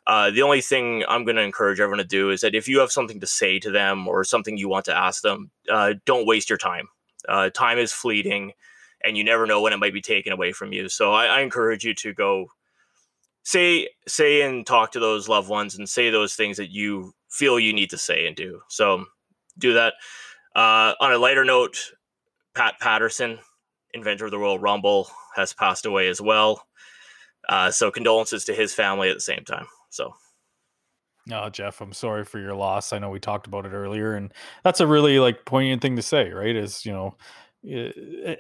uh, 0.06 0.30
the 0.30 0.42
only 0.42 0.60
thing 0.60 1.04
I'm 1.08 1.24
going 1.24 1.36
to 1.36 1.42
encourage 1.42 1.80
everyone 1.80 1.98
to 1.98 2.04
do 2.04 2.30
is 2.30 2.42
that 2.42 2.54
if 2.54 2.68
you 2.68 2.80
have 2.80 2.92
something 2.92 3.20
to 3.20 3.26
say 3.26 3.58
to 3.60 3.70
them 3.70 4.06
or 4.06 4.24
something 4.24 4.56
you 4.56 4.68
want 4.68 4.84
to 4.86 4.96
ask 4.96 5.22
them, 5.22 5.50
uh, 5.70 5.94
don't 6.04 6.26
waste 6.26 6.50
your 6.50 6.58
time. 6.58 6.88
Uh, 7.28 7.50
time 7.50 7.78
is 7.78 7.92
fleeting 7.92 8.52
and 9.02 9.16
you 9.16 9.24
never 9.24 9.46
know 9.46 9.60
when 9.60 9.72
it 9.72 9.78
might 9.78 9.92
be 9.92 10.00
taken 10.00 10.32
away 10.32 10.52
from 10.52 10.72
you. 10.72 10.88
So 10.88 11.12
I, 11.12 11.26
I 11.26 11.40
encourage 11.40 11.84
you 11.84 11.94
to 11.94 12.12
go 12.12 12.48
say 13.44 13.88
say 14.08 14.42
and 14.42 14.66
talk 14.66 14.92
to 14.92 15.00
those 15.00 15.28
loved 15.28 15.48
ones 15.48 15.76
and 15.76 15.88
say 15.88 16.10
those 16.10 16.34
things 16.34 16.56
that 16.56 16.70
you 16.70 17.12
feel 17.30 17.60
you 17.60 17.72
need 17.72 17.90
to 17.90 17.98
say 17.98 18.26
and 18.26 18.34
do. 18.34 18.60
So 18.68 19.04
do 19.58 19.74
that. 19.74 19.94
Uh, 20.56 20.94
on 21.00 21.12
a 21.12 21.18
lighter 21.18 21.44
note, 21.44 21.76
Pat 22.54 22.74
Patterson, 22.80 23.38
inventor 23.92 24.26
of 24.26 24.30
the 24.30 24.38
Royal 24.38 24.58
Rumble, 24.58 25.08
has 25.34 25.52
passed 25.52 25.86
away 25.86 26.08
as 26.08 26.20
well. 26.20 26.64
Uh, 27.48 27.70
so 27.70 27.90
condolences 27.90 28.44
to 28.44 28.54
his 28.54 28.72
family 28.72 29.10
at 29.10 29.14
the 29.14 29.20
same 29.20 29.44
time. 29.44 29.66
So. 29.90 30.14
No, 31.26 31.44
oh, 31.44 31.50
Jeff, 31.50 31.80
I'm 31.80 31.94
sorry 31.94 32.24
for 32.24 32.38
your 32.38 32.54
loss. 32.54 32.92
I 32.92 32.98
know 32.98 33.08
we 33.08 33.18
talked 33.18 33.46
about 33.46 33.64
it 33.64 33.72
earlier, 33.72 34.14
and 34.14 34.32
that's 34.62 34.80
a 34.80 34.86
really 34.86 35.18
like 35.18 35.46
poignant 35.46 35.80
thing 35.80 35.96
to 35.96 36.02
say, 36.02 36.30
right? 36.30 36.54
Is 36.54 36.84
you 36.84 36.92
know, 36.92 37.16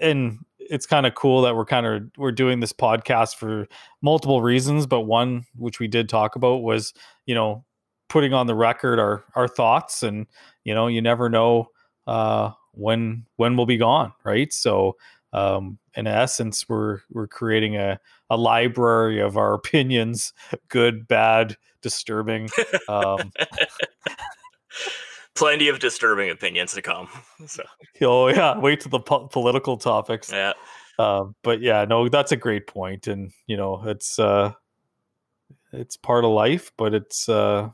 and 0.00 0.44
it's 0.70 0.86
kind 0.86 1.06
of 1.06 1.14
cool 1.14 1.42
that 1.42 1.54
we're 1.56 1.64
kind 1.64 1.86
of 1.86 2.02
we're 2.16 2.32
doing 2.32 2.60
this 2.60 2.72
podcast 2.72 3.36
for 3.36 3.66
multiple 4.02 4.42
reasons 4.42 4.86
but 4.86 5.00
one 5.02 5.44
which 5.56 5.78
we 5.78 5.88
did 5.88 6.08
talk 6.08 6.36
about 6.36 6.62
was 6.62 6.92
you 7.26 7.34
know 7.34 7.64
putting 8.08 8.32
on 8.32 8.46
the 8.46 8.54
record 8.54 8.98
our 8.98 9.24
our 9.34 9.48
thoughts 9.48 10.02
and 10.02 10.26
you 10.64 10.74
know 10.74 10.86
you 10.86 11.02
never 11.02 11.28
know 11.28 11.68
uh 12.06 12.50
when 12.72 13.24
when 13.36 13.56
we'll 13.56 13.66
be 13.66 13.76
gone 13.76 14.12
right? 14.24 14.52
So 14.52 14.96
um 15.32 15.78
in 15.96 16.06
essence 16.06 16.68
we're 16.68 17.00
we're 17.10 17.26
creating 17.26 17.76
a 17.76 17.98
a 18.30 18.36
library 18.36 19.20
of 19.20 19.36
our 19.36 19.54
opinions 19.54 20.32
good 20.68 21.06
bad 21.08 21.56
disturbing 21.82 22.48
um 22.88 23.32
plenty 25.34 25.68
of 25.68 25.78
disturbing 25.78 26.30
opinions 26.30 26.72
to 26.74 26.82
come. 26.82 27.08
So. 27.46 27.62
Oh 28.00 28.28
yeah, 28.28 28.58
wait 28.58 28.80
to 28.80 28.88
the 28.88 29.00
po- 29.00 29.28
political 29.28 29.76
topics. 29.76 30.32
Yeah. 30.32 30.54
Um, 30.98 31.34
but 31.42 31.60
yeah, 31.60 31.84
no, 31.84 32.08
that's 32.08 32.32
a 32.32 32.36
great 32.36 32.66
point, 32.66 33.06
and 33.06 33.32
you 33.46 33.56
know, 33.56 33.82
it's 33.84 34.18
uh, 34.18 34.52
it's 35.72 35.96
part 35.96 36.24
of 36.24 36.30
life, 36.30 36.72
but 36.78 36.94
it's 36.94 37.28
uh, 37.28 37.68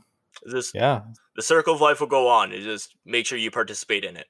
this 0.45 0.71
yeah, 0.73 1.01
the 1.35 1.41
circle 1.41 1.75
of 1.75 1.81
life 1.81 1.99
will 2.01 2.07
go 2.07 2.27
on. 2.27 2.51
You 2.51 2.61
just 2.61 2.95
make 3.05 3.25
sure 3.25 3.37
you 3.37 3.51
participate 3.51 4.03
in 4.03 4.17
it. 4.17 4.27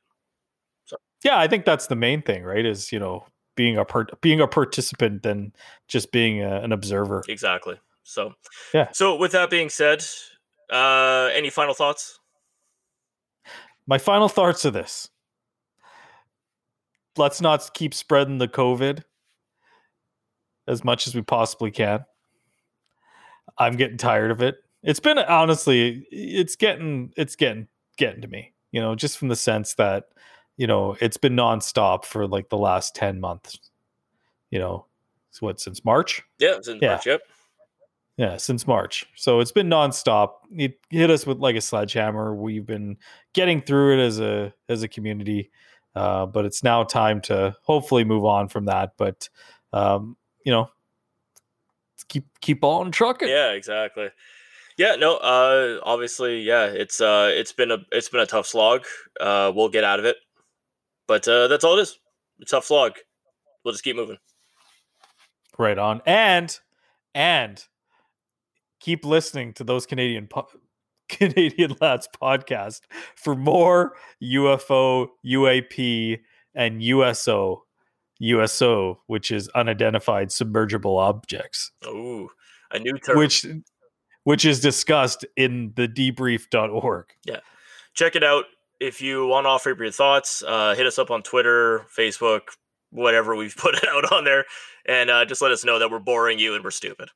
So. 0.86 0.98
Yeah, 1.24 1.40
I 1.40 1.48
think 1.48 1.66
that's 1.66 1.88
the 1.88 1.96
main 1.96 2.22
thing, 2.22 2.44
right? 2.44 2.66
Is 2.66 2.92
you 2.92 3.00
know 3.00 3.26
being 3.56 3.78
a 3.78 3.86
part 3.86 4.20
being 4.22 4.42
a 4.42 4.48
participant 4.48 5.24
than 5.24 5.54
just 5.88 6.12
being 6.12 6.42
a, 6.42 6.62
an 6.62 6.72
observer. 6.72 7.24
Exactly. 7.28 7.80
So 8.04 8.34
yeah. 8.74 8.90
So 8.92 9.16
with 9.16 9.32
that 9.32 9.50
being 9.50 9.70
said, 9.70 10.06
uh, 10.72 11.30
any 11.34 11.50
final 11.50 11.74
thoughts? 11.74 12.20
My 13.88 13.98
final 13.98 14.30
thoughts 14.30 14.66
are 14.66 14.72
this. 14.72 15.10
Let's 17.18 17.42
not 17.42 17.74
keep 17.74 17.94
spreading 17.94 18.38
the 18.38 18.48
COVID 18.48 19.04
as 20.68 20.84
much 20.84 21.08
as 21.08 21.16
we 21.16 21.22
possibly 21.22 21.72
can. 21.72 22.06
I'm 23.58 23.76
getting 23.76 23.98
tired 23.98 24.32
of 24.32 24.42
it. 24.42 24.56
It's 24.84 25.00
been 25.00 25.18
honestly, 25.18 26.08
it's 26.10 26.56
getting, 26.56 27.12
it's 27.18 27.36
getting, 27.36 27.68
getting 27.98 28.22
to 28.22 28.28
me. 28.28 28.54
You 28.72 28.80
know, 28.80 28.96
just 28.96 29.18
from 29.18 29.28
the 29.28 29.36
sense 29.36 29.74
that, 29.76 30.06
you 30.56 30.68
know, 30.68 30.96
it's 31.02 31.18
been 31.18 31.36
nonstop 31.36 32.06
for 32.06 32.28
like 32.28 32.50
the 32.50 32.58
last 32.58 32.96
ten 32.96 33.20
months. 33.20 33.60
You 34.50 34.60
know, 34.60 34.86
what 35.40 35.60
since 35.60 35.84
March? 35.84 36.24
Yeah, 36.40 36.56
since 36.62 36.82
yeah. 36.82 36.90
March. 36.90 37.06
Yep. 37.06 37.22
Yeah, 38.18 38.38
since 38.38 38.68
March. 38.68 39.06
So 39.16 39.40
it's 39.40 39.52
been 39.52 39.68
nonstop. 39.70 40.34
It 40.52 40.80
hit 40.90 41.10
us 41.10 41.26
with 41.26 41.40
like 41.40 41.56
a 41.56 41.62
sledgehammer. 41.62 42.36
We've 42.36 42.66
been 42.66 42.98
getting 43.34 43.62
through 43.62 43.98
it 43.98 44.06
as 44.06 44.20
a 44.20 44.54
as 44.70 44.84
a 44.84 44.88
community, 44.88 45.50
uh, 45.96 46.26
but 46.26 46.46
it's 46.46 46.64
now 46.64 46.84
time 46.84 47.22
to 47.22 47.56
hopefully 47.64 48.04
move 48.04 48.26
on 48.26 48.48
from 48.48 48.66
that. 48.66 48.92
But 48.98 49.30
um, 49.74 50.18
you 50.46 50.52
know, 50.52 50.70
keep 52.08 52.26
keep 52.42 52.64
on 52.64 52.92
trucking. 52.92 53.30
Yeah, 53.30 53.52
exactly. 53.52 54.10
Yeah, 54.78 54.96
no, 54.96 55.18
uh 55.18 55.80
obviously, 55.84 56.42
yeah, 56.42 56.66
it's 56.66 57.02
uh 57.02 57.30
it's 57.34 57.52
been 57.52 57.72
a 57.72 57.78
it's 57.92 58.10
been 58.10 58.22
a 58.22 58.26
tough 58.26 58.48
slog. 58.48 58.86
Uh 59.20 59.52
we'll 59.54 59.70
get 59.70 59.84
out 59.84 60.00
of 60.00 60.06
it. 60.06 60.18
But 61.08 61.28
uh 61.28 61.48
that's 61.48 61.64
all 61.64 61.78
it 61.78 61.82
is. 61.82 62.00
A 62.42 62.46
tough 62.46 62.66
slog. 62.66 62.94
We'll 63.64 63.74
just 63.74 63.84
keep 63.84 63.96
moving. 63.96 64.18
Right 65.58 65.78
on. 65.78 66.02
And 66.06 66.58
and 67.14 67.64
keep 68.82 69.06
listening 69.06 69.54
to 69.54 69.64
those 69.64 69.86
Canadian 69.86 70.28
po- 70.28 70.48
Canadian 71.10 71.76
Lads 71.80 72.10
podcast 72.22 72.82
for 73.16 73.36
more 73.36 73.94
UFO, 74.22 75.08
UAP, 75.26 76.20
and 76.54 76.84
USO. 76.84 77.64
USO, 78.20 79.02
which 79.08 79.32
is 79.32 79.50
unidentified 79.50 80.28
submergible 80.30 81.00
objects, 81.00 81.72
Ooh, 81.88 82.30
a 82.72 82.78
new 82.78 82.96
term. 83.00 83.18
which 83.18 83.46
which 84.26 84.46
is 84.46 84.60
discussed 84.60 85.26
in 85.36 85.74
the 85.76 85.88
debrief.org. 85.88 87.06
Yeah. 87.26 87.40
Check 87.96 88.16
it 88.16 88.24
out. 88.24 88.46
If 88.80 89.02
you 89.02 89.26
want 89.26 89.46
to 89.46 89.50
offer 89.50 89.76
your 89.76 89.92
thoughts, 89.92 90.44
uh, 90.48 90.76
hit 90.76 90.86
us 90.86 91.00
up 91.00 91.10
on 91.10 91.24
Twitter, 91.24 91.88
Facebook, 91.98 92.42
whatever 92.92 93.36
we've 93.36 93.56
put 93.58 93.74
it 93.74 93.88
out 93.88 94.12
on 94.12 94.24
there, 94.24 94.46
and 94.86 95.10
uh, 95.10 95.26
just 95.26 95.42
let 95.42 95.52
us 95.52 95.66
know 95.66 95.80
that 95.80 95.90
we're 95.90 95.98
boring 95.98 96.38
you 96.38 96.54
and 96.54 96.64
we're 96.64 96.70
stupid. 96.70 97.10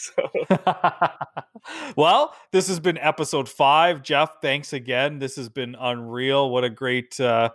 So, 0.00 0.30
well, 1.96 2.34
this 2.52 2.68
has 2.68 2.80
been 2.80 2.98
episode 2.98 3.48
five. 3.48 4.02
Jeff, 4.02 4.40
thanks 4.40 4.72
again. 4.72 5.18
This 5.18 5.36
has 5.36 5.48
been 5.48 5.76
unreal. 5.78 6.50
What 6.50 6.64
a 6.64 6.70
great, 6.70 7.18
uh, 7.20 7.50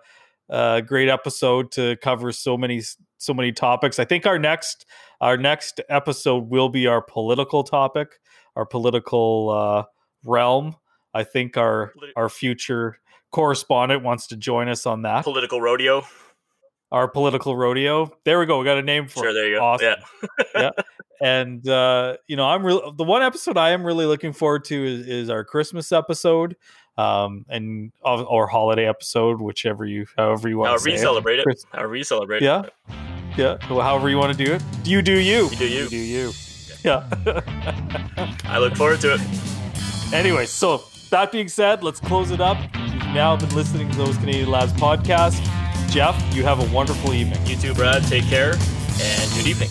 uh, 0.50 0.82
great 0.82 1.10
episode 1.10 1.72
to 1.74 1.96
cover 1.98 2.32
so 2.32 2.58
many, 2.58 2.82
so 3.18 3.34
many 3.34 3.52
topics. 3.52 3.98
I 4.00 4.06
think 4.06 4.26
our 4.26 4.38
next, 4.40 4.86
our 5.22 5.38
next 5.38 5.82
episode 5.90 6.50
will 6.50 6.70
be 6.70 6.88
our 6.88 7.02
political 7.02 7.64
topic, 7.64 8.20
our 8.56 8.66
political 8.66 9.50
uh, 9.50 9.84
realm. 10.24 10.76
I 11.14 11.24
think 11.24 11.58
our 11.58 11.94
our 12.18 12.28
future 12.30 13.00
correspondent 13.32 14.04
wants 14.04 14.28
to 14.28 14.38
join 14.38 14.68
us 14.70 14.86
on 14.86 15.02
that. 15.04 15.24
political 15.24 15.62
rodeo. 15.62 16.04
our 16.92 17.08
political 17.08 17.56
rodeo. 17.58 18.12
There 18.26 18.38
we 18.40 18.46
go. 18.46 18.60
We 18.60 18.66
got 18.66 18.78
a 18.78 18.82
name 18.84 19.08
for 19.08 19.22
Sure, 19.24 19.30
it. 19.30 19.34
there 19.34 19.48
you 19.50 19.56
go. 19.58 19.64
Awesome 19.64 19.96
Yeah. 20.56 20.70
and 21.22 21.68
uh, 21.68 22.18
you 22.28 22.36
know, 22.36 22.46
I'm 22.46 22.66
real. 22.66 22.92
The 22.94 23.04
one 23.04 23.22
episode 23.24 23.58
I 23.58 23.72
am 23.72 23.84
really 23.86 24.06
looking 24.06 24.34
forward 24.34 24.66
to 24.66 24.86
is, 24.86 25.08
is 25.08 25.30
our 25.30 25.44
Christmas 25.44 25.92
episode, 25.92 26.56
um, 26.98 27.46
and 27.50 27.92
or 28.04 28.48
holiday 28.48 28.88
episode, 28.88 29.42
whichever 29.42 29.86
you, 29.86 30.06
however 30.18 30.50
you 30.50 30.58
want 30.58 30.82
to 30.82 30.90
you 30.92 30.98
say 30.98 31.02
celebrate 31.04 31.40
it. 31.40 31.44
Chris- 31.44 31.66
However 31.72 31.96
you 31.96 32.04
celebrate 32.04 32.42
Yeah. 32.42 32.64
it. 32.64 32.74
Yeah, 33.38 33.58
well, 33.70 33.82
however 33.82 34.10
you 34.10 34.18
want 34.18 34.38
to 34.38 34.46
do 34.46 34.54
it. 34.54 34.64
You 34.86 35.02
do 35.02 35.20
you. 35.20 35.50
You 35.50 35.56
do 35.58 35.68
you. 35.68 35.84
You 35.84 35.90
do 35.90 35.98
you. 35.98 36.32
Yeah. 36.86 37.10
I 38.46 38.60
look 38.60 38.76
forward 38.76 39.02
to 39.02 39.16
it. 39.16 40.14
anyway, 40.14 40.46
so 40.46 40.84
that 41.10 41.32
being 41.32 41.48
said, 41.50 41.84
let's 41.84 42.00
close 42.00 42.32
it 42.32 42.40
up. 42.40 42.58
You've 42.76 43.04
now 43.14 43.36
been 43.36 43.54
listening 43.56 43.90
to 43.92 43.98
those 43.98 44.18
Canadian 44.18 44.50
Lads 44.52 44.72
podcast. 44.74 45.42
Jeff, 45.90 46.16
you 46.36 46.44
have 46.44 46.60
a 46.60 46.74
wonderful 46.74 47.14
evening. 47.14 47.46
You 47.46 47.56
too, 47.58 47.74
Brad. 47.74 48.04
Take 48.04 48.26
care 48.26 48.54
and 48.54 49.32
good 49.34 49.48
evening. 49.48 49.70